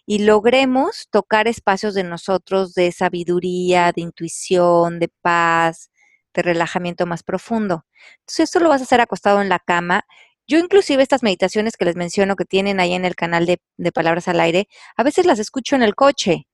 y 0.06 0.20
logremos 0.20 1.08
tocar 1.10 1.48
espacios 1.48 1.94
de 1.94 2.04
nosotros 2.04 2.74
de 2.74 2.92
sabiduría, 2.92 3.92
de 3.92 4.02
intuición, 4.02 5.00
de 5.00 5.08
paz, 5.20 5.90
de 6.32 6.42
relajamiento 6.42 7.06
más 7.06 7.22
profundo. 7.22 7.84
Entonces, 8.20 8.44
esto 8.44 8.60
lo 8.60 8.68
vas 8.68 8.80
a 8.80 8.84
hacer 8.84 9.00
acostado 9.00 9.42
en 9.42 9.48
la 9.48 9.58
cama. 9.58 10.04
Yo 10.46 10.58
inclusive 10.58 11.02
estas 11.02 11.24
meditaciones 11.24 11.76
que 11.76 11.84
les 11.84 11.96
menciono 11.96 12.36
que 12.36 12.44
tienen 12.44 12.78
ahí 12.78 12.94
en 12.94 13.04
el 13.04 13.16
canal 13.16 13.46
de, 13.46 13.58
de 13.76 13.92
Palabras 13.92 14.28
al 14.28 14.40
Aire, 14.40 14.68
a 14.96 15.02
veces 15.02 15.26
las 15.26 15.40
escucho 15.40 15.74
en 15.74 15.82
el 15.82 15.96
coche 15.96 16.46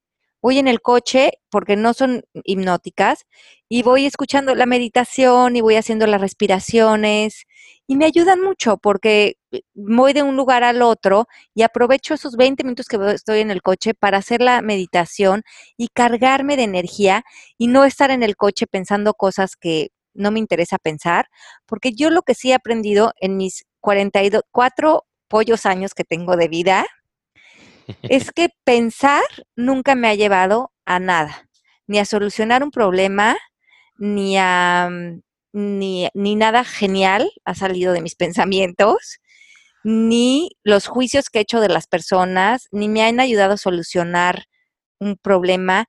voy 0.42 0.58
en 0.58 0.68
el 0.68 0.82
coche 0.82 1.32
porque 1.50 1.76
no 1.76 1.94
son 1.94 2.24
hipnóticas 2.44 3.24
y 3.68 3.82
voy 3.82 4.04
escuchando 4.04 4.54
la 4.54 4.66
meditación 4.66 5.56
y 5.56 5.60
voy 5.60 5.76
haciendo 5.76 6.06
las 6.06 6.20
respiraciones 6.20 7.44
y 7.86 7.96
me 7.96 8.04
ayudan 8.04 8.40
mucho 8.40 8.76
porque 8.76 9.36
voy 9.74 10.12
de 10.12 10.22
un 10.22 10.36
lugar 10.36 10.64
al 10.64 10.82
otro 10.82 11.26
y 11.54 11.62
aprovecho 11.62 12.14
esos 12.14 12.36
20 12.36 12.64
minutos 12.64 12.86
que 12.86 12.98
estoy 13.14 13.40
en 13.40 13.50
el 13.50 13.62
coche 13.62 13.94
para 13.94 14.18
hacer 14.18 14.42
la 14.42 14.60
meditación 14.62 15.42
y 15.76 15.88
cargarme 15.88 16.56
de 16.56 16.64
energía 16.64 17.24
y 17.56 17.68
no 17.68 17.84
estar 17.84 18.10
en 18.10 18.22
el 18.22 18.36
coche 18.36 18.66
pensando 18.66 19.14
cosas 19.14 19.56
que 19.56 19.90
no 20.14 20.30
me 20.30 20.40
interesa 20.40 20.78
pensar, 20.78 21.26
porque 21.66 21.92
yo 21.92 22.10
lo 22.10 22.22
que 22.22 22.34
sí 22.34 22.50
he 22.50 22.54
aprendido 22.54 23.12
en 23.20 23.36
mis 23.36 23.64
44 23.80 25.06
pollos 25.28 25.66
años 25.66 25.94
que 25.94 26.04
tengo 26.04 26.36
de 26.36 26.48
vida, 26.48 26.86
es 28.02 28.30
que 28.32 28.48
pensar 28.64 29.22
nunca 29.56 29.94
me 29.94 30.08
ha 30.08 30.14
llevado 30.14 30.72
a 30.84 30.98
nada, 30.98 31.48
ni 31.86 31.98
a 31.98 32.04
solucionar 32.04 32.62
un 32.62 32.70
problema, 32.70 33.36
ni 33.98 34.36
a 34.38 34.88
mm, 34.90 35.20
ni, 35.52 36.08
ni 36.14 36.34
nada 36.34 36.64
genial 36.64 37.30
ha 37.44 37.54
salido 37.54 37.92
de 37.92 38.00
mis 38.00 38.14
pensamientos, 38.16 39.18
ni 39.84 40.50
los 40.62 40.86
juicios 40.86 41.28
que 41.28 41.40
he 41.40 41.42
hecho 41.42 41.60
de 41.60 41.68
las 41.68 41.86
personas, 41.86 42.68
ni 42.70 42.88
me 42.88 43.02
han 43.02 43.20
ayudado 43.20 43.54
a 43.54 43.58
solucionar 43.58 44.44
un 44.98 45.16
problema. 45.16 45.86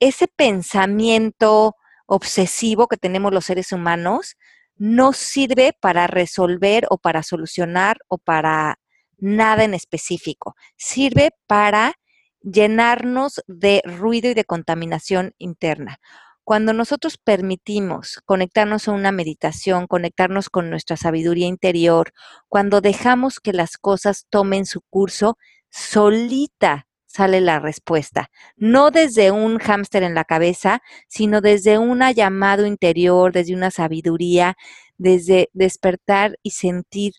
Ese 0.00 0.28
pensamiento 0.28 1.74
obsesivo 2.06 2.88
que 2.88 2.98
tenemos 2.98 3.32
los 3.32 3.46
seres 3.46 3.72
humanos 3.72 4.36
no 4.76 5.12
sirve 5.14 5.72
para 5.80 6.06
resolver 6.06 6.86
o 6.90 6.98
para 6.98 7.22
solucionar 7.22 7.96
o 8.08 8.18
para 8.18 8.78
nada 9.18 9.64
en 9.64 9.74
específico. 9.74 10.54
Sirve 10.76 11.30
para 11.46 11.94
llenarnos 12.42 13.42
de 13.46 13.82
ruido 13.84 14.30
y 14.30 14.34
de 14.34 14.44
contaminación 14.44 15.34
interna. 15.38 15.98
Cuando 16.44 16.72
nosotros 16.72 17.18
permitimos 17.18 18.20
conectarnos 18.24 18.86
a 18.86 18.92
una 18.92 19.10
meditación, 19.10 19.88
conectarnos 19.88 20.48
con 20.48 20.70
nuestra 20.70 20.96
sabiduría 20.96 21.48
interior, 21.48 22.12
cuando 22.48 22.80
dejamos 22.80 23.40
que 23.40 23.52
las 23.52 23.76
cosas 23.76 24.26
tomen 24.30 24.64
su 24.64 24.80
curso, 24.82 25.38
solita 25.70 26.86
sale 27.16 27.40
la 27.40 27.58
respuesta. 27.58 28.30
No 28.56 28.90
desde 28.90 29.30
un 29.30 29.58
hámster 29.58 30.02
en 30.02 30.14
la 30.14 30.24
cabeza, 30.24 30.82
sino 31.08 31.40
desde 31.40 31.78
un 31.78 32.00
llamado 32.14 32.66
interior, 32.66 33.32
desde 33.32 33.54
una 33.54 33.70
sabiduría, 33.70 34.56
desde 34.98 35.48
despertar 35.52 36.38
y 36.42 36.50
sentir 36.52 37.14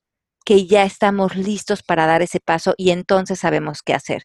que 0.47 0.65
ya 0.65 0.83
estamos 0.83 1.35
listos 1.35 1.83
para 1.83 2.05
dar 2.05 2.21
ese 2.21 2.39
paso 2.39 2.73
y 2.77 2.91
entonces 2.91 3.37
sabemos 3.37 3.83
qué 3.83 3.93
hacer. 3.93 4.23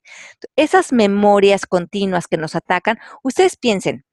Esas 0.54 0.92
memorias 0.92 1.66
continuas 1.66 2.28
que 2.28 2.36
nos 2.36 2.54
atacan, 2.54 3.00
ustedes 3.24 3.56
piensen, 3.56 4.04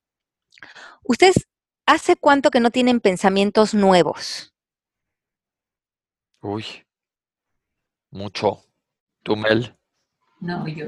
ustedes 1.04 1.48
hace 1.86 2.16
cuánto 2.16 2.50
que 2.50 2.62
no 2.62 2.72
tienen 2.72 3.00
pensamientos 3.00 3.76
nuevos. 3.76 4.56
Uy, 6.42 6.66
mucho. 8.10 8.64
¿Tú, 9.22 9.36
Mel? 9.36 9.78
No, 10.40 10.68
yo, 10.68 10.88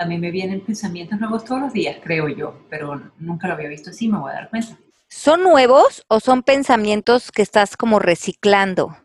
a 0.00 0.04
mí 0.04 0.18
me 0.18 0.32
vienen 0.32 0.66
pensamientos 0.66 1.20
nuevos 1.20 1.44
todos 1.44 1.60
los 1.60 1.72
días, 1.72 1.98
creo 2.02 2.28
yo, 2.28 2.66
pero 2.68 3.12
nunca 3.18 3.46
lo 3.46 3.54
había 3.54 3.68
visto 3.68 3.90
así, 3.90 4.08
me 4.08 4.18
voy 4.18 4.32
a 4.32 4.34
dar 4.34 4.50
cuenta. 4.50 4.76
¿Son 5.06 5.44
nuevos 5.44 6.04
o 6.08 6.18
son 6.18 6.42
pensamientos 6.42 7.30
que 7.30 7.42
estás 7.42 7.76
como 7.76 8.00
reciclando? 8.00 8.96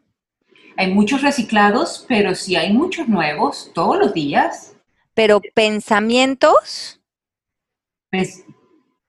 Hay 0.78 0.94
muchos 0.94 1.24
reciclados, 1.24 2.06
pero 2.08 2.36
sí 2.36 2.56
hay 2.56 2.72
muchos 2.72 3.08
nuevos 3.08 3.72
todos 3.74 3.98
los 3.98 4.14
días. 4.14 4.76
Pero 5.14 5.42
pensamientos. 5.56 7.02
Pues, 8.12 8.46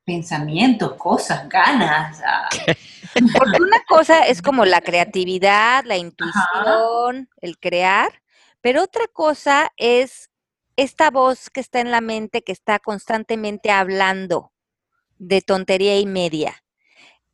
pensamientos, 0.04 0.94
cosas, 0.94 1.46
ganas. 1.48 2.20
Ah. 2.24 2.48
Porque 3.38 3.62
una 3.62 3.82
cosa 3.86 4.26
es 4.26 4.40
como 4.40 4.64
la 4.64 4.80
creatividad, 4.80 5.84
la 5.84 5.98
intuición, 5.98 7.28
el 7.40 7.58
crear, 7.58 8.22
pero 8.62 8.82
otra 8.82 9.06
cosa 9.12 9.70
es 9.76 10.30
esta 10.76 11.10
voz 11.10 11.50
que 11.50 11.60
está 11.60 11.80
en 11.80 11.90
la 11.90 12.00
mente 12.00 12.42
que 12.42 12.52
está 12.52 12.78
constantemente 12.78 13.70
hablando 13.70 14.52
de 15.18 15.42
tontería 15.42 15.98
y 15.98 16.06
media. 16.06 16.62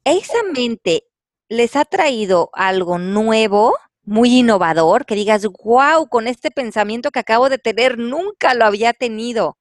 ¿Esa 0.05 0.43
mente 0.53 1.05
les 1.49 1.77
ha 1.77 1.85
traído 1.85 2.51
algo 2.55 2.99
nuevo, 2.99 3.77
muy 4.05 4.39
innovador, 4.39 5.07
que 5.07 5.15
digas, 5.15 5.47
wow, 5.63 6.09
con 6.09 6.27
este 6.27 6.51
pensamiento 6.51 7.11
que 7.11 7.21
acabo 7.21 7.49
de 7.49 7.59
tener, 7.59 7.99
nunca 7.99 8.55
lo 8.55 8.65
había 8.65 8.93
tenido? 8.93 9.59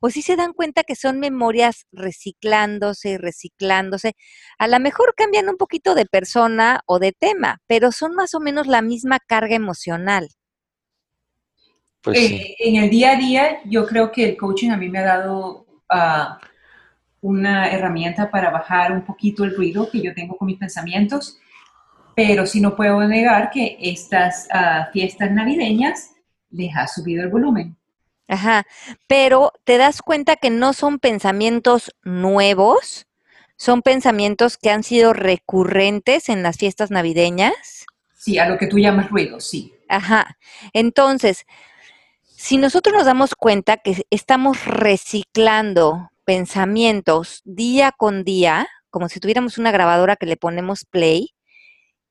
O 0.00 0.10
si 0.10 0.20
se 0.20 0.34
dan 0.34 0.52
cuenta 0.52 0.82
que 0.82 0.96
son 0.96 1.20
memorias 1.20 1.86
reciclándose 1.92 3.10
y 3.10 3.16
reciclándose. 3.18 4.14
A 4.58 4.66
lo 4.66 4.80
mejor 4.80 5.14
cambian 5.16 5.48
un 5.48 5.56
poquito 5.56 5.94
de 5.94 6.06
persona 6.06 6.80
o 6.86 6.98
de 6.98 7.12
tema, 7.12 7.60
pero 7.68 7.92
son 7.92 8.14
más 8.14 8.34
o 8.34 8.40
menos 8.40 8.66
la 8.66 8.82
misma 8.82 9.20
carga 9.20 9.54
emocional. 9.54 10.28
Pues 12.00 12.18
eh, 12.18 12.56
En 12.58 12.82
el 12.82 12.90
día 12.90 13.12
a 13.12 13.16
día, 13.16 13.60
yo 13.64 13.86
creo 13.86 14.10
que 14.10 14.30
el 14.30 14.36
coaching 14.36 14.70
a 14.70 14.76
mí 14.76 14.88
me 14.88 14.98
ha 14.98 15.04
dado 15.04 15.66
ah, 15.88 16.40
una 17.20 17.70
herramienta 17.70 18.28
para 18.28 18.50
bajar 18.50 18.90
un 18.90 19.04
poquito 19.04 19.44
el 19.44 19.54
ruido 19.54 19.88
que 19.88 20.02
yo 20.02 20.12
tengo 20.12 20.36
con 20.36 20.46
mis 20.46 20.58
pensamientos, 20.58 21.38
pero 22.14 22.46
sí 22.46 22.60
no 22.60 22.76
puedo 22.76 23.00
negar 23.06 23.50
que 23.50 23.76
estas 23.80 24.48
ah, 24.52 24.88
fiestas 24.92 25.30
navideñas 25.32 26.10
les 26.50 26.74
ha 26.76 26.86
subido 26.86 27.22
el 27.22 27.30
volumen. 27.30 27.76
Ajá, 28.28 28.66
pero 29.06 29.52
te 29.64 29.78
das 29.78 30.00
cuenta 30.00 30.36
que 30.36 30.50
no 30.50 30.72
son 30.72 30.98
pensamientos 30.98 31.94
nuevos, 32.02 33.06
son 33.56 33.82
pensamientos 33.82 34.56
que 34.56 34.70
han 34.70 34.82
sido 34.82 35.12
recurrentes 35.12 36.28
en 36.28 36.42
las 36.42 36.56
fiestas 36.56 36.90
navideñas. 36.90 37.86
Sí, 38.14 38.38
a 38.38 38.48
lo 38.48 38.58
que 38.58 38.66
tú 38.66 38.78
llamas 38.78 39.10
ruido, 39.10 39.40
sí. 39.40 39.74
Ajá, 39.88 40.38
entonces, 40.72 41.44
si 42.22 42.56
nosotros 42.56 42.94
nos 42.96 43.06
damos 43.06 43.34
cuenta 43.34 43.76
que 43.76 44.04
estamos 44.10 44.64
reciclando 44.64 46.10
pensamientos 46.24 47.42
día 47.44 47.92
con 47.92 48.24
día, 48.24 48.68
como 48.90 49.08
si 49.08 49.20
tuviéramos 49.20 49.58
una 49.58 49.72
grabadora 49.72 50.16
que 50.16 50.26
le 50.26 50.36
ponemos 50.36 50.84
play, 50.84 51.34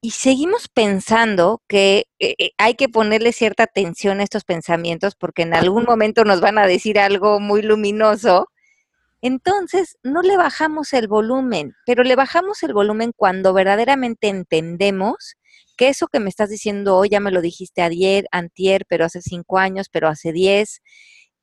y 0.01 0.11
seguimos 0.11 0.67
pensando 0.67 1.61
que 1.67 2.07
eh, 2.19 2.35
eh, 2.39 2.51
hay 2.57 2.73
que 2.73 2.89
ponerle 2.89 3.33
cierta 3.33 3.63
atención 3.63 4.19
a 4.19 4.23
estos 4.23 4.43
pensamientos 4.43 5.13
porque 5.15 5.43
en 5.43 5.53
algún 5.53 5.83
momento 5.83 6.25
nos 6.25 6.41
van 6.41 6.57
a 6.57 6.65
decir 6.65 6.99
algo 6.99 7.39
muy 7.39 7.61
luminoso, 7.61 8.47
entonces 9.21 9.97
no 10.03 10.23
le 10.23 10.37
bajamos 10.37 10.93
el 10.93 11.07
volumen, 11.07 11.75
pero 11.85 12.03
le 12.03 12.15
bajamos 12.15 12.63
el 12.63 12.73
volumen 12.73 13.13
cuando 13.15 13.53
verdaderamente 13.53 14.27
entendemos 14.29 15.35
que 15.77 15.89
eso 15.89 16.07
que 16.07 16.19
me 16.19 16.29
estás 16.29 16.49
diciendo 16.49 16.97
hoy 16.97 17.09
ya 17.09 17.19
me 17.19 17.31
lo 17.31 17.41
dijiste 17.41 17.83
ayer, 17.83 18.25
antier, 18.31 18.85
pero 18.89 19.05
hace 19.05 19.21
cinco 19.21 19.59
años, 19.59 19.87
pero 19.91 20.07
hace 20.07 20.31
diez, 20.33 20.81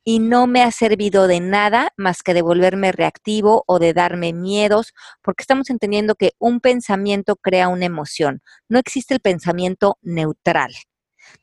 y 0.08 0.20
no 0.20 0.46
me 0.46 0.62
ha 0.62 0.72
servido 0.72 1.26
de 1.26 1.38
nada 1.38 1.92
más 1.98 2.22
que 2.22 2.32
de 2.32 2.40
volverme 2.40 2.92
reactivo 2.92 3.64
o 3.66 3.78
de 3.78 3.92
darme 3.92 4.32
miedos, 4.32 4.94
porque 5.20 5.42
estamos 5.42 5.68
entendiendo 5.68 6.14
que 6.14 6.32
un 6.38 6.60
pensamiento 6.60 7.36
crea 7.36 7.68
una 7.68 7.84
emoción. 7.84 8.40
No 8.70 8.78
existe 8.78 9.12
el 9.12 9.20
pensamiento 9.20 9.98
neutral. 10.00 10.72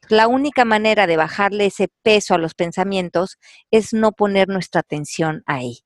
La 0.09 0.27
única 0.27 0.65
manera 0.65 1.05
de 1.05 1.15
bajarle 1.15 1.67
ese 1.67 1.89
peso 2.01 2.33
a 2.33 2.39
los 2.39 2.55
pensamientos 2.55 3.37
es 3.69 3.93
no 3.93 4.13
poner 4.13 4.47
nuestra 4.47 4.81
atención 4.81 5.43
ahí. 5.45 5.81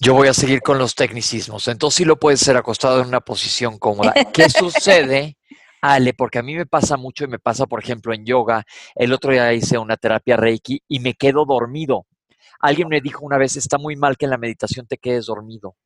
Yo 0.00 0.14
voy 0.14 0.26
a 0.26 0.34
seguir 0.34 0.62
con 0.62 0.78
los 0.78 0.96
tecnicismos. 0.96 1.68
Entonces 1.68 1.98
sí 1.98 2.04
lo 2.04 2.18
puedes 2.18 2.40
ser 2.40 2.56
acostado 2.56 3.00
en 3.00 3.06
una 3.06 3.20
posición 3.20 3.78
cómoda. 3.78 4.14
¿Qué 4.32 4.48
sucede 4.50 5.36
Ale, 5.80 6.14
porque 6.14 6.38
a 6.38 6.42
mí 6.42 6.54
me 6.54 6.66
pasa 6.66 6.96
mucho 6.96 7.24
y 7.24 7.28
me 7.28 7.38
pasa, 7.38 7.66
por 7.66 7.82
ejemplo, 7.82 8.12
en 8.12 8.24
yoga. 8.24 8.64
El 8.94 9.12
otro 9.12 9.32
día 9.32 9.52
hice 9.52 9.78
una 9.78 9.96
terapia 9.96 10.36
Reiki 10.36 10.82
y 10.88 11.00
me 11.00 11.14
quedo 11.14 11.44
dormido. 11.44 12.06
Alguien 12.60 12.88
me 12.88 13.00
dijo 13.00 13.24
una 13.24 13.38
vez, 13.38 13.56
está 13.56 13.78
muy 13.78 13.96
mal 13.96 14.16
que 14.16 14.26
en 14.26 14.30
la 14.30 14.38
meditación 14.38 14.86
te 14.86 14.98
quedes 14.98 15.26
dormido. 15.26 15.76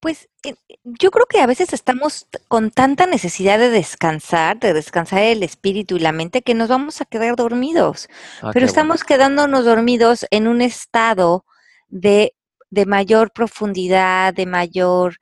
Pues 0.00 0.28
eh, 0.44 0.54
yo 0.84 1.10
creo 1.10 1.24
que 1.24 1.40
a 1.40 1.46
veces 1.46 1.72
estamos 1.72 2.26
con 2.48 2.70
tanta 2.70 3.06
necesidad 3.06 3.58
de 3.58 3.70
descansar, 3.70 4.60
de 4.60 4.74
descansar 4.74 5.22
el 5.22 5.42
espíritu 5.42 5.96
y 5.96 6.00
la 6.00 6.12
mente, 6.12 6.42
que 6.42 6.52
nos 6.52 6.68
vamos 6.68 7.00
a 7.00 7.06
quedar 7.06 7.36
dormidos. 7.36 8.08
Ah, 8.42 8.50
Pero 8.52 8.66
estamos 8.66 9.02
quedándonos 9.02 9.64
dormidos 9.64 10.26
en 10.30 10.46
un 10.46 10.60
estado 10.60 11.46
de, 11.88 12.34
de 12.68 12.84
mayor 12.84 13.32
profundidad, 13.32 14.34
de 14.34 14.44
mayor 14.44 15.16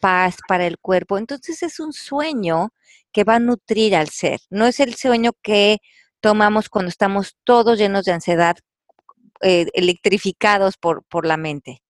paz 0.00 0.36
para 0.48 0.66
el 0.66 0.78
cuerpo. 0.78 1.18
Entonces 1.18 1.62
es 1.62 1.80
un 1.80 1.92
sueño 1.92 2.70
que 3.12 3.24
va 3.24 3.36
a 3.36 3.40
nutrir 3.40 3.96
al 3.96 4.08
ser. 4.08 4.40
No 4.50 4.66
es 4.66 4.80
el 4.80 4.94
sueño 4.94 5.32
que 5.42 5.78
tomamos 6.20 6.68
cuando 6.68 6.88
estamos 6.88 7.36
todos 7.44 7.78
llenos 7.78 8.04
de 8.04 8.12
ansiedad, 8.12 8.56
eh, 9.42 9.66
electrificados 9.74 10.76
por, 10.76 11.04
por 11.04 11.26
la 11.26 11.36
mente. 11.36 11.82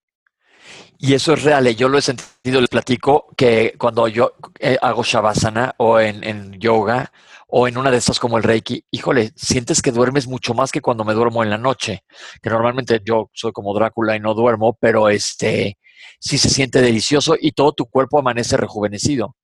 Y 0.98 1.14
eso 1.14 1.34
es 1.34 1.42
real, 1.42 1.66
¿eh? 1.66 1.74
yo 1.74 1.88
lo 1.88 1.98
he 1.98 2.02
sentido, 2.02 2.60
les 2.60 2.70
platico 2.70 3.28
que 3.36 3.74
cuando 3.78 4.08
yo 4.08 4.34
eh, 4.58 4.78
hago 4.80 5.04
Shavasana 5.04 5.74
o 5.78 6.00
en, 6.00 6.24
en, 6.24 6.52
yoga 6.58 7.12
o 7.48 7.68
en 7.68 7.76
una 7.78 7.90
de 7.90 7.98
estas 7.98 8.18
como 8.18 8.38
el 8.38 8.42
Reiki, 8.42 8.84
híjole, 8.90 9.30
sientes 9.36 9.82
que 9.82 9.92
duermes 9.92 10.26
mucho 10.26 10.54
más 10.54 10.72
que 10.72 10.80
cuando 10.80 11.04
me 11.04 11.14
duermo 11.14 11.44
en 11.44 11.50
la 11.50 11.58
noche, 11.58 12.04
que 12.42 12.50
normalmente 12.50 13.00
yo 13.04 13.30
soy 13.32 13.52
como 13.52 13.74
Drácula 13.74 14.16
y 14.16 14.20
no 14.20 14.34
duermo, 14.34 14.76
pero 14.80 15.08
este, 15.08 15.78
sí 16.20 16.38
se 16.38 16.50
siente 16.50 16.80
delicioso 16.80 17.36
y 17.40 17.52
todo 17.52 17.72
tu 17.72 17.86
cuerpo 17.86 18.18
amanece 18.18 18.56
rejuvenecido. 18.56 19.36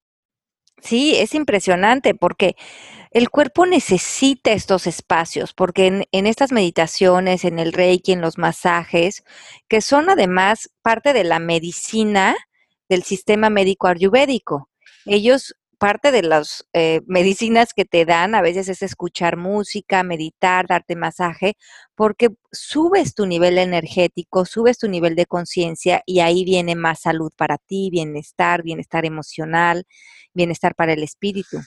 Sí, 0.83 1.15
es 1.17 1.35
impresionante 1.35 2.15
porque 2.15 2.57
el 3.13 3.31
cuerpo 3.31 3.67
necesita 3.67 4.53
estos 4.53 4.87
espacios, 4.87 5.53
porque 5.53 5.87
en, 5.87 6.05
en, 6.11 6.27
estas 6.27 6.51
meditaciones, 6.51 7.45
en 7.45 7.59
el 7.59 7.73
reiki, 7.73 8.13
en 8.13 8.21
los 8.21 8.37
masajes, 8.37 9.23
que 9.69 9.81
son 9.81 10.11
además 10.11 10.71
parte 10.83 11.13
de 11.13 11.23
la 11.23 11.39
medicina 11.39 12.37
del 12.89 13.05
sistema 13.05 13.49
médico 13.49 13.87
ayurvédico, 13.87 14.71
ellos 15.07 15.55
parte 15.83 16.13
de 16.13 16.23
las 16.23 16.65
eh, 16.75 17.01
medicinas 17.09 17.75
que 17.75 17.85
te 17.85 18.05
dan 18.05 18.37
a 18.37 18.41
veces 18.41 18.69
es 18.69 18.83
escuchar 18.83 19.37
música, 19.37 20.05
meditar, 20.05 20.69
darte 20.69 20.95
masaje, 20.95 21.57
porque 21.97 22.29
subes 22.53 23.17
tu 23.17 23.27
nivel 23.27 23.59
energético, 23.59 24.45
subes 24.45 24.79
tu 24.79 24.87
nivel 24.87 25.17
de 25.17 25.27
conciencia 25.27 26.01
y 26.07 26.21
ahí 26.21 26.45
viene 26.45 26.77
más 26.77 27.01
salud 27.01 27.33
para 27.37 27.59
ti, 27.59 27.91
bienestar, 27.91 28.63
bienestar 28.63 29.05
emocional, 29.05 29.83
bienestar 30.33 30.77
para 30.77 30.93
el 30.93 31.03
espíritu. 31.03 31.61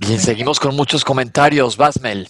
Bien, 0.00 0.18
seguimos 0.18 0.58
con 0.58 0.74
muchos 0.74 1.04
comentarios. 1.04 1.76
Basmel. 1.76 2.26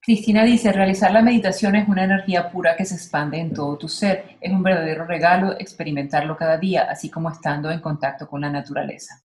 Cristina 0.00 0.42
dice, 0.42 0.72
realizar 0.72 1.12
la 1.12 1.22
meditación 1.22 1.76
es 1.76 1.86
una 1.86 2.02
energía 2.02 2.50
pura 2.50 2.74
que 2.74 2.84
se 2.84 2.96
expande 2.96 3.38
en 3.38 3.54
todo 3.54 3.78
tu 3.78 3.86
ser. 3.86 4.38
Es 4.40 4.50
un 4.50 4.64
verdadero 4.64 5.06
regalo 5.06 5.52
experimentarlo 5.56 6.36
cada 6.36 6.58
día, 6.58 6.82
así 6.90 7.10
como 7.10 7.30
estando 7.30 7.70
en 7.70 7.78
contacto 7.78 8.26
con 8.26 8.40
la 8.40 8.50
naturaleza. 8.50 9.24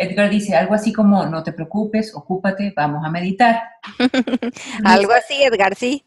Edgar 0.00 0.30
dice 0.30 0.56
algo 0.56 0.74
así 0.74 0.92
como, 0.92 1.26
no 1.26 1.42
te 1.42 1.52
preocupes, 1.52 2.14
ocúpate, 2.14 2.72
vamos 2.74 3.04
a 3.04 3.10
meditar. 3.10 3.62
algo 4.84 5.12
así, 5.12 5.42
Edgar, 5.42 5.74
sí. 5.74 6.04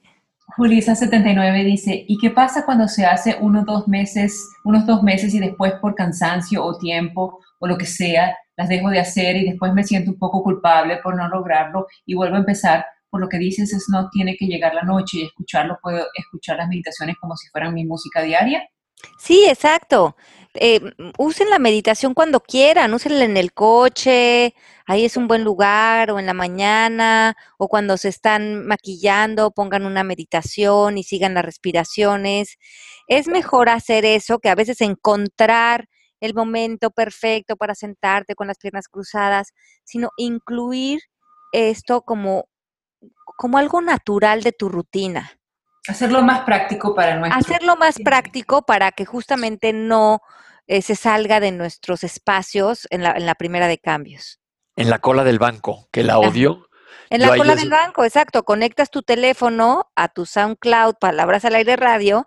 Julisa79 0.57 1.63
dice, 1.63 2.05
¿y 2.07 2.17
qué 2.17 2.29
pasa 2.29 2.65
cuando 2.65 2.87
se 2.87 3.05
hace 3.05 3.37
unos 3.39 3.65
dos 3.65 3.87
meses, 3.87 4.49
unos 4.65 4.85
dos 4.85 5.01
meses 5.01 5.33
y 5.33 5.39
después 5.39 5.73
por 5.81 5.95
cansancio 5.95 6.63
o 6.63 6.77
tiempo 6.77 7.39
o 7.59 7.67
lo 7.67 7.77
que 7.77 7.85
sea, 7.85 8.37
las 8.55 8.69
dejo 8.69 8.89
de 8.89 8.99
hacer 8.99 9.35
y 9.37 9.45
después 9.45 9.73
me 9.73 9.83
siento 9.83 10.11
un 10.11 10.19
poco 10.19 10.43
culpable 10.43 10.97
por 10.97 11.15
no 11.15 11.27
lograrlo 11.27 11.87
y 12.05 12.15
vuelvo 12.15 12.35
a 12.35 12.39
empezar? 12.39 12.85
Por 13.09 13.21
lo 13.21 13.29
que 13.29 13.37
dices 13.37 13.73
es 13.73 13.85
no 13.89 14.09
tiene 14.09 14.35
que 14.37 14.45
llegar 14.45 14.73
la 14.73 14.83
noche 14.83 15.19
y 15.19 15.25
escucharlo, 15.25 15.77
puedo 15.81 16.05
escuchar 16.15 16.57
las 16.57 16.67
meditaciones 16.67 17.15
como 17.19 17.35
si 17.35 17.47
fueran 17.49 17.73
mi 17.73 17.85
música 17.85 18.21
diaria. 18.21 18.67
Sí, 19.17 19.45
exacto. 19.47 20.15
Eh, 20.55 20.81
usen 21.17 21.49
la 21.49 21.59
meditación 21.59 22.13
cuando 22.13 22.39
quieran, 22.41 22.93
úsenla 22.93 23.25
en 23.25 23.37
el 23.37 23.53
coche, 23.53 24.53
ahí 24.85 25.05
es 25.05 25.17
un 25.17 25.27
buen 25.27 25.43
lugar, 25.43 26.11
o 26.11 26.19
en 26.19 26.25
la 26.25 26.33
mañana, 26.33 27.35
o 27.57 27.67
cuando 27.67 27.97
se 27.97 28.09
están 28.09 28.65
maquillando, 28.65 29.51
pongan 29.51 29.85
una 29.85 30.03
meditación 30.03 30.97
y 30.97 31.03
sigan 31.03 31.33
las 31.33 31.45
respiraciones. 31.45 32.57
Es 33.07 33.27
mejor 33.27 33.69
hacer 33.69 34.05
eso 34.05 34.39
que 34.39 34.49
a 34.49 34.55
veces 34.55 34.81
encontrar 34.81 35.89
el 36.19 36.33
momento 36.33 36.91
perfecto 36.91 37.57
para 37.57 37.75
sentarte 37.75 38.35
con 38.35 38.47
las 38.47 38.57
piernas 38.57 38.87
cruzadas, 38.87 39.53
sino 39.83 40.09
incluir 40.17 41.01
esto 41.51 42.01
como, 42.03 42.47
como 43.37 43.57
algo 43.57 43.81
natural 43.81 44.43
de 44.43 44.53
tu 44.53 44.69
rutina. 44.69 45.39
Hacerlo 45.87 46.21
más 46.21 46.41
práctico 46.41 46.95
para 46.95 47.17
nuestro... 47.17 47.39
Hacerlo 47.39 47.75
más 47.75 47.97
práctico 48.03 48.61
para 48.63 48.91
que 48.91 49.05
justamente 49.05 49.73
no 49.73 50.21
eh, 50.67 50.81
se 50.81 50.95
salga 50.95 51.39
de 51.39 51.51
nuestros 51.51 52.03
espacios 52.03 52.87
en 52.89 53.03
la, 53.03 53.11
en 53.11 53.25
la 53.25 53.35
primera 53.35 53.67
de 53.67 53.77
cambios. 53.77 54.39
En 54.75 54.89
la 54.89 54.99
cola 54.99 55.23
del 55.23 55.39
banco, 55.39 55.87
que 55.91 56.03
la 56.03 56.19
odio. 56.19 56.67
En 57.09 57.21
la 57.21 57.35
cola 57.35 57.55
del 57.55 57.69
banco, 57.69 58.05
exacto. 58.05 58.43
Conectas 58.43 58.89
tu 58.89 59.03
teléfono 59.03 59.91
a 59.95 60.07
tu 60.07 60.25
SoundCloud, 60.25 60.95
palabras 60.99 61.45
al 61.45 61.55
aire 61.55 61.75
radio, 61.75 62.25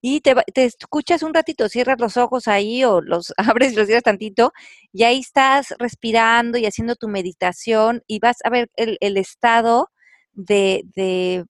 y 0.00 0.20
te, 0.20 0.34
te, 0.54 0.64
escuchas 0.64 1.22
un 1.22 1.34
ratito, 1.34 1.68
cierras 1.68 1.98
los 1.98 2.16
ojos 2.16 2.46
ahí 2.46 2.84
o 2.84 3.00
los 3.00 3.32
abres 3.36 3.72
y 3.72 3.76
los 3.76 3.86
cierras 3.86 4.04
tantito, 4.04 4.52
y 4.92 5.04
ahí 5.04 5.20
estás 5.20 5.74
respirando 5.78 6.58
y 6.58 6.66
haciendo 6.66 6.94
tu 6.94 7.08
meditación 7.08 8.02
y 8.06 8.20
vas 8.20 8.36
a 8.44 8.50
ver 8.50 8.70
el, 8.76 8.96
el 9.00 9.16
estado 9.16 9.90
de, 10.34 10.82
de, 10.94 11.44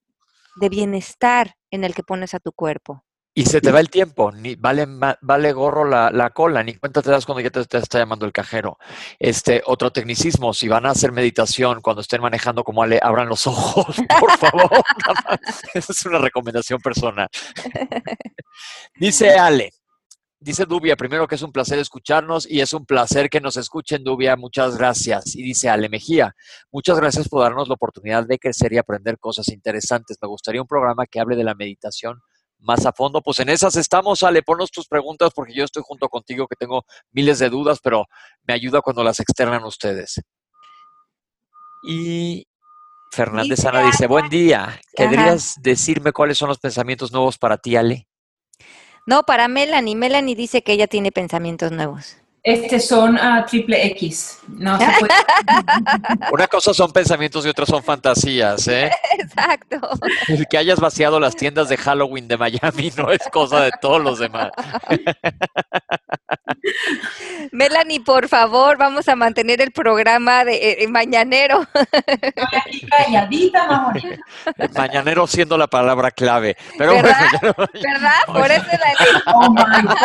de 0.59 0.69
bienestar 0.69 1.55
en 1.71 1.85
el 1.85 1.95
que 1.95 2.03
pones 2.03 2.35
a 2.35 2.41
tu 2.41 2.53
cuerpo. 2.53 3.05
Y 3.39 3.45
se 3.45 3.61
te 3.61 3.71
va 3.71 3.79
el 3.79 3.89
tiempo, 3.89 4.33
ni 4.33 4.57
vale, 4.57 4.85
vale 5.21 5.53
gorro 5.53 5.85
la, 5.85 6.11
la, 6.11 6.31
cola, 6.31 6.65
ni 6.65 6.75
cuenta 6.75 7.03
te 7.03 7.13
das 7.13 7.25
cuando 7.25 7.41
ya 7.41 7.51
te, 7.51 7.65
te, 7.67 7.79
está 7.79 8.01
llamando 8.01 8.27
el 8.27 8.33
cajero. 8.33 8.79
Este, 9.17 9.63
otro 9.65 9.93
tecnicismo, 9.93 10.53
si 10.53 10.67
van 10.67 10.87
a 10.87 10.91
hacer 10.91 11.13
meditación 11.13 11.81
cuando 11.81 12.03
estén 12.03 12.21
manejando 12.21 12.65
como 12.65 12.83
Ale, 12.83 12.99
abran 13.01 13.29
los 13.29 13.47
ojos, 13.47 13.95
por 14.21 14.37
favor. 14.39 14.69
Esa 15.75 15.93
es 15.93 16.07
una 16.07 16.19
recomendación 16.19 16.81
personal. 16.81 17.29
Dice 18.97 19.35
Ale, 19.35 19.73
dice 20.41 20.65
Dubia, 20.65 20.97
primero 20.97 21.27
que 21.27 21.35
es 21.35 21.43
un 21.43 21.53
placer 21.53 21.79
escucharnos 21.79 22.49
y 22.49 22.61
es 22.61 22.73
un 22.73 22.87
placer 22.87 23.29
que 23.29 23.41
nos 23.41 23.57
escuchen, 23.57 24.05
Dubia, 24.05 24.37
muchas 24.37 24.77
gracias. 24.77 25.35
Y 25.35 25.43
dice 25.43 25.69
Ale 25.69 25.89
Mejía, 25.89 26.35
muchas 26.71 26.99
gracias 26.99 27.29
por 27.29 27.43
darnos 27.43 27.69
la 27.69 27.75
oportunidad 27.75 28.27
de 28.27 28.39
crecer 28.39 28.73
y 28.73 28.79
aprender 28.79 29.19
cosas 29.19 29.49
interesantes. 29.49 30.19
Me 30.21 30.29
gustaría 30.29 30.63
un 30.63 30.69
programa 30.69 31.07
que 31.07 31.21
hable 31.21 31.37
de 31.37 31.45
la 31.45 31.55
meditación 31.55 32.21
más 32.61 32.87
a 32.87 32.93
fondo. 32.93 33.23
Pues 33.23 33.39
en 33.41 33.49
esas 33.49 33.77
estamos, 33.77 34.23
Ale, 34.23 34.43
ponnos 34.43 34.71
tus 34.71 34.89
preguntas 34.89 35.31
porque 35.35 35.55
yo 35.55 35.65
estoy 35.65 35.83
junto 35.87 36.09
contigo 36.09 36.47
que 36.47 36.57
tengo 36.57 36.85
miles 37.13 37.39
de 37.39 37.51
dudas, 37.51 37.79
pero 37.83 38.07
me 38.43 38.55
ayuda 38.55 38.81
cuando 38.81 39.05
las 39.05 39.21
externan 39.21 39.65
ustedes. 39.65 40.21
Y 41.83 42.47
Fernández 43.13 43.65
Ana 43.65 43.83
dice, 43.83 44.07
buen 44.07 44.29
día. 44.29 44.81
¿Querrías 44.95 45.55
decirme 45.63 46.13
cuáles 46.13 46.39
son 46.39 46.49
los 46.49 46.59
pensamientos 46.59 47.13
nuevos 47.13 47.39
para 47.39 47.57
ti, 47.57 47.77
Ale? 47.77 48.08
No, 49.09 49.23
para 49.23 49.49
Melanie. 49.49 49.97
Melanie 49.97 50.37
dice 50.37 50.61
que 50.61 50.73
ella 50.73 50.87
tiene 50.87 51.11
pensamientos 51.11 51.73
nuevos. 51.73 52.19
Este 52.43 52.79
son 52.79 53.15
uh, 53.15 53.43
triple 53.47 53.87
X. 53.87 54.41
No 54.49 54.79
se 54.79 54.85
puede. 55.01 55.15
Una 56.31 56.47
cosa 56.47 56.75
son 56.75 56.93
pensamientos 56.93 57.47
y 57.47 57.49
otras 57.49 57.71
son 57.71 57.83
fantasías, 57.83 58.69
¿eh? 58.69 58.91
Exacto. 59.19 59.81
El 60.29 60.47
que 60.47 60.59
hayas 60.59 60.79
vaciado 60.79 61.19
las 61.19 61.35
tiendas 61.35 61.71
de 61.71 61.79
Halloween 61.79 62.29
de 62.29 62.37
Miami 62.37 62.93
no 62.99 63.11
es 63.11 63.21
cosa 63.33 63.63
de 63.63 63.71
todos 63.81 64.03
los 64.03 64.19
demás. 64.19 64.51
Melanie, 67.53 68.01
por 68.01 68.29
favor, 68.29 68.77
vamos 68.77 69.09
a 69.09 69.17
mantener 69.17 69.61
el 69.61 69.73
programa 69.73 70.45
de 70.45 70.83
eh, 70.83 70.89
mañanero. 70.89 71.67
calladita, 72.91 73.67
mamá. 73.67 73.93
Mañanero 74.75 75.27
siendo 75.27 75.57
la 75.57 75.67
palabra 75.67 76.11
clave. 76.11 76.57
Pero 76.77 76.95
¿Verdad? 76.95 77.17
bueno, 77.41 77.55
¿Verdad? 77.73 78.21
Por 78.27 78.51
eso 78.51 78.67
la 78.73 79.33
Oh 79.35 79.51
my 79.51 79.83
God. 79.83 79.99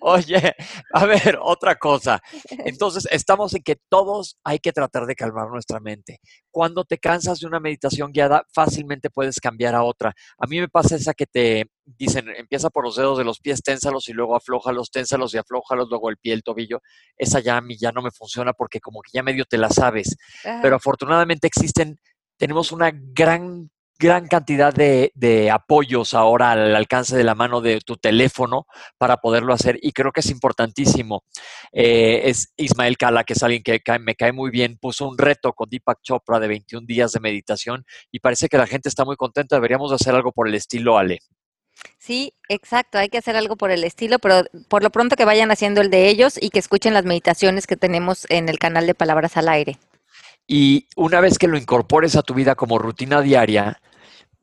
Oye, 0.00 0.54
a 0.92 1.06
ver, 1.06 1.38
otra 1.40 1.76
cosa. 1.76 2.20
Entonces, 2.50 3.06
estamos 3.10 3.54
en 3.54 3.62
que 3.62 3.76
todos 3.88 4.38
hay 4.44 4.58
que 4.58 4.72
tratar 4.72 5.06
de 5.06 5.14
calmar 5.14 5.48
nuestra 5.48 5.80
mente. 5.80 6.20
Cuando 6.50 6.84
te 6.84 6.98
cansas 6.98 7.40
de 7.40 7.46
una 7.46 7.60
meditación 7.60 8.12
guiada, 8.12 8.44
fácilmente 8.52 9.10
puedes 9.10 9.40
cambiar 9.40 9.74
a 9.74 9.82
otra. 9.82 10.14
A 10.38 10.46
mí 10.46 10.60
me 10.60 10.68
pasa 10.68 10.96
esa 10.96 11.14
que 11.14 11.26
te 11.26 11.70
dicen, 11.84 12.28
empieza 12.36 12.70
por 12.70 12.84
los 12.84 12.96
dedos 12.96 13.18
de 13.18 13.24
los 13.24 13.40
pies, 13.40 13.62
ténsalos 13.62 14.08
y 14.08 14.12
luego 14.12 14.36
aflójalos, 14.36 14.90
ténsalos 14.90 15.34
y 15.34 15.38
aflójalos, 15.38 15.88
luego 15.88 16.10
el 16.10 16.16
pie, 16.16 16.32
el 16.32 16.42
tobillo. 16.42 16.82
Esa 17.16 17.40
ya 17.40 17.56
a 17.56 17.60
mí 17.60 17.76
ya 17.78 17.92
no 17.92 18.02
me 18.02 18.10
funciona 18.10 18.52
porque 18.52 18.80
como 18.80 19.00
que 19.02 19.10
ya 19.12 19.22
medio 19.22 19.44
te 19.44 19.58
la 19.58 19.70
sabes. 19.70 20.16
Pero 20.62 20.76
afortunadamente 20.76 21.46
existen, 21.46 21.98
tenemos 22.36 22.72
una 22.72 22.90
gran 22.92 23.70
gran 24.00 24.26
cantidad 24.28 24.72
de, 24.72 25.12
de, 25.14 25.50
apoyos 25.50 26.14
ahora 26.14 26.52
al 26.52 26.74
alcance 26.74 27.14
de 27.16 27.22
la 27.22 27.34
mano 27.34 27.60
de 27.60 27.80
tu 27.80 27.96
teléfono 27.96 28.66
para 28.96 29.18
poderlo 29.18 29.52
hacer 29.52 29.78
y 29.82 29.92
creo 29.92 30.10
que 30.10 30.20
es 30.20 30.30
importantísimo. 30.30 31.22
Eh, 31.70 32.22
es 32.24 32.52
Ismael 32.56 32.96
Cala, 32.96 33.24
que 33.24 33.34
es 33.34 33.42
alguien 33.42 33.62
que 33.62 33.80
cae, 33.80 33.98
me 33.98 34.14
cae 34.14 34.32
muy 34.32 34.50
bien, 34.50 34.78
puso 34.80 35.06
un 35.06 35.18
reto 35.18 35.52
con 35.52 35.68
Deepak 35.68 36.00
Chopra 36.02 36.40
de 36.40 36.48
21 36.48 36.86
días 36.86 37.12
de 37.12 37.20
meditación 37.20 37.84
y 38.10 38.20
parece 38.20 38.48
que 38.48 38.56
la 38.56 38.66
gente 38.66 38.88
está 38.88 39.04
muy 39.04 39.16
contenta. 39.16 39.56
Deberíamos 39.56 39.92
hacer 39.92 40.14
algo 40.14 40.32
por 40.32 40.48
el 40.48 40.54
estilo, 40.54 40.96
Ale. 40.96 41.20
Sí, 41.98 42.32
exacto, 42.48 42.98
hay 42.98 43.10
que 43.10 43.18
hacer 43.18 43.36
algo 43.36 43.56
por 43.56 43.70
el 43.70 43.84
estilo, 43.84 44.18
pero 44.18 44.44
por 44.68 44.82
lo 44.82 44.90
pronto 44.90 45.16
que 45.16 45.24
vayan 45.26 45.50
haciendo 45.50 45.82
el 45.82 45.90
de 45.90 46.08
ellos 46.08 46.38
y 46.40 46.50
que 46.50 46.58
escuchen 46.58 46.94
las 46.94 47.04
meditaciones 47.04 47.66
que 47.66 47.76
tenemos 47.76 48.26
en 48.30 48.48
el 48.48 48.58
canal 48.58 48.86
de 48.86 48.94
Palabras 48.94 49.36
al 49.36 49.48
Aire. 49.48 49.78
Y 50.46 50.88
una 50.96 51.20
vez 51.20 51.38
que 51.38 51.46
lo 51.46 51.56
incorpores 51.56 52.16
a 52.16 52.22
tu 52.22 52.34
vida 52.34 52.54
como 52.56 52.78
rutina 52.78 53.20
diaria, 53.20 53.80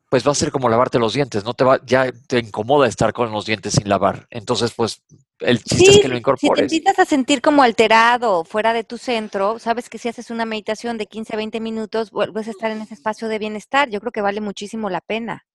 pues 0.09 0.25
va 0.27 0.31
a 0.31 0.35
ser 0.35 0.51
como 0.51 0.69
lavarte 0.69 0.99
los 0.99 1.13
dientes, 1.13 1.43
no 1.43 1.53
te 1.53 1.63
va, 1.63 1.79
ya 1.85 2.11
te 2.27 2.39
incomoda 2.39 2.87
estar 2.87 3.13
con 3.13 3.31
los 3.31 3.45
dientes 3.45 3.73
sin 3.73 3.89
lavar. 3.89 4.27
Entonces, 4.29 4.73
pues 4.75 5.03
el 5.39 5.63
chiste 5.63 5.91
Sí, 5.91 5.91
es 5.91 5.99
que 5.99 6.07
lo 6.07 6.17
si 6.35 6.49
te 6.51 6.59
incorpores. 6.59 6.61
empiezas 6.61 6.99
a 6.99 7.05
sentir 7.05 7.41
como 7.41 7.63
alterado, 7.63 8.43
fuera 8.43 8.73
de 8.73 8.83
tu 8.83 8.97
centro, 8.97 9.59
sabes 9.59 9.89
que 9.89 9.97
si 9.97 10.09
haces 10.09 10.29
una 10.31 10.45
meditación 10.45 10.97
de 10.97 11.07
15 11.07 11.33
a 11.33 11.37
20 11.37 11.59
minutos, 11.59 12.11
vuelves 12.11 12.47
a 12.47 12.51
estar 12.51 12.71
en 12.71 12.81
ese 12.81 12.93
espacio 12.95 13.27
de 13.27 13.39
bienestar. 13.39 13.89
Yo 13.89 13.99
creo 14.01 14.11
que 14.11 14.21
vale 14.21 14.41
muchísimo 14.41 14.89
la 14.89 15.01
pena. 15.01 15.45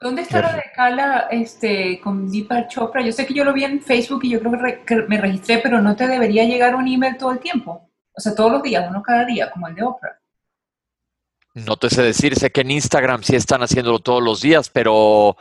¿Dónde 0.00 0.22
está 0.22 0.40
lo 0.40 0.52
de 0.56 0.62
Kala 0.74 1.28
este, 1.30 2.00
con 2.00 2.30
Deepak 2.30 2.68
Chopra? 2.68 3.02
Yo 3.02 3.10
sé 3.10 3.26
que 3.26 3.34
yo 3.34 3.42
lo 3.44 3.52
vi 3.52 3.64
en 3.64 3.80
Facebook 3.82 4.20
y 4.24 4.30
yo 4.30 4.38
creo 4.40 4.52
que, 4.52 4.58
re- 4.58 4.84
que 4.84 4.96
me 5.08 5.18
registré, 5.20 5.58
pero 5.58 5.80
no 5.80 5.96
te 5.96 6.06
debería 6.06 6.44
llegar 6.44 6.74
un 6.76 6.86
email 6.86 7.16
todo 7.16 7.32
el 7.32 7.40
tiempo. 7.40 7.90
O 8.16 8.20
sea, 8.20 8.34
todos 8.34 8.52
los 8.52 8.62
días, 8.62 8.86
uno 8.88 9.02
cada 9.02 9.24
día, 9.24 9.50
como 9.50 9.66
el 9.66 9.74
de 9.74 9.82
Oprah. 9.82 10.20
No 11.54 11.76
te 11.76 11.88
sé 11.88 12.02
decir, 12.02 12.34
sé 12.36 12.50
que 12.50 12.62
en 12.62 12.72
Instagram 12.72 13.22
sí 13.22 13.36
están 13.36 13.62
haciéndolo 13.62 14.00
todos 14.00 14.22
los 14.22 14.40
días, 14.40 14.70
pero, 14.70 15.36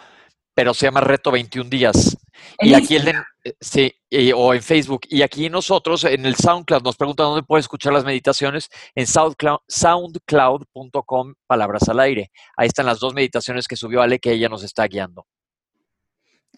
pero 0.53 0.73
se 0.75 0.85
llama 0.85 1.01
Reto 1.01 1.31
21 1.31 1.69
días. 1.69 2.15
Y 2.59 2.73
aquí 2.75 2.95
el 2.97 3.05
de- 3.05 3.15
eh, 3.45 3.55
sí, 3.59 3.93
y- 4.09 4.31
o 4.31 4.53
en 4.53 4.61
Facebook. 4.61 5.01
Y 5.09 5.23
aquí 5.23 5.49
nosotros 5.49 6.03
en 6.03 6.25
el 6.27 6.35
SoundCloud 6.35 6.83
nos 6.83 6.95
preguntan 6.97 7.25
dónde 7.27 7.41
puedes 7.43 7.63
escuchar 7.65 7.93
las 7.93 8.05
meditaciones 8.05 8.69
en 8.93 9.07
SoundCloud, 9.07 9.59
soundcloud.com, 9.67 11.33
palabras 11.47 11.89
al 11.89 11.99
aire. 11.99 12.31
Ahí 12.57 12.67
están 12.67 12.85
las 12.85 12.99
dos 12.99 13.13
meditaciones 13.13 13.67
que 13.67 13.75
subió 13.75 14.01
Ale 14.01 14.19
que 14.19 14.31
ella 14.31 14.49
nos 14.49 14.63
está 14.63 14.85
guiando. 14.87 15.25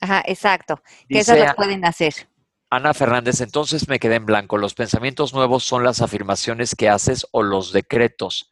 Ajá, 0.01 0.22
exacto. 0.26 0.82
Que 1.08 1.20
esas 1.20 1.38
las 1.39 1.56
pueden 1.56 1.86
hacer. 1.86 2.14
Ana 2.70 2.93
Fernández, 2.93 3.39
entonces 3.41 3.88
me 3.88 3.99
quedé 3.99 4.16
en 4.16 4.26
blanco. 4.26 4.58
¿Los 4.58 4.74
pensamientos 4.74 5.34
nuevos 5.34 5.64
son 5.64 5.84
las 5.84 6.01
afirmaciones 6.01 6.76
que 6.76 6.89
haces 6.89 7.26
o 7.32 7.41
los 7.43 7.72
decretos? 7.72 8.51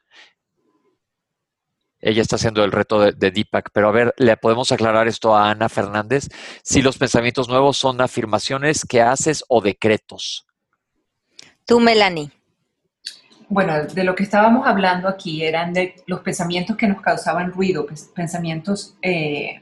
Ella 2.06 2.22
está 2.22 2.36
haciendo 2.36 2.64
el 2.66 2.72
reto 2.74 3.00
de, 3.00 3.14
de 3.14 3.32
Deepak, 3.32 3.70
pero 3.72 3.88
a 3.88 3.92
ver, 3.92 4.14
¿le 4.18 4.36
podemos 4.36 4.72
aclarar 4.74 5.08
esto 5.08 5.36
a 5.36 5.50
Ana 5.50 5.70
Fernández? 5.70 6.28
Si 6.62 6.82
los 6.82 6.98
pensamientos 6.98 7.48
nuevos 7.48 7.78
son 7.78 8.02
afirmaciones 8.02 8.86
que 8.86 9.02
haces 9.02 9.44
o 9.48 9.62
decretos. 9.62 10.46
Tú, 11.66 11.80
Melanie. 11.80 12.30
Bueno, 13.48 13.86
de 13.86 14.04
lo 14.04 14.16
que 14.16 14.24
estábamos 14.24 14.68
hablando 14.68 15.08
aquí 15.08 15.44
eran 15.44 15.74
de 15.74 15.96
los 16.08 16.20
pensamientos 16.22 16.76
que 16.76 16.88
nos 16.88 17.02
causaban 17.02 17.52
ruido, 17.54 17.86
pens- 17.88 18.12
pensamientos 18.14 18.96
eh, 19.02 19.62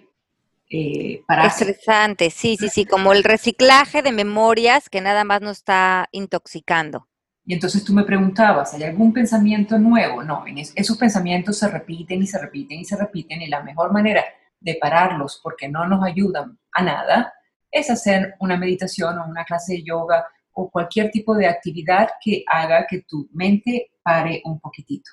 eh, 0.70 1.22
parásitos. 1.28 1.70
Estresante, 1.76 2.30
sí, 2.32 2.58
sí, 2.58 2.70
sí, 2.70 2.86
como 2.86 3.12
el 3.14 3.24
reciclaje 3.24 4.02
de 4.02 4.12
memorias 4.14 4.90
que 4.90 5.02
nada 5.02 5.24
más 5.26 5.42
nos 5.42 5.58
está 5.58 6.08
intoxicando. 6.12 7.08
Y 7.46 7.54
entonces 7.54 7.84
tú 7.84 7.94
me 7.94 8.04
preguntabas, 8.04 8.74
¿hay 8.74 8.84
algún 8.84 9.12
pensamiento 9.14 9.78
nuevo? 9.80 10.24
No, 10.24 10.46
en 10.46 10.60
es- 10.60 10.74
esos 10.76 10.98
pensamientos 10.98 11.58
se 11.58 11.68
repiten 11.68 12.22
y 12.22 12.28
se 12.28 12.40
repiten 12.40 12.80
y 12.80 12.86
se 12.86 12.98
repiten 12.98 13.42
y 13.42 13.48
la 13.48 13.64
mejor 13.64 13.92
manera 13.92 14.24
de 14.60 14.78
pararlos 14.80 15.40
porque 15.42 15.68
no 15.68 15.88
nos 15.88 16.04
ayudan 16.04 16.58
a 16.72 16.84
nada 16.84 17.34
es 17.72 17.90
hacer 17.90 18.36
una 18.40 18.58
meditación 18.58 19.18
o 19.18 19.26
una 19.26 19.44
clase 19.46 19.74
de 19.74 19.84
yoga 19.84 20.26
o 20.54 20.70
cualquier 20.70 21.10
tipo 21.10 21.36
de 21.36 21.48
actividad 21.48 22.10
que 22.24 22.44
haga 22.46 22.86
que 22.88 23.02
tu 23.08 23.30
mente 23.34 23.92
pare 24.04 24.42
un 24.46 24.60
poquitito. 24.60 25.10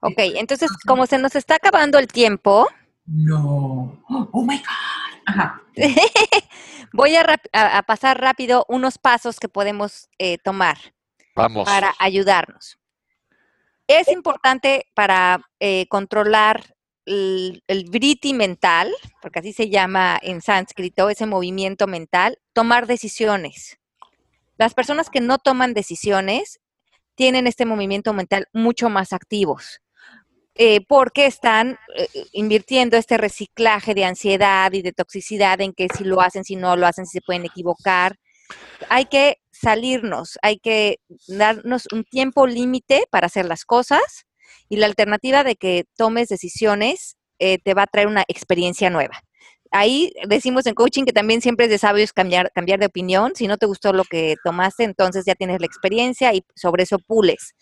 Ok, 0.00 0.18
entonces, 0.18 0.70
como 0.86 1.06
se 1.06 1.18
nos 1.18 1.34
está 1.36 1.56
acabando 1.56 1.98
el 1.98 2.08
tiempo, 2.08 2.68
No. 3.06 4.02
Oh 4.08 4.42
my 4.42 4.56
God. 4.56 5.04
Ajá. 5.26 5.62
Voy 6.92 7.16
a, 7.16 7.82
pasar 7.82 8.20
rápido 8.20 8.64
unos 8.68 8.98
pasos 8.98 9.40
que 9.40 9.48
podemos 9.48 10.08
eh, 10.18 10.38
tomar 10.38 10.78
Vamos. 11.34 11.64
para 11.64 11.94
ayudarnos. 11.98 12.78
Es 13.86 14.08
importante 14.08 14.86
para 14.94 15.42
eh, 15.60 15.86
controlar 15.88 16.74
el, 17.04 17.62
el 17.66 17.90
vriti 17.90 18.32
mental, 18.32 18.92
porque 19.20 19.40
así 19.40 19.52
se 19.52 19.68
llama 19.68 20.18
en 20.22 20.40
sánscrito, 20.40 21.10
ese 21.10 21.26
movimiento 21.26 21.86
mental, 21.86 22.38
tomar 22.52 22.86
decisiones. 22.86 23.78
Las 24.56 24.74
personas 24.74 25.10
que 25.10 25.20
no 25.20 25.38
toman 25.38 25.74
decisiones 25.74 26.60
tienen 27.14 27.46
este 27.46 27.66
movimiento 27.66 28.12
mental 28.12 28.48
mucho 28.52 28.88
más 28.88 29.12
activos. 29.12 29.80
Eh, 30.56 30.86
porque 30.86 31.26
están 31.26 31.78
eh, 31.96 32.06
invirtiendo 32.30 32.96
este 32.96 33.16
reciclaje 33.16 33.92
de 33.92 34.04
ansiedad 34.04 34.72
y 34.72 34.82
de 34.82 34.92
toxicidad 34.92 35.60
en 35.60 35.72
que 35.72 35.88
si 35.88 36.04
lo 36.04 36.20
hacen, 36.20 36.44
si 36.44 36.54
no 36.54 36.76
lo 36.76 36.86
hacen, 36.86 37.06
si 37.06 37.18
se 37.18 37.22
pueden 37.22 37.44
equivocar. 37.44 38.16
Hay 38.88 39.06
que 39.06 39.38
salirnos, 39.50 40.38
hay 40.42 40.58
que 40.58 40.98
darnos 41.28 41.86
un 41.92 42.04
tiempo 42.04 42.46
límite 42.46 43.06
para 43.10 43.26
hacer 43.26 43.46
las 43.46 43.64
cosas 43.64 44.26
y 44.68 44.76
la 44.76 44.86
alternativa 44.86 45.44
de 45.44 45.56
que 45.56 45.84
tomes 45.96 46.28
decisiones 46.28 47.16
eh, 47.38 47.58
te 47.58 47.74
va 47.74 47.82
a 47.82 47.86
traer 47.86 48.08
una 48.08 48.24
experiencia 48.28 48.90
nueva. 48.90 49.22
Ahí 49.70 50.12
decimos 50.28 50.66
en 50.66 50.74
coaching 50.74 51.04
que 51.04 51.12
también 51.12 51.40
siempre 51.40 51.66
es 51.66 51.70
de 51.70 51.78
sabios 51.78 52.12
cambiar, 52.12 52.52
cambiar 52.54 52.78
de 52.78 52.86
opinión. 52.86 53.32
Si 53.34 53.48
no 53.48 53.58
te 53.58 53.66
gustó 53.66 53.92
lo 53.92 54.04
que 54.04 54.36
tomaste, 54.44 54.84
entonces 54.84 55.24
ya 55.26 55.34
tienes 55.34 55.58
la 55.58 55.66
experiencia 55.66 56.32
y 56.32 56.44
sobre 56.54 56.84
eso 56.84 57.00
pules. 57.00 57.54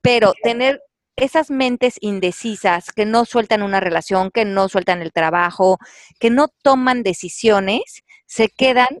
Pero 0.00 0.32
tener 0.42 0.80
esas 1.14 1.50
mentes 1.50 1.98
indecisas 2.00 2.90
que 2.90 3.06
no 3.06 3.24
sueltan 3.24 3.62
una 3.62 3.78
relación, 3.78 4.32
que 4.32 4.44
no 4.44 4.68
sueltan 4.68 5.02
el 5.02 5.12
trabajo, 5.12 5.78
que 6.18 6.30
no 6.30 6.48
toman 6.62 7.04
decisiones, 7.04 8.02
se 8.26 8.48
quedan 8.48 8.98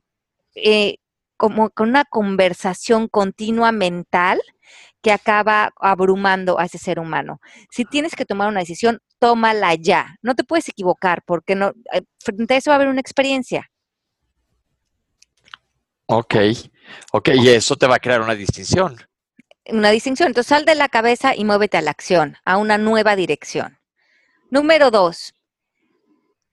eh, 0.54 0.98
como 1.42 1.70
con 1.70 1.88
una 1.88 2.04
conversación 2.04 3.08
continua 3.08 3.72
mental 3.72 4.40
que 5.02 5.10
acaba 5.10 5.72
abrumando 5.80 6.60
a 6.60 6.66
ese 6.66 6.78
ser 6.78 7.00
humano. 7.00 7.40
Si 7.68 7.84
tienes 7.84 8.14
que 8.14 8.24
tomar 8.24 8.46
una 8.46 8.60
decisión, 8.60 9.00
tómala 9.18 9.74
ya. 9.74 10.14
No 10.22 10.36
te 10.36 10.44
puedes 10.44 10.68
equivocar 10.68 11.24
porque 11.26 11.56
no, 11.56 11.72
eh, 11.92 12.02
frente 12.20 12.54
a 12.54 12.56
eso 12.58 12.70
va 12.70 12.74
a 12.74 12.76
haber 12.76 12.86
una 12.86 13.00
experiencia. 13.00 13.68
Ok, 16.06 16.36
ok, 17.10 17.30
y 17.34 17.48
eso 17.48 17.74
te 17.74 17.88
va 17.88 17.96
a 17.96 17.98
crear 17.98 18.20
una 18.20 18.36
distinción 18.36 18.96
una 19.66 19.90
distinción. 19.90 20.28
Entonces 20.28 20.48
sal 20.48 20.64
de 20.64 20.76
la 20.76 20.88
cabeza 20.88 21.34
y 21.34 21.44
muévete 21.44 21.76
a 21.76 21.82
la 21.82 21.90
acción, 21.90 22.36
a 22.44 22.56
una 22.56 22.78
nueva 22.78 23.16
dirección. 23.16 23.80
Número 24.48 24.92
dos, 24.92 25.34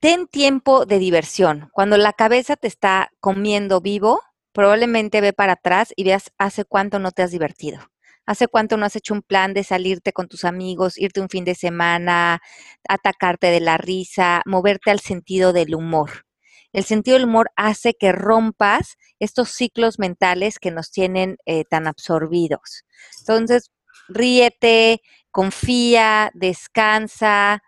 ten 0.00 0.26
tiempo 0.26 0.84
de 0.84 0.98
diversión. 0.98 1.68
Cuando 1.72 1.96
la 1.96 2.12
cabeza 2.12 2.56
te 2.56 2.66
está 2.66 3.12
comiendo 3.20 3.80
vivo, 3.80 4.20
probablemente 4.52 5.20
ve 5.20 5.32
para 5.32 5.54
atrás 5.54 5.92
y 5.96 6.04
veas 6.04 6.32
hace 6.38 6.64
cuánto 6.64 6.98
no 6.98 7.12
te 7.12 7.22
has 7.22 7.30
divertido. 7.30 7.80
¿Hace 8.26 8.48
cuánto 8.48 8.76
no 8.76 8.86
has 8.86 8.96
hecho 8.96 9.14
un 9.14 9.22
plan 9.22 9.54
de 9.54 9.64
salirte 9.64 10.12
con 10.12 10.28
tus 10.28 10.44
amigos, 10.44 10.98
irte 10.98 11.20
un 11.20 11.28
fin 11.28 11.44
de 11.44 11.54
semana, 11.54 12.40
atacarte 12.88 13.48
de 13.48 13.60
la 13.60 13.76
risa, 13.76 14.42
moverte 14.46 14.90
al 14.90 15.00
sentido 15.00 15.52
del 15.52 15.74
humor? 15.74 16.26
el 16.72 16.84
sentido 16.84 17.16
del 17.16 17.26
humor 17.26 17.50
hace 17.56 17.94
que 17.94 18.12
rompas 18.12 18.96
estos 19.18 19.50
ciclos 19.50 19.98
mentales 19.98 20.58
que 20.58 20.70
nos 20.70 20.90
tienen 20.90 21.36
eh, 21.46 21.64
tan 21.64 21.86
absorbidos. 21.86 22.84
Entonces, 23.20 23.72
ríete, 24.08 25.00
confía, 25.30 26.30
descansa 26.34 27.62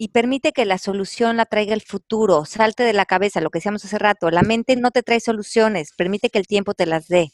y 0.00 0.08
permite 0.08 0.52
que 0.52 0.64
la 0.64 0.78
solución 0.78 1.36
la 1.36 1.44
traiga 1.44 1.74
el 1.74 1.82
futuro. 1.82 2.46
Salte 2.46 2.84
de 2.84 2.94
la 2.94 3.04
cabeza, 3.04 3.42
lo 3.42 3.50
que 3.50 3.58
decíamos 3.58 3.84
hace 3.84 3.98
rato. 3.98 4.30
La 4.30 4.40
mente 4.40 4.74
no 4.76 4.92
te 4.92 5.02
trae 5.02 5.20
soluciones, 5.20 5.92
permite 5.94 6.30
que 6.30 6.38
el 6.38 6.46
tiempo 6.46 6.72
te 6.72 6.86
las 6.86 7.06
dé. 7.06 7.32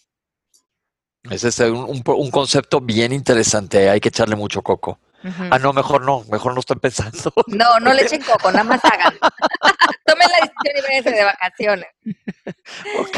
Ese 1.31 1.49
es 1.49 1.61
un, 1.61 2.03
un 2.05 2.31
concepto 2.33 2.81
bien 2.81 3.13
interesante, 3.13 3.89
hay 3.89 4.01
que 4.01 4.09
echarle 4.09 4.35
mucho 4.35 4.63
coco. 4.63 4.99
Ah, 5.51 5.59
no, 5.61 5.73
mejor 5.73 6.03
no, 6.03 6.25
mejor 6.31 6.55
no 6.55 6.61
estoy 6.61 6.79
pensando. 6.79 7.33
No, 7.47 7.79
no 7.81 7.93
le 7.95 8.03
echen 8.03 8.23
coco, 8.23 8.51
nada 8.51 8.65
más 8.65 8.85
hagan. 8.85 9.17
Tomen 10.07 10.29
la 10.29 10.47
decisión 10.47 10.77
y 10.77 10.81
váyanse 10.83 11.11
de 11.13 11.25
vacaciones. 11.25 11.89
Ok. 12.99 13.17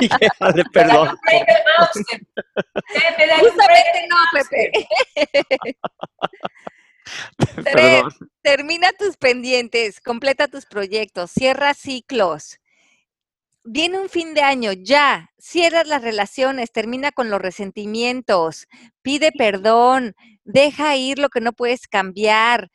Sigue, 0.00 0.28
perdón. 0.72 1.16
Justamente 3.40 4.08
no, 4.08 4.16
Pepe. 4.32 4.88
Termina 8.42 8.92
tus 8.92 9.16
pendientes, 9.16 10.00
completa 10.00 10.48
tus 10.48 10.66
proyectos, 10.66 11.30
cierra 11.30 11.74
ciclos 11.74 12.58
viene 13.64 13.98
un 13.98 14.08
fin 14.08 14.34
de 14.34 14.42
año, 14.42 14.72
ya, 14.72 15.30
cierras 15.38 15.88
las 15.88 16.02
relaciones, 16.02 16.70
termina 16.70 17.12
con 17.12 17.30
los 17.30 17.40
resentimientos, 17.40 18.66
pide 19.02 19.32
perdón, 19.32 20.14
deja 20.44 20.96
ir 20.96 21.18
lo 21.18 21.30
que 21.30 21.40
no 21.40 21.52
puedes 21.54 21.88
cambiar. 21.88 22.70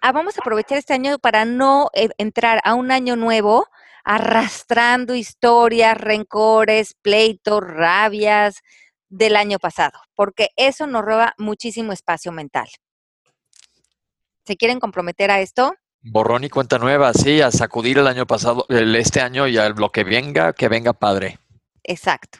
Ah, 0.00 0.12
vamos 0.12 0.36
a 0.38 0.40
aprovechar 0.40 0.78
este 0.78 0.94
año 0.94 1.18
para 1.18 1.44
no 1.44 1.90
eh, 1.94 2.08
entrar 2.18 2.60
a 2.64 2.74
un 2.74 2.90
año 2.90 3.16
nuevo 3.16 3.66
arrastrando 4.04 5.14
historias, 5.14 5.98
rencores, 5.98 6.94
pleitos, 7.02 7.60
rabias 7.62 8.62
del 9.08 9.36
año 9.36 9.58
pasado, 9.58 9.98
porque 10.14 10.50
eso 10.56 10.86
nos 10.86 11.02
roba 11.04 11.34
muchísimo 11.38 11.92
espacio 11.92 12.32
mental. 12.32 12.68
¿Se 14.46 14.56
quieren 14.56 14.78
comprometer 14.78 15.30
a 15.32 15.40
esto? 15.40 15.74
Borrón 16.02 16.44
y 16.44 16.48
cuenta 16.48 16.78
nueva, 16.78 17.12
sí, 17.12 17.40
a 17.40 17.50
sacudir 17.50 17.98
el 17.98 18.06
año 18.06 18.28
pasado, 18.28 18.64
el, 18.68 18.94
este 18.94 19.20
año 19.20 19.48
y 19.48 19.58
a 19.58 19.70
lo 19.70 19.90
que 19.90 20.04
venga, 20.04 20.52
que 20.52 20.68
venga 20.68 20.92
padre. 20.92 21.40
Exacto. 21.82 22.38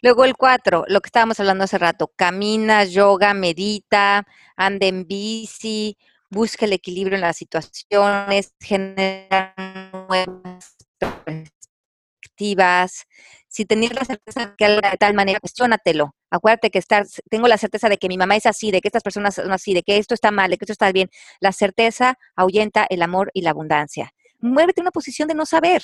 Luego 0.00 0.24
el 0.24 0.36
cuatro, 0.36 0.84
lo 0.86 1.00
que 1.00 1.08
estábamos 1.08 1.40
hablando 1.40 1.64
hace 1.64 1.76
rato, 1.76 2.12
camina, 2.14 2.84
yoga, 2.84 3.34
medita, 3.34 4.24
anda 4.56 4.86
en 4.86 5.08
bici, 5.08 5.98
busca 6.30 6.66
el 6.66 6.72
equilibrio 6.72 7.16
en 7.16 7.22
las 7.22 7.36
situaciones, 7.36 8.54
genera 8.60 9.54
nuevas 10.08 10.76
perspectivas, 11.24 13.06
si 13.48 13.64
tenías 13.64 13.94
la 13.94 14.04
certeza 14.04 14.54
que 14.56 14.64
algo 14.66 14.88
de 14.88 14.96
tal 14.96 15.14
manera, 15.14 15.40
cuestionatelo. 15.40 16.14
Acuérdate 16.30 16.70
que 16.70 16.78
estar, 16.78 17.06
tengo 17.28 17.48
la 17.48 17.58
certeza 17.58 17.88
de 17.88 17.98
que 17.98 18.08
mi 18.08 18.16
mamá 18.16 18.36
es 18.36 18.46
así, 18.46 18.70
de 18.70 18.80
que 18.80 18.88
estas 18.88 19.02
personas 19.02 19.34
son 19.34 19.52
así, 19.52 19.74
de 19.74 19.82
que 19.82 19.98
esto 19.98 20.14
está 20.14 20.30
mal, 20.30 20.50
de 20.50 20.58
que 20.58 20.64
esto 20.64 20.72
está 20.72 20.90
bien. 20.92 21.10
La 21.40 21.52
certeza 21.52 22.18
ahuyenta 22.36 22.86
el 22.88 23.02
amor 23.02 23.30
y 23.34 23.42
la 23.42 23.50
abundancia. 23.50 24.12
Muévete 24.38 24.80
en 24.80 24.84
una 24.84 24.92
posición 24.92 25.28
de 25.28 25.34
no 25.34 25.44
saber. 25.44 25.82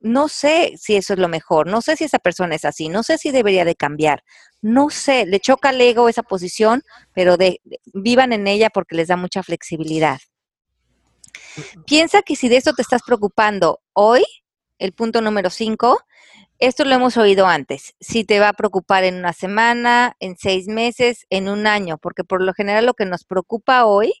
No 0.00 0.28
sé 0.28 0.74
si 0.76 0.96
eso 0.96 1.12
es 1.12 1.18
lo 1.18 1.28
mejor, 1.28 1.68
no 1.68 1.80
sé 1.80 1.96
si 1.96 2.04
esa 2.04 2.18
persona 2.18 2.56
es 2.56 2.64
así, 2.64 2.88
no 2.88 3.04
sé 3.04 3.18
si 3.18 3.30
debería 3.30 3.64
de 3.64 3.76
cambiar, 3.76 4.24
no 4.60 4.90
sé, 4.90 5.26
le 5.26 5.38
choca 5.38 5.68
al 5.68 5.80
ego 5.80 6.08
esa 6.08 6.24
posición, 6.24 6.82
pero 7.14 7.36
de, 7.36 7.60
vivan 7.94 8.32
en 8.32 8.48
ella 8.48 8.68
porque 8.70 8.96
les 8.96 9.06
da 9.06 9.16
mucha 9.16 9.44
flexibilidad. 9.44 10.18
Piensa 11.86 12.22
que 12.22 12.34
si 12.34 12.48
de 12.48 12.56
esto 12.56 12.72
te 12.72 12.82
estás 12.82 13.02
preocupando 13.06 13.80
hoy, 13.92 14.24
el 14.78 14.92
punto 14.92 15.20
número 15.20 15.50
cinco, 15.50 16.00
esto 16.58 16.84
lo 16.84 16.94
hemos 16.94 17.16
oído 17.16 17.46
antes. 17.46 17.94
Si 18.00 18.24
te 18.24 18.40
va 18.40 18.50
a 18.50 18.54
preocupar 18.54 19.04
en 19.04 19.16
una 19.16 19.32
semana, 19.32 20.16
en 20.20 20.36
seis 20.36 20.68
meses, 20.68 21.26
en 21.30 21.48
un 21.48 21.66
año, 21.66 21.98
porque 21.98 22.24
por 22.24 22.42
lo 22.42 22.54
general 22.54 22.86
lo 22.86 22.94
que 22.94 23.06
nos 23.06 23.24
preocupa 23.24 23.84
hoy 23.84 24.12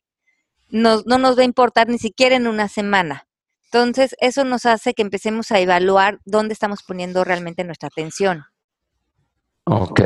no 0.68 1.02
nos 1.04 1.38
va 1.38 1.42
a 1.42 1.46
importar 1.46 1.88
ni 1.88 1.98
siquiera 1.98 2.36
en 2.36 2.46
una 2.46 2.68
semana. 2.68 3.26
Entonces, 3.64 4.16
eso 4.20 4.44
nos 4.44 4.64
hace 4.64 4.94
que 4.94 5.02
empecemos 5.02 5.50
a 5.50 5.60
evaluar 5.60 6.20
dónde 6.24 6.54
estamos 6.54 6.82
poniendo 6.82 7.24
realmente 7.24 7.64
nuestra 7.64 7.88
atención. 7.88 8.44
Ok. 9.64 10.00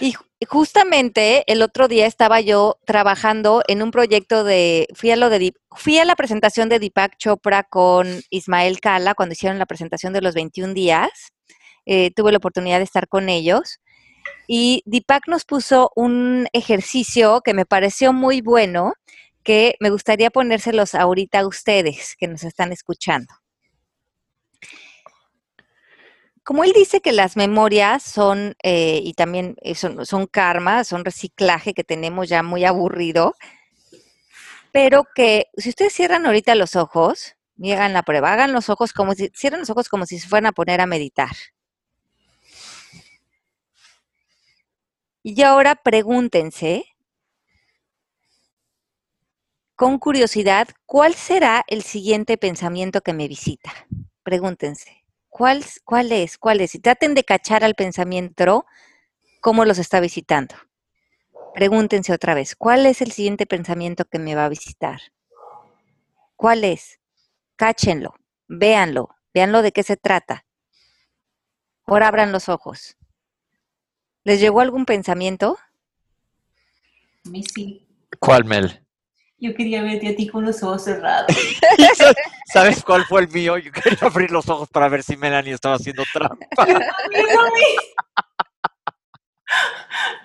Y 0.00 0.14
justamente 0.48 1.44
el 1.52 1.62
otro 1.62 1.86
día 1.88 2.06
estaba 2.06 2.40
yo 2.40 2.78
trabajando 2.86 3.62
en 3.68 3.82
un 3.82 3.90
proyecto 3.90 4.44
de, 4.44 4.88
fui 4.94 5.10
a 5.10 5.16
lo 5.16 5.28
de, 5.28 5.52
fui 5.72 5.98
a 5.98 6.04
la 6.04 6.16
presentación 6.16 6.68
de 6.68 6.78
Deepak 6.78 7.16
Chopra 7.18 7.62
con 7.64 8.08
Ismael 8.30 8.80
Kala 8.80 9.14
cuando 9.14 9.34
hicieron 9.34 9.58
la 9.58 9.66
presentación 9.66 10.12
de 10.12 10.22
los 10.22 10.34
21 10.34 10.72
días. 10.72 11.10
Eh, 11.86 12.10
tuve 12.14 12.32
la 12.32 12.38
oportunidad 12.38 12.78
de 12.78 12.84
estar 12.84 13.08
con 13.08 13.28
ellos. 13.28 13.80
Y 14.48 14.82
Deepak 14.86 15.28
nos 15.28 15.44
puso 15.44 15.92
un 15.94 16.48
ejercicio 16.52 17.42
que 17.42 17.54
me 17.54 17.66
pareció 17.66 18.12
muy 18.12 18.40
bueno, 18.40 18.94
que 19.42 19.76
me 19.80 19.90
gustaría 19.90 20.30
ponérselos 20.30 20.94
ahorita 20.94 21.40
a 21.40 21.46
ustedes 21.46 22.16
que 22.18 22.28
nos 22.28 22.44
están 22.44 22.72
escuchando 22.72 23.39
como 26.44 26.64
él 26.64 26.72
dice 26.74 27.00
que 27.00 27.12
las 27.12 27.36
memorias 27.36 28.02
son, 28.02 28.56
eh, 28.62 29.00
y 29.02 29.14
también 29.14 29.56
eh, 29.62 29.74
son, 29.74 30.04
son, 30.06 30.26
karma, 30.26 30.84
son 30.84 31.04
reciclaje 31.04 31.74
que 31.74 31.84
tenemos 31.84 32.28
ya 32.28 32.42
muy 32.42 32.64
aburrido, 32.64 33.34
pero 34.72 35.04
que 35.14 35.46
si 35.56 35.70
ustedes 35.70 35.92
cierran 35.92 36.26
ahorita 36.26 36.54
los 36.54 36.76
ojos, 36.76 37.36
y 37.58 37.72
hagan 37.72 37.92
la 37.92 38.02
prueba, 38.02 38.32
hagan 38.32 38.52
los 38.52 38.70
ojos 38.70 38.92
como 38.92 39.14
si, 39.14 39.30
cierran 39.34 39.60
los 39.60 39.70
ojos 39.70 39.88
como 39.88 40.06
si 40.06 40.18
se 40.18 40.28
fueran 40.28 40.46
a 40.46 40.52
poner 40.52 40.80
a 40.80 40.86
meditar. 40.86 41.30
Y 45.22 45.42
ahora 45.42 45.74
pregúntense, 45.74 46.86
con 49.76 49.98
curiosidad, 49.98 50.68
¿cuál 50.86 51.14
será 51.14 51.64
el 51.66 51.82
siguiente 51.82 52.38
pensamiento 52.38 53.02
que 53.02 53.12
me 53.12 53.28
visita? 53.28 53.72
pregúntense, 54.22 54.99
¿cuál, 55.30 55.64
¿cuál 55.84 56.12
es? 56.12 56.36
¿Cuál 56.36 56.60
es? 56.60 56.74
Y 56.74 56.80
traten 56.80 57.14
de 57.14 57.24
cachar 57.24 57.64
al 57.64 57.74
pensamiento 57.74 58.66
cómo 59.40 59.64
los 59.64 59.78
está 59.78 60.00
visitando. 60.00 60.54
Pregúntense 61.54 62.12
otra 62.12 62.34
vez, 62.34 62.54
¿cuál 62.54 62.86
es 62.86 63.00
el 63.00 63.12
siguiente 63.12 63.46
pensamiento 63.46 64.04
que 64.04 64.18
me 64.18 64.34
va 64.34 64.44
a 64.44 64.48
visitar? 64.48 65.00
¿Cuál 66.36 66.64
es? 66.64 67.00
Cáchenlo, 67.56 68.14
véanlo, 68.46 69.16
véanlo 69.34 69.62
de 69.62 69.72
qué 69.72 69.82
se 69.82 69.96
trata. 69.96 70.44
Ahora 71.86 72.08
abran 72.08 72.30
los 72.30 72.48
ojos. 72.48 72.96
¿Les 74.22 74.40
llegó 74.40 74.60
algún 74.60 74.84
pensamiento? 74.84 75.58
A 77.26 77.30
mí 77.30 77.42
sí. 77.42 77.86
¿Cuál, 78.20 78.44
Mel? 78.44 78.86
Yo 79.40 79.54
quería 79.54 79.82
verte 79.82 80.08
a 80.08 80.16
ti 80.16 80.28
con 80.28 80.44
los 80.44 80.62
ojos 80.62 80.84
cerrados. 80.84 81.26
¿Sabes 82.52 82.84
cuál 82.84 83.04
fue 83.06 83.22
el 83.22 83.28
mío? 83.28 83.56
Yo 83.56 83.72
quería 83.72 83.98
abrir 84.02 84.30
los 84.30 84.46
ojos 84.50 84.68
para 84.68 84.88
ver 84.88 85.02
si 85.02 85.16
Melanie 85.16 85.54
estaba 85.54 85.76
haciendo 85.76 86.02
trampa. 86.12 86.66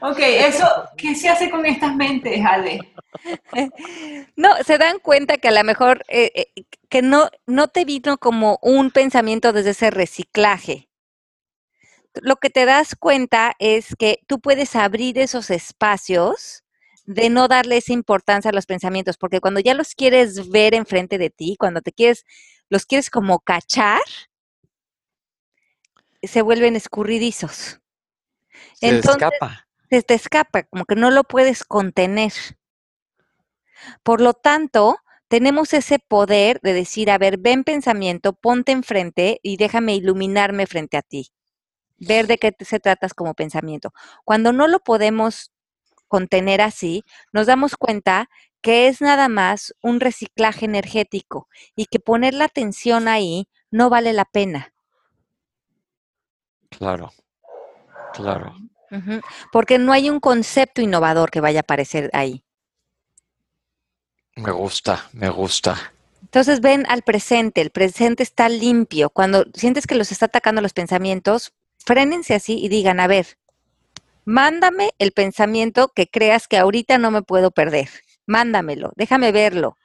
ok, 0.02 0.20
eso, 0.20 0.68
¿qué 0.98 1.16
se 1.16 1.30
hace 1.30 1.50
con 1.50 1.66
estas 1.66 1.96
mentes, 1.96 2.44
Ale? 2.46 2.80
No, 4.36 4.50
se 4.66 4.78
dan 4.78 5.00
cuenta 5.00 5.38
que 5.38 5.48
a 5.48 5.52
lo 5.52 5.64
mejor 5.64 6.04
eh, 6.10 6.32
eh, 6.36 6.64
que 6.90 7.02
no, 7.02 7.30
no 7.46 7.70
te 7.70 7.86
vino 7.86 8.18
como 8.18 8.60
un 8.62 8.92
pensamiento 8.92 9.54
desde 9.54 9.70
ese 9.70 9.90
reciclaje. 9.90 10.90
Lo 12.16 12.36
que 12.36 12.50
te 12.50 12.66
das 12.66 12.96
cuenta 12.96 13.54
es 13.60 13.96
que 13.98 14.20
tú 14.28 14.42
puedes 14.42 14.76
abrir 14.76 15.18
esos 15.18 15.50
espacios 15.50 16.65
de 17.06 17.30
no 17.30 17.48
darle 17.48 17.78
esa 17.78 17.94
importancia 17.94 18.50
a 18.50 18.54
los 18.54 18.66
pensamientos, 18.66 19.18
porque 19.18 19.40
cuando 19.40 19.60
ya 19.60 19.74
los 19.74 19.94
quieres 19.96 20.50
ver 20.50 20.74
enfrente 20.74 21.18
de 21.18 21.30
ti, 21.30 21.56
cuando 21.58 21.82
te 21.82 21.92
quieres, 21.92 22.26
los 22.70 22.86
quieres 22.86 23.10
como 23.10 23.40
cachar, 23.40 24.02
se 26.24 26.42
vuelven 26.42 26.76
escurridizos. 26.76 27.80
Se 28.74 28.90
escapa. 28.98 29.68
Se 29.90 30.02
te 30.02 30.16
escapa, 30.16 30.64
como 30.64 30.86
que 30.86 30.96
no 30.96 31.12
lo 31.12 31.24
puedes 31.24 31.64
contener. 31.64 32.34
Por 34.04 34.20
lo 34.20 34.34
tanto, 34.34 34.98
tenemos 35.28 35.74
ese 35.74 36.00
poder 36.00 36.60
de 36.62 36.74
decir, 36.74 37.12
a 37.12 37.18
ver, 37.18 37.38
ven 37.38 37.64
pensamiento, 37.64 38.34
ponte 38.34 38.72
enfrente 38.72 39.40
y 39.44 39.58
déjame 39.58 39.96
iluminarme 39.96 40.66
frente 40.66 40.98
a 40.98 41.02
ti. 41.04 41.32
Ver 41.98 42.28
de 42.28 42.38
qué 42.38 42.54
se 42.60 42.80
tratas 42.80 43.14
como 43.14 43.36
pensamiento. 43.36 43.94
Cuando 44.24 44.52
no 44.52 44.68
lo 44.68 44.80
podemos 44.80 45.52
contener 46.08 46.62
así, 46.62 47.04
nos 47.32 47.48
damos 47.48 47.76
cuenta 47.76 48.30
que 48.62 48.88
es 48.88 49.02
nada 49.02 49.28
más 49.30 49.76
un 49.82 50.00
reciclaje 50.00 50.66
energético 50.66 51.48
y 51.76 51.86
que 51.86 52.00
poner 52.00 52.34
la 52.34 52.46
atención 52.46 53.08
ahí 53.08 53.48
no 53.70 53.90
vale 53.90 54.14
la 54.14 54.26
pena. 54.26 54.74
Claro, 56.70 57.12
claro. 58.14 58.56
Porque 59.52 59.78
no 59.78 59.92
hay 59.94 60.10
un 60.10 60.20
concepto 60.20 60.82
innovador 60.82 61.30
que 61.30 61.42
vaya 61.42 61.60
a 61.60 61.62
aparecer 61.62 62.10
ahí. 62.14 62.44
Me 64.36 64.52
gusta, 64.52 65.10
me 65.14 65.30
gusta. 65.30 65.94
Entonces 66.22 66.60
ven 66.60 66.86
al 66.90 67.04
presente, 67.04 67.62
el 67.62 67.70
presente 67.70 68.24
está 68.24 68.50
limpio. 68.50 69.10
Cuando 69.10 69.46
sientes 69.54 69.88
que 69.88 69.96
los 69.96 70.12
está 70.12 70.26
atacando 70.26 70.62
los 70.62 70.74
pensamientos, 70.74 71.54
frénense 71.78 72.34
así 72.34 72.58
y 72.60 72.68
digan, 72.68 73.00
a 73.00 73.08
ver, 73.08 73.38
mándame 74.26 74.92
el 75.00 75.12
pensamiento 75.12 75.92
que 75.96 76.08
creas 76.08 76.48
que 76.48 76.58
ahorita 76.58 76.98
no 76.98 77.12
me 77.12 77.22
puedo 77.22 77.52
perder. 77.52 77.90
Mándamelo, 78.26 78.92
déjame 78.96 79.32
verlo. 79.32 79.78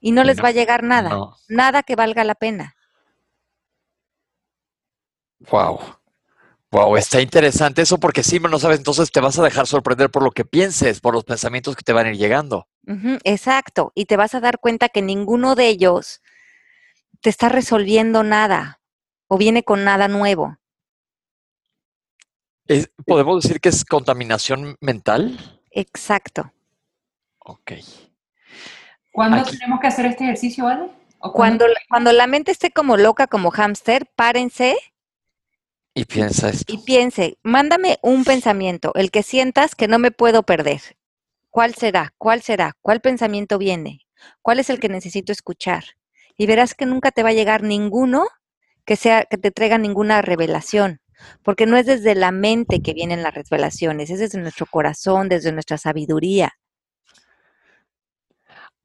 Y 0.00 0.12
no 0.12 0.24
les 0.24 0.42
va 0.42 0.48
a 0.48 0.52
llegar 0.52 0.82
nada, 0.82 1.16
nada 1.48 1.82
que 1.82 1.96
valga 1.96 2.24
la 2.24 2.34
pena. 2.34 2.76
Wow. 5.50 5.80
Wow, 6.70 6.96
está 6.96 7.20
interesante 7.20 7.82
eso 7.82 7.98
porque 7.98 8.24
sí, 8.24 8.40
no 8.40 8.58
sabes, 8.58 8.78
entonces 8.78 9.12
te 9.12 9.20
vas 9.20 9.38
a 9.38 9.44
dejar 9.44 9.68
sorprender 9.68 10.10
por 10.10 10.24
lo 10.24 10.32
que 10.32 10.44
pienses, 10.44 11.00
por 11.00 11.14
los 11.14 11.22
pensamientos 11.22 11.76
que 11.76 11.84
te 11.84 11.92
van 11.92 12.06
a 12.06 12.10
ir 12.10 12.16
llegando. 12.16 12.66
exacto, 13.22 13.92
y 13.94 14.06
te 14.06 14.16
vas 14.16 14.34
a 14.34 14.40
dar 14.40 14.58
cuenta 14.58 14.88
que 14.88 15.00
ninguno 15.00 15.54
de 15.54 15.68
ellos 15.68 16.20
te 17.20 17.30
está 17.30 17.48
resolviendo 17.48 18.24
nada 18.24 18.80
o 19.28 19.38
viene 19.38 19.62
con 19.62 19.84
nada 19.84 20.08
nuevo. 20.08 20.58
¿Podemos 23.06 23.42
decir 23.42 23.60
que 23.60 23.68
es 23.68 23.84
contaminación 23.84 24.76
mental? 24.80 25.60
Exacto. 25.70 26.52
Ok. 27.40 27.72
¿Cuándo 29.12 29.44
tenemos 29.44 29.80
que 29.80 29.86
hacer 29.86 30.06
este 30.06 30.24
ejercicio, 30.24 30.66
Ale? 30.66 30.90
Cuando, 31.18 31.66
cuando 31.88 32.12
la 32.12 32.26
mente 32.26 32.50
esté 32.50 32.70
como 32.70 32.96
loca, 32.96 33.26
como 33.26 33.50
hámster, 33.50 34.06
párense. 34.14 34.76
Y 35.94 36.04
piensa 36.04 36.48
esto. 36.48 36.72
Y 36.72 36.78
piense, 36.78 37.38
mándame 37.42 37.98
un 38.02 38.24
pensamiento, 38.24 38.92
el 38.94 39.10
que 39.10 39.22
sientas 39.22 39.74
que 39.74 39.88
no 39.88 39.98
me 39.98 40.10
puedo 40.10 40.42
perder. 40.42 40.80
¿Cuál 41.50 41.74
será? 41.74 42.12
¿Cuál 42.18 42.42
será? 42.42 42.76
¿Cuál 42.82 43.00
pensamiento 43.00 43.58
viene? 43.58 44.00
¿Cuál 44.42 44.58
es 44.58 44.70
el 44.70 44.80
que 44.80 44.88
necesito 44.88 45.32
escuchar? 45.32 45.84
Y 46.36 46.46
verás 46.46 46.74
que 46.74 46.86
nunca 46.86 47.12
te 47.12 47.22
va 47.22 47.28
a 47.28 47.34
llegar 47.34 47.62
ninguno 47.62 48.26
que 48.84 48.96
sea 48.96 49.24
que 49.24 49.38
te 49.38 49.50
traiga 49.50 49.78
ninguna 49.78 50.20
revelación 50.20 51.00
porque 51.42 51.66
no 51.66 51.76
es 51.76 51.86
desde 51.86 52.14
la 52.14 52.30
mente 52.30 52.82
que 52.82 52.94
vienen 52.94 53.22
las 53.22 53.34
revelaciones, 53.34 54.10
es 54.10 54.20
desde 54.20 54.38
nuestro 54.38 54.66
corazón, 54.66 55.28
desde 55.28 55.52
nuestra 55.52 55.78
sabiduría. 55.78 56.52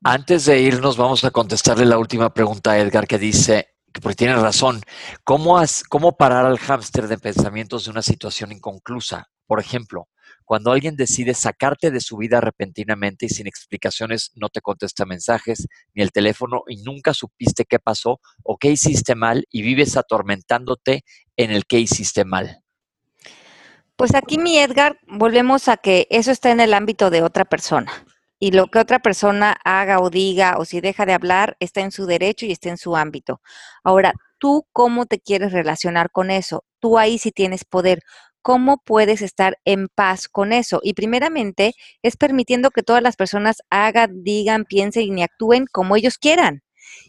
Antes 0.03 0.45
de 0.45 0.61
irnos, 0.61 0.95
vamos 0.95 1.25
a 1.25 1.31
contestarle 1.31 1.85
la 1.85 1.97
última 1.97 2.33
pregunta 2.33 2.71
a 2.71 2.79
Edgar 2.79 3.05
que 3.05 3.17
dice, 3.17 3.69
porque 4.01 4.15
tiene 4.15 4.35
razón, 4.35 4.81
¿cómo, 5.23 5.61
cómo 5.89 6.15
parar 6.15 6.45
al 6.45 6.57
hámster 6.57 7.07
de 7.07 7.17
pensamientos 7.17 7.85
de 7.85 7.91
una 7.91 8.01
situación 8.01 8.51
inconclusa? 8.51 9.27
Por 9.45 9.59
ejemplo, 9.59 10.07
cuando 10.45 10.71
alguien 10.71 10.95
decide 10.95 11.33
sacarte 11.33 11.91
de 11.91 12.01
su 12.01 12.17
vida 12.17 12.41
repentinamente 12.41 13.25
y 13.25 13.29
sin 13.29 13.45
explicaciones 13.45 14.31
no 14.35 14.49
te 14.49 14.61
contesta 14.61 15.05
mensajes 15.05 15.67
ni 15.93 16.01
el 16.01 16.11
teléfono 16.11 16.63
y 16.67 16.77
nunca 16.77 17.13
supiste 17.13 17.65
qué 17.65 17.77
pasó 17.79 18.19
o 18.43 18.57
qué 18.57 18.71
hiciste 18.71 19.15
mal 19.15 19.45
y 19.51 19.61
vives 19.61 19.97
atormentándote 19.97 21.03
en 21.39 21.51
el 21.51 21.65
qué 21.65 21.79
hiciste 21.79 22.25
mal. 22.25 22.61
Pues 23.95 24.13
aquí 24.13 24.37
mi 24.37 24.59
Edgar, 24.59 24.99
volvemos 25.07 25.69
a 25.69 25.77
que 25.77 26.05
eso 26.09 26.31
está 26.31 26.51
en 26.51 26.59
el 26.59 26.73
ámbito 26.73 27.09
de 27.09 27.21
otra 27.21 27.45
persona. 27.45 27.91
Y 28.39 28.51
lo 28.51 28.67
que 28.67 28.79
otra 28.79 28.99
persona 28.99 29.57
haga 29.63 29.99
o 29.99 30.09
diga 30.09 30.57
o 30.57 30.65
si 30.65 30.81
deja 30.81 31.05
de 31.05 31.13
hablar 31.13 31.55
está 31.61 31.79
en 31.81 31.91
su 31.91 32.05
derecho 32.05 32.45
y 32.45 32.51
está 32.51 32.69
en 32.69 32.77
su 32.77 32.95
ámbito. 32.95 33.41
Ahora, 33.83 34.13
¿tú 34.37 34.67
cómo 34.73 35.05
te 35.05 35.19
quieres 35.19 35.53
relacionar 35.53 36.11
con 36.11 36.29
eso? 36.29 36.65
Tú 36.79 36.97
ahí 36.97 37.17
sí 37.17 37.31
tienes 37.31 37.63
poder 37.63 38.01
cómo 38.41 38.81
puedes 38.83 39.21
estar 39.21 39.57
en 39.63 39.87
paz 39.87 40.27
con 40.27 40.51
eso. 40.51 40.81
Y 40.83 40.93
primeramente 40.93 41.73
es 42.01 42.17
permitiendo 42.17 42.71
que 42.71 42.83
todas 42.83 43.01
las 43.01 43.15
personas 43.15 43.57
hagan, 43.69 44.23
digan, 44.23 44.65
piensen 44.65 45.17
y 45.17 45.23
actúen 45.23 45.67
como 45.71 45.95
ellos 45.95 46.17
quieran. 46.17 46.63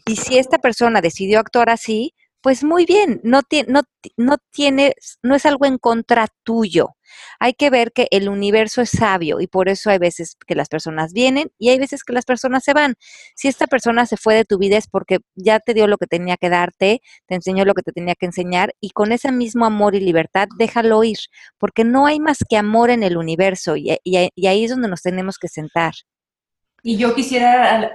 Y 0.05 0.15
si 0.15 0.37
esta 0.37 0.57
persona 0.57 1.01
decidió 1.01 1.39
actuar 1.39 1.69
así, 1.69 2.13
pues 2.41 2.63
muy 2.63 2.85
bien, 2.85 3.21
no, 3.23 3.41
no, 3.67 3.81
no, 4.17 4.37
tiene, 4.51 4.95
no 5.23 5.35
es 5.35 5.45
algo 5.45 5.65
en 5.65 5.77
contra 5.77 6.27
tuyo. 6.43 6.95
Hay 7.39 7.53
que 7.53 7.69
ver 7.69 7.91
que 7.91 8.07
el 8.11 8.29
universo 8.29 8.81
es 8.81 8.89
sabio 8.91 9.41
y 9.41 9.47
por 9.47 9.69
eso 9.69 9.89
hay 9.89 9.97
veces 9.99 10.37
que 10.47 10.55
las 10.55 10.69
personas 10.69 11.13
vienen 11.13 11.51
y 11.59 11.69
hay 11.69 11.77
veces 11.79 12.03
que 12.03 12.13
las 12.13 12.25
personas 12.25 12.63
se 12.63 12.73
van. 12.73 12.95
Si 13.35 13.47
esta 13.47 13.67
persona 13.67 14.05
se 14.05 14.17
fue 14.17 14.35
de 14.35 14.45
tu 14.45 14.57
vida 14.57 14.77
es 14.77 14.87
porque 14.87 15.19
ya 15.35 15.59
te 15.59 15.73
dio 15.73 15.87
lo 15.87 15.97
que 15.97 16.07
tenía 16.07 16.37
que 16.37 16.49
darte, 16.49 17.01
te 17.27 17.35
enseñó 17.35 17.65
lo 17.65 17.73
que 17.73 17.83
te 17.83 17.91
tenía 17.91 18.15
que 18.15 18.25
enseñar 18.27 18.73
y 18.79 18.91
con 18.91 19.11
ese 19.11 19.31
mismo 19.31 19.65
amor 19.65 19.95
y 19.95 19.99
libertad 19.99 20.47
déjalo 20.57 21.03
ir, 21.03 21.17
porque 21.59 21.83
no 21.83 22.07
hay 22.07 22.19
más 22.19 22.39
que 22.49 22.57
amor 22.57 22.89
en 22.91 23.03
el 23.03 23.17
universo 23.17 23.75
y 23.75 23.89
ahí 24.47 24.63
es 24.63 24.71
donde 24.71 24.87
nos 24.87 25.01
tenemos 25.01 25.37
que 25.37 25.47
sentar. 25.47 25.93
Y 26.83 26.97
yo 26.97 27.13
quisiera 27.13 27.93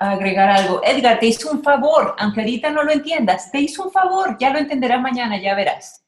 agregar 0.00 0.50
algo. 0.50 0.80
Edgar, 0.84 1.20
te 1.20 1.26
hizo 1.26 1.50
un 1.50 1.62
favor, 1.62 2.14
aunque 2.18 2.40
ahorita 2.40 2.70
no 2.70 2.82
lo 2.82 2.92
entiendas, 2.92 3.52
te 3.52 3.60
hizo 3.60 3.84
un 3.84 3.92
favor, 3.92 4.36
ya 4.38 4.50
lo 4.50 4.58
entenderás 4.58 5.00
mañana, 5.00 5.40
ya 5.40 5.54
verás. 5.54 6.02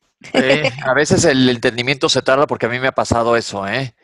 a 0.84 0.94
veces 0.94 1.24
el 1.24 1.48
entendimiento 1.48 2.08
se 2.08 2.22
tarda 2.22 2.46
porque 2.46 2.66
a 2.66 2.68
mí 2.68 2.80
me 2.80 2.88
ha 2.88 2.92
pasado 2.92 3.36
eso, 3.36 3.66
¿eh? 3.68 3.94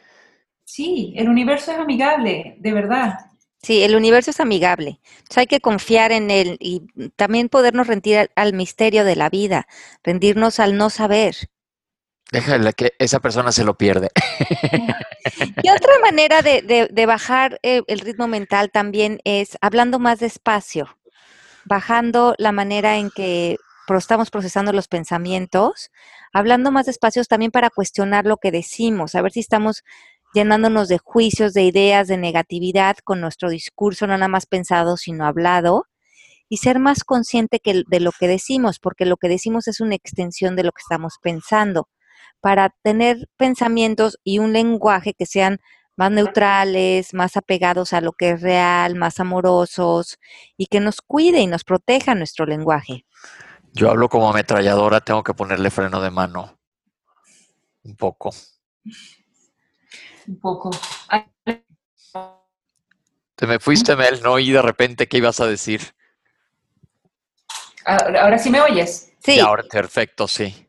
Sí, 0.65 1.13
el 1.17 1.29
universo 1.29 1.73
es 1.73 1.79
amigable, 1.79 2.57
de 2.59 2.73
verdad. 2.73 3.19
Sí, 3.63 3.83
el 3.83 3.97
universo 3.97 4.31
es 4.31 4.41
amigable. 4.41 5.01
Entonces 5.17 5.39
hay 5.39 5.47
que 5.47 5.61
confiar 5.61 6.13
en 6.13 6.31
él 6.31 6.59
y 6.61 6.83
también 7.17 7.49
podernos 7.49 7.87
rendir 7.87 8.31
al 8.37 8.53
misterio 8.53 9.05
de 9.05 9.17
la 9.17 9.31
vida, 9.31 9.67
rendirnos 10.03 10.61
al 10.61 10.77
no 10.77 10.91
saber. 10.91 11.35
Déjale 12.35 12.73
que 12.73 12.95
esa 12.99 13.21
persona 13.21 13.53
se 13.53 13.65
lo 13.65 13.75
pierde. 13.75 14.11
Y 15.63 15.71
otra 15.71 15.93
manera 16.03 16.43
de, 16.43 17.07
bajar 17.07 17.59
eh, 17.63 17.83
el 17.87 18.01
ritmo 18.01 18.29
mental 18.29 18.71
también 18.71 19.21
es 19.25 19.57
hablando 19.63 19.99
más 19.99 20.19
despacio, 20.21 20.99
bajando 21.65 22.35
la 22.37 22.53
manera 22.53 22.99
en 22.99 23.11
que 23.11 23.57
estamos 23.97 24.31
procesando 24.31 24.73
los 24.73 24.87
pensamientos, 24.87 25.91
hablando 26.35 26.71
más 26.71 26.85
despacio 26.87 27.25
también 27.25 27.51
para 27.51 27.71
cuestionar 27.71 28.27
lo 28.27 28.37
que 28.37 28.51
decimos, 28.51 29.15
a 29.15 29.23
ver 29.23 29.33
si 29.33 29.41
estamos 29.41 29.83
llenándonos 30.35 30.89
de 30.89 30.99
juicios, 30.99 31.55
de 31.55 31.63
ideas, 31.63 32.07
de 32.09 32.19
negatividad 32.19 32.97
con 33.03 33.21
nuestro 33.23 33.49
discurso, 33.49 34.07
no 34.07 34.15
nada 34.19 34.29
más 34.29 34.45
pensado, 34.45 34.99
sino 34.99 35.25
hablado, 35.25 35.87
y 36.51 36.59
ser 36.59 36.79
más 36.81 37.05
consciente 37.05 37.61
que 37.61 37.83
de 37.87 38.01
lo 38.01 38.13
que 38.13 38.29
decimos, 38.29 38.79
porque 38.79 39.07
lo 39.07 39.17
que 39.17 39.29
decimos 39.29 39.69
es 39.69 39.81
una 39.81 39.95
extensión 39.95 40.55
de 40.55 40.65
lo 40.65 40.73
que 40.73 40.83
estamos 40.83 41.15
pensando, 41.23 41.89
para 42.45 42.69
tener 42.83 43.27
pensamientos 43.39 44.19
y 44.23 44.39
un 44.39 44.53
lenguaje 44.53 45.15
que 45.15 45.25
sean 45.25 45.61
más 45.97 46.11
neutrales, 46.11 47.15
más 47.15 47.39
apegados 47.39 47.95
a 47.95 48.03
lo 48.03 48.13
que 48.13 48.33
es 48.33 48.43
real, 48.43 48.97
más 48.97 49.19
amorosos 49.19 50.19
y 50.59 50.67
que 50.67 50.79
nos 50.79 51.01
cuide 51.01 51.41
y 51.41 51.47
nos 51.47 51.65
proteja 51.65 52.15
nuestro 52.15 52.45
lenguaje. 52.45 53.07
Yo 53.73 53.89
hablo 53.89 54.11
como 54.11 54.29
ametralladora, 54.29 55.01
tengo 55.01 55.23
que 55.23 55.33
ponerle 55.33 55.71
freno 55.71 56.03
de 56.03 56.11
mano. 56.11 56.59
Un 57.83 57.97
poco. 57.97 58.31
Un 60.27 60.39
poco. 60.39 60.71
Te 63.37 63.47
me 63.47 63.59
fuiste, 63.59 63.97
Mel, 63.97 64.21
no 64.23 64.39
y 64.39 64.53
de 64.53 64.61
repente 64.61 65.09
qué 65.09 65.17
ibas 65.17 65.41
a 65.41 65.47
decir. 65.47 65.95
Ahora, 67.87 68.39
sí 68.39 68.51
me 68.51 68.61
oyes. 68.61 69.15
Sí. 69.25 69.41
ahora 69.41 69.63
perfecto, 69.63 70.29
sí. 70.29 70.65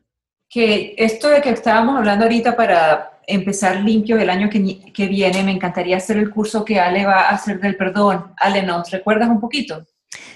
Que 0.56 0.94
esto 0.96 1.28
de 1.28 1.42
que 1.42 1.50
estábamos 1.50 1.98
hablando 1.98 2.24
ahorita 2.24 2.56
para 2.56 3.20
empezar 3.26 3.76
limpio 3.76 4.18
el 4.18 4.30
año 4.30 4.48
que, 4.48 4.90
que 4.90 5.06
viene, 5.06 5.42
me 5.42 5.52
encantaría 5.52 5.98
hacer 5.98 6.16
el 6.16 6.30
curso 6.30 6.64
que 6.64 6.80
Ale 6.80 7.04
va 7.04 7.28
a 7.28 7.34
hacer 7.34 7.60
del 7.60 7.76
perdón. 7.76 8.32
Ale, 8.38 8.62
¿nos 8.62 8.90
recuerdas 8.90 9.28
un 9.28 9.38
poquito? 9.38 9.84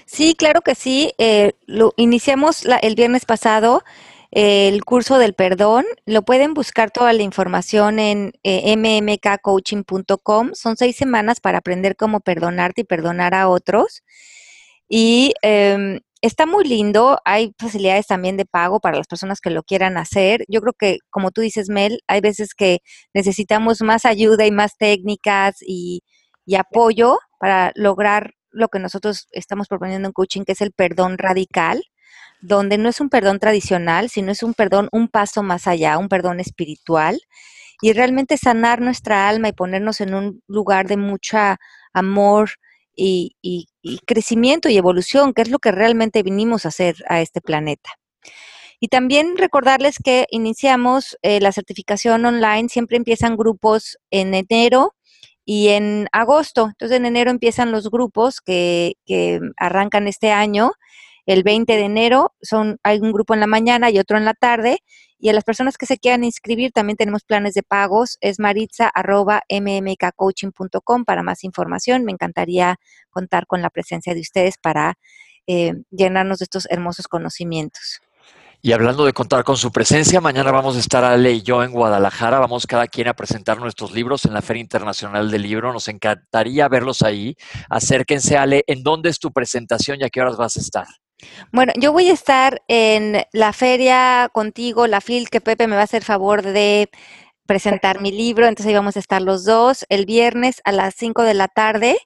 Sí, 0.05 0.35
claro 0.35 0.61
que 0.61 0.75
sí. 0.75 1.11
Eh, 1.17 1.53
lo 1.65 1.95
iniciamos 1.97 2.67
el 2.83 2.93
viernes 2.93 3.25
pasado 3.25 3.81
el 4.29 4.85
curso 4.85 5.17
del 5.17 5.33
perdón. 5.33 5.85
Lo 6.05 6.21
pueden 6.21 6.53
buscar 6.53 6.91
toda 6.91 7.13
la 7.13 7.23
información 7.23 7.97
en 7.97 8.33
eh, 8.43 8.77
mmkcoaching.com. 8.77 10.51
Son 10.53 10.77
seis 10.77 10.95
semanas 10.95 11.39
para 11.39 11.57
aprender 11.57 11.95
cómo 11.95 12.19
perdonarte 12.19 12.81
y 12.81 12.83
perdonar 12.83 13.33
a 13.33 13.49
otros. 13.49 14.03
Y 14.87 15.33
em, 15.41 15.99
está 16.21 16.45
muy 16.45 16.63
lindo. 16.65 17.19
Hay 17.25 17.53
facilidades 17.57 18.07
también 18.07 18.37
de 18.37 18.45
pago 18.45 18.79
para 18.79 18.97
las 18.97 19.07
personas 19.07 19.41
que 19.41 19.49
lo 19.49 19.63
quieran 19.63 19.97
hacer. 19.97 20.45
Yo 20.47 20.61
creo 20.61 20.73
que, 20.73 20.99
como 21.09 21.31
tú 21.31 21.41
dices, 21.41 21.69
Mel, 21.69 22.01
hay 22.07 22.21
veces 22.21 22.53
que 22.55 22.79
necesitamos 23.13 23.81
más 23.81 24.05
ayuda 24.05 24.45
y 24.45 24.51
más 24.51 24.77
técnicas 24.77 25.57
y, 25.61 26.03
apoyo 26.57 27.17
para 27.39 27.71
lograr 27.75 28.33
lo 28.49 28.67
que 28.67 28.79
nosotros 28.79 29.27
estamos 29.31 29.69
proponiendo 29.69 30.05
en 30.09 30.11
coaching, 30.11 30.43
que 30.43 30.51
es 30.51 30.59
el 30.59 30.73
perdón 30.73 31.17
radical 31.17 31.81
donde 32.41 32.77
no 32.77 32.89
es 32.89 32.99
un 32.99 33.09
perdón 33.09 33.39
tradicional, 33.39 34.09
sino 34.09 34.31
es 34.31 34.43
un 34.43 34.53
perdón 34.53 34.89
un 34.91 35.07
paso 35.07 35.43
más 35.43 35.67
allá, 35.67 35.97
un 35.97 36.09
perdón 36.09 36.39
espiritual, 36.41 37.21
y 37.81 37.93
realmente 37.93 38.37
sanar 38.37 38.81
nuestra 38.81 39.29
alma 39.29 39.49
y 39.49 39.53
ponernos 39.53 40.01
en 40.01 40.13
un 40.13 40.43
lugar 40.47 40.87
de 40.87 40.97
mucha 40.97 41.57
amor 41.93 42.51
y, 42.95 43.67
crecimiento 44.05 44.69
y 44.69 44.77
evolución, 44.77 45.33
que 45.33 45.41
es 45.41 45.49
lo 45.49 45.59
que 45.59 45.71
realmente 45.71 46.23
vinimos 46.23 46.65
a 46.65 46.69
hacer 46.69 46.95
a 47.07 47.21
este 47.21 47.41
planeta. 47.41 47.89
Y 48.79 48.87
también 48.87 49.37
recordarles 49.37 49.97
que 50.03 50.25
iniciamos 50.31 51.17
eh, 51.21 51.39
la 51.39 51.51
certificación 51.51 52.25
online, 52.25 52.69
siempre 52.69 52.97
empiezan 52.97 53.37
grupos 53.37 53.97
en 54.09 54.33
enero 54.33 54.95
y 55.45 55.69
en 55.69 56.07
agosto. 56.11 56.67
Entonces 56.69 56.97
en 56.97 57.05
enero 57.05 57.29
empiezan 57.31 57.71
los 57.71 57.89
grupos 57.91 58.41
que, 58.41 58.95
que 59.05 59.39
arrancan 59.57 60.07
este 60.07 60.31
año 60.31 60.71
el 61.25 61.43
20 61.43 61.75
de 61.75 61.83
enero. 61.83 62.33
Son, 62.41 62.79
hay 62.83 62.99
un 62.99 63.11
grupo 63.11 63.33
en 63.33 63.39
la 63.39 63.47
mañana 63.47 63.89
y 63.89 63.97
otro 63.99 64.17
en 64.17 64.25
la 64.25 64.33
tarde. 64.33 64.79
Y 65.19 65.29
a 65.29 65.33
las 65.33 65.43
personas 65.43 65.77
que 65.77 65.85
se 65.85 65.97
quieran 65.97 66.23
inscribir 66.23 66.71
también 66.71 66.97
tenemos 66.97 67.23
planes 67.23 67.53
de 67.53 67.63
pagos. 67.63 68.17
Es 68.21 68.39
maritza.mmkcoaching.com 68.39 71.05
para 71.05 71.23
más 71.23 71.43
información. 71.43 72.05
Me 72.05 72.11
encantaría 72.11 72.77
contar 73.09 73.45
con 73.45 73.61
la 73.61 73.69
presencia 73.69 74.15
de 74.15 74.21
ustedes 74.21 74.57
para 74.57 74.95
eh, 75.47 75.73
llenarnos 75.91 76.39
de 76.39 76.45
estos 76.45 76.67
hermosos 76.69 77.07
conocimientos. 77.07 78.01
Y 78.63 78.73
hablando 78.73 79.05
de 79.05 79.13
contar 79.13 79.43
con 79.43 79.57
su 79.57 79.71
presencia, 79.71 80.21
mañana 80.21 80.51
vamos 80.51 80.75
a 80.75 80.79
estar 80.79 81.03
Ale 81.03 81.31
y 81.31 81.41
yo 81.41 81.63
en 81.63 81.71
Guadalajara. 81.71 82.37
Vamos 82.37 82.67
cada 82.67 82.87
quien 82.87 83.07
a 83.07 83.15
presentar 83.15 83.59
nuestros 83.59 83.91
libros 83.91 84.23
en 84.25 84.35
la 84.35 84.43
Feria 84.43 84.61
Internacional 84.61 85.31
del 85.31 85.41
Libro. 85.41 85.73
Nos 85.73 85.87
encantaría 85.87 86.69
verlos 86.69 87.01
ahí. 87.01 87.35
Acérquense, 87.71 88.37
Ale. 88.37 88.63
¿En 88.67 88.83
dónde 88.83 89.09
es 89.09 89.17
tu 89.17 89.31
presentación 89.31 89.99
y 89.99 90.03
a 90.03 90.09
qué 90.09 90.21
horas 90.21 90.37
vas 90.37 90.57
a 90.57 90.59
estar? 90.59 90.85
Bueno, 91.51 91.73
yo 91.77 91.91
voy 91.91 92.09
a 92.09 92.13
estar 92.13 92.61
en 92.67 93.23
la 93.31 93.53
feria 93.53 94.29
contigo, 94.33 94.87
la 94.87 95.01
FIL, 95.01 95.29
que 95.29 95.41
Pepe 95.41 95.67
me 95.67 95.75
va 95.75 95.81
a 95.81 95.85
hacer 95.85 96.03
favor 96.03 96.41
de 96.41 96.89
presentar 97.45 98.01
mi 98.01 98.11
libro, 98.11 98.47
entonces 98.47 98.67
ahí 98.67 98.73
vamos 98.73 98.95
a 98.95 98.99
estar 98.99 99.21
los 99.21 99.43
dos 99.43 99.85
el 99.89 100.05
viernes 100.05 100.61
a 100.63 100.71
las 100.71 100.95
5 100.95 101.23
de 101.23 101.33
la 101.33 101.47
tarde. 101.47 101.97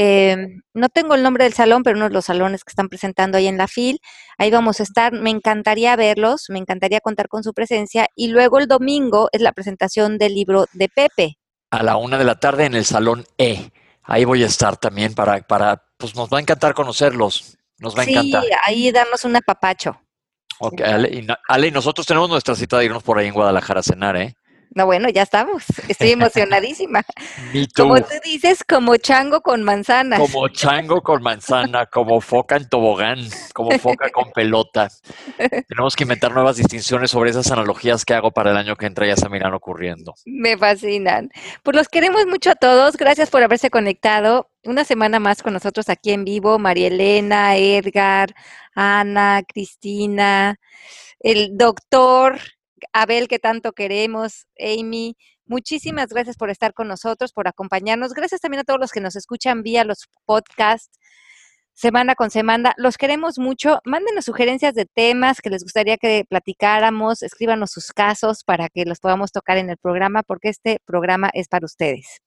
Em, 0.00 0.62
no 0.74 0.88
tengo 0.88 1.16
el 1.16 1.24
nombre 1.24 1.42
del 1.42 1.54
salón, 1.54 1.82
pero 1.82 1.96
uno 1.96 2.08
de 2.08 2.14
los 2.14 2.26
salones 2.26 2.62
que 2.62 2.70
están 2.70 2.88
presentando 2.88 3.36
ahí 3.36 3.48
en 3.48 3.58
la 3.58 3.66
FIL. 3.66 4.00
Ahí 4.38 4.48
vamos 4.48 4.78
a 4.78 4.84
estar. 4.84 5.12
Me 5.12 5.30
encantaría 5.30 5.96
verlos, 5.96 6.46
me 6.50 6.60
encantaría 6.60 7.00
contar 7.00 7.26
con 7.26 7.42
su 7.42 7.52
presencia. 7.52 8.06
Y 8.14 8.28
luego 8.28 8.60
el 8.60 8.68
domingo 8.68 9.28
es 9.32 9.40
la 9.40 9.50
presentación 9.50 10.16
del 10.16 10.34
libro 10.36 10.66
de 10.72 10.88
Pepe. 10.88 11.38
A 11.72 11.82
la 11.82 11.96
una 11.96 12.16
de 12.16 12.24
la 12.24 12.38
tarde 12.38 12.66
en 12.66 12.74
el 12.74 12.84
salón 12.84 13.24
E. 13.38 13.72
Ahí 14.04 14.24
voy 14.24 14.44
a 14.44 14.46
estar 14.46 14.76
también 14.76 15.14
para, 15.14 15.40
para 15.42 15.82
pues 15.96 16.14
nos 16.14 16.30
va 16.30 16.38
a 16.38 16.42
encantar 16.42 16.74
conocerlos. 16.74 17.57
Nos 17.78 17.96
va 17.96 18.02
a 18.02 18.04
encantar. 18.04 18.42
Sí, 18.42 18.50
ahí 18.64 18.92
darnos 18.92 19.24
un 19.24 19.36
apapacho. 19.36 20.00
Ok, 20.60 20.80
Ale 20.80 21.08
y, 21.08 21.26
Ale, 21.48 21.70
nosotros 21.70 22.06
tenemos 22.06 22.28
nuestra 22.28 22.54
cita 22.54 22.78
de 22.78 22.86
irnos 22.86 23.02
por 23.02 23.18
ahí 23.18 23.28
en 23.28 23.34
Guadalajara 23.34 23.80
a 23.80 23.82
cenar, 23.84 24.16
¿eh? 24.16 24.34
No, 24.74 24.86
bueno, 24.86 25.08
ya 25.08 25.22
estamos. 25.22 25.64
Estoy 25.88 26.10
emocionadísima. 26.10 27.02
Como 27.76 27.96
tú 28.00 28.14
dices, 28.24 28.62
como 28.64 28.96
chango 28.96 29.40
con 29.40 29.62
manzana. 29.62 30.18
Como 30.18 30.48
chango 30.48 31.00
con 31.00 31.22
manzana, 31.22 31.86
como 31.86 32.20
foca 32.20 32.56
en 32.56 32.68
tobogán, 32.68 33.18
como 33.54 33.70
foca 33.78 34.10
con 34.10 34.30
pelota. 34.32 34.88
Tenemos 35.68 35.96
que 35.96 36.04
inventar 36.04 36.32
nuevas 36.32 36.56
distinciones 36.56 37.10
sobre 37.10 37.30
esas 37.30 37.50
analogías 37.50 38.04
que 38.04 38.14
hago 38.14 38.30
para 38.30 38.50
el 38.50 38.56
año 38.56 38.76
que 38.76 38.86
entra, 38.86 39.06
ya 39.06 39.16
se 39.16 39.28
miran 39.28 39.54
ocurriendo. 39.54 40.14
Me 40.26 40.56
fascinan. 40.56 41.30
Pues 41.62 41.76
los 41.76 41.88
queremos 41.88 42.26
mucho 42.26 42.50
a 42.50 42.54
todos. 42.54 42.96
Gracias 42.96 43.30
por 43.30 43.42
haberse 43.42 43.70
conectado. 43.70 44.50
Una 44.64 44.84
semana 44.84 45.18
más 45.18 45.42
con 45.42 45.54
nosotros 45.54 45.88
aquí 45.88 46.12
en 46.12 46.24
vivo. 46.24 46.58
María 46.58 46.88
Elena, 46.88 47.56
Edgar, 47.56 48.34
Ana, 48.74 49.42
Cristina, 49.46 50.56
el 51.20 51.56
doctor 51.56 52.38
Abel, 52.92 53.28
que 53.28 53.38
tanto 53.38 53.72
queremos, 53.72 54.46
Amy. 54.58 55.16
Muchísimas 55.46 56.08
gracias 56.08 56.36
por 56.36 56.50
estar 56.50 56.74
con 56.74 56.88
nosotros, 56.88 57.32
por 57.32 57.48
acompañarnos. 57.48 58.12
Gracias 58.12 58.40
también 58.40 58.60
a 58.60 58.64
todos 58.64 58.80
los 58.80 58.92
que 58.92 59.00
nos 59.00 59.16
escuchan 59.16 59.62
vía 59.62 59.84
los 59.84 60.08
podcasts 60.26 60.98
semana 61.78 62.16
con 62.16 62.30
semana. 62.30 62.74
Los 62.76 62.98
queremos 62.98 63.38
mucho. 63.38 63.80
Mándenos 63.84 64.24
sugerencias 64.24 64.74
de 64.74 64.84
temas 64.84 65.40
que 65.40 65.48
les 65.48 65.62
gustaría 65.62 65.96
que 65.96 66.24
platicáramos. 66.28 67.22
Escríbanos 67.22 67.70
sus 67.70 67.92
casos 67.92 68.42
para 68.42 68.68
que 68.68 68.84
los 68.84 68.98
podamos 68.98 69.30
tocar 69.30 69.58
en 69.58 69.70
el 69.70 69.76
programa, 69.76 70.24
porque 70.24 70.48
este 70.48 70.80
programa 70.84 71.30
es 71.32 71.46
para 71.46 71.66
ustedes. 71.66 72.20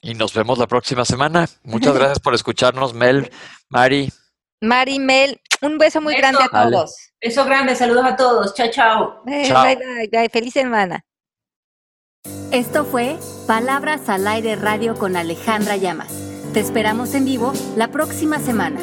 Y 0.00 0.14
nos 0.14 0.32
vemos 0.32 0.58
la 0.58 0.68
próxima 0.68 1.04
semana. 1.04 1.48
Muchas 1.64 1.94
gracias 1.98 2.20
por 2.20 2.34
escucharnos, 2.34 2.94
Mel, 2.94 3.30
Mari. 3.68 4.12
Mari, 4.60 5.00
Mel, 5.00 5.40
un 5.62 5.78
beso 5.78 6.00
muy 6.00 6.14
grande 6.16 6.42
a 6.42 6.48
todos. 6.48 7.12
Beso 7.20 7.44
grande, 7.44 7.74
saludos 7.74 8.04
a 8.04 8.16
todos. 8.16 8.54
Chao, 8.54 8.68
chao. 8.70 9.22
Eh, 9.26 9.52
bye, 9.52 9.76
bye, 9.76 10.08
bye. 10.10 10.28
Feliz 10.28 10.52
semana. 10.52 11.04
Esto 12.50 12.84
fue 12.84 13.16
Palabras 13.46 14.08
al 14.08 14.26
Aire 14.26 14.56
Radio 14.56 14.94
con 14.94 15.16
Alejandra 15.16 15.76
Llamas. 15.76 16.12
Te 16.52 16.60
esperamos 16.60 17.14
en 17.14 17.24
vivo 17.24 17.52
la 17.76 17.88
próxima 17.88 18.38
semana. 18.38 18.80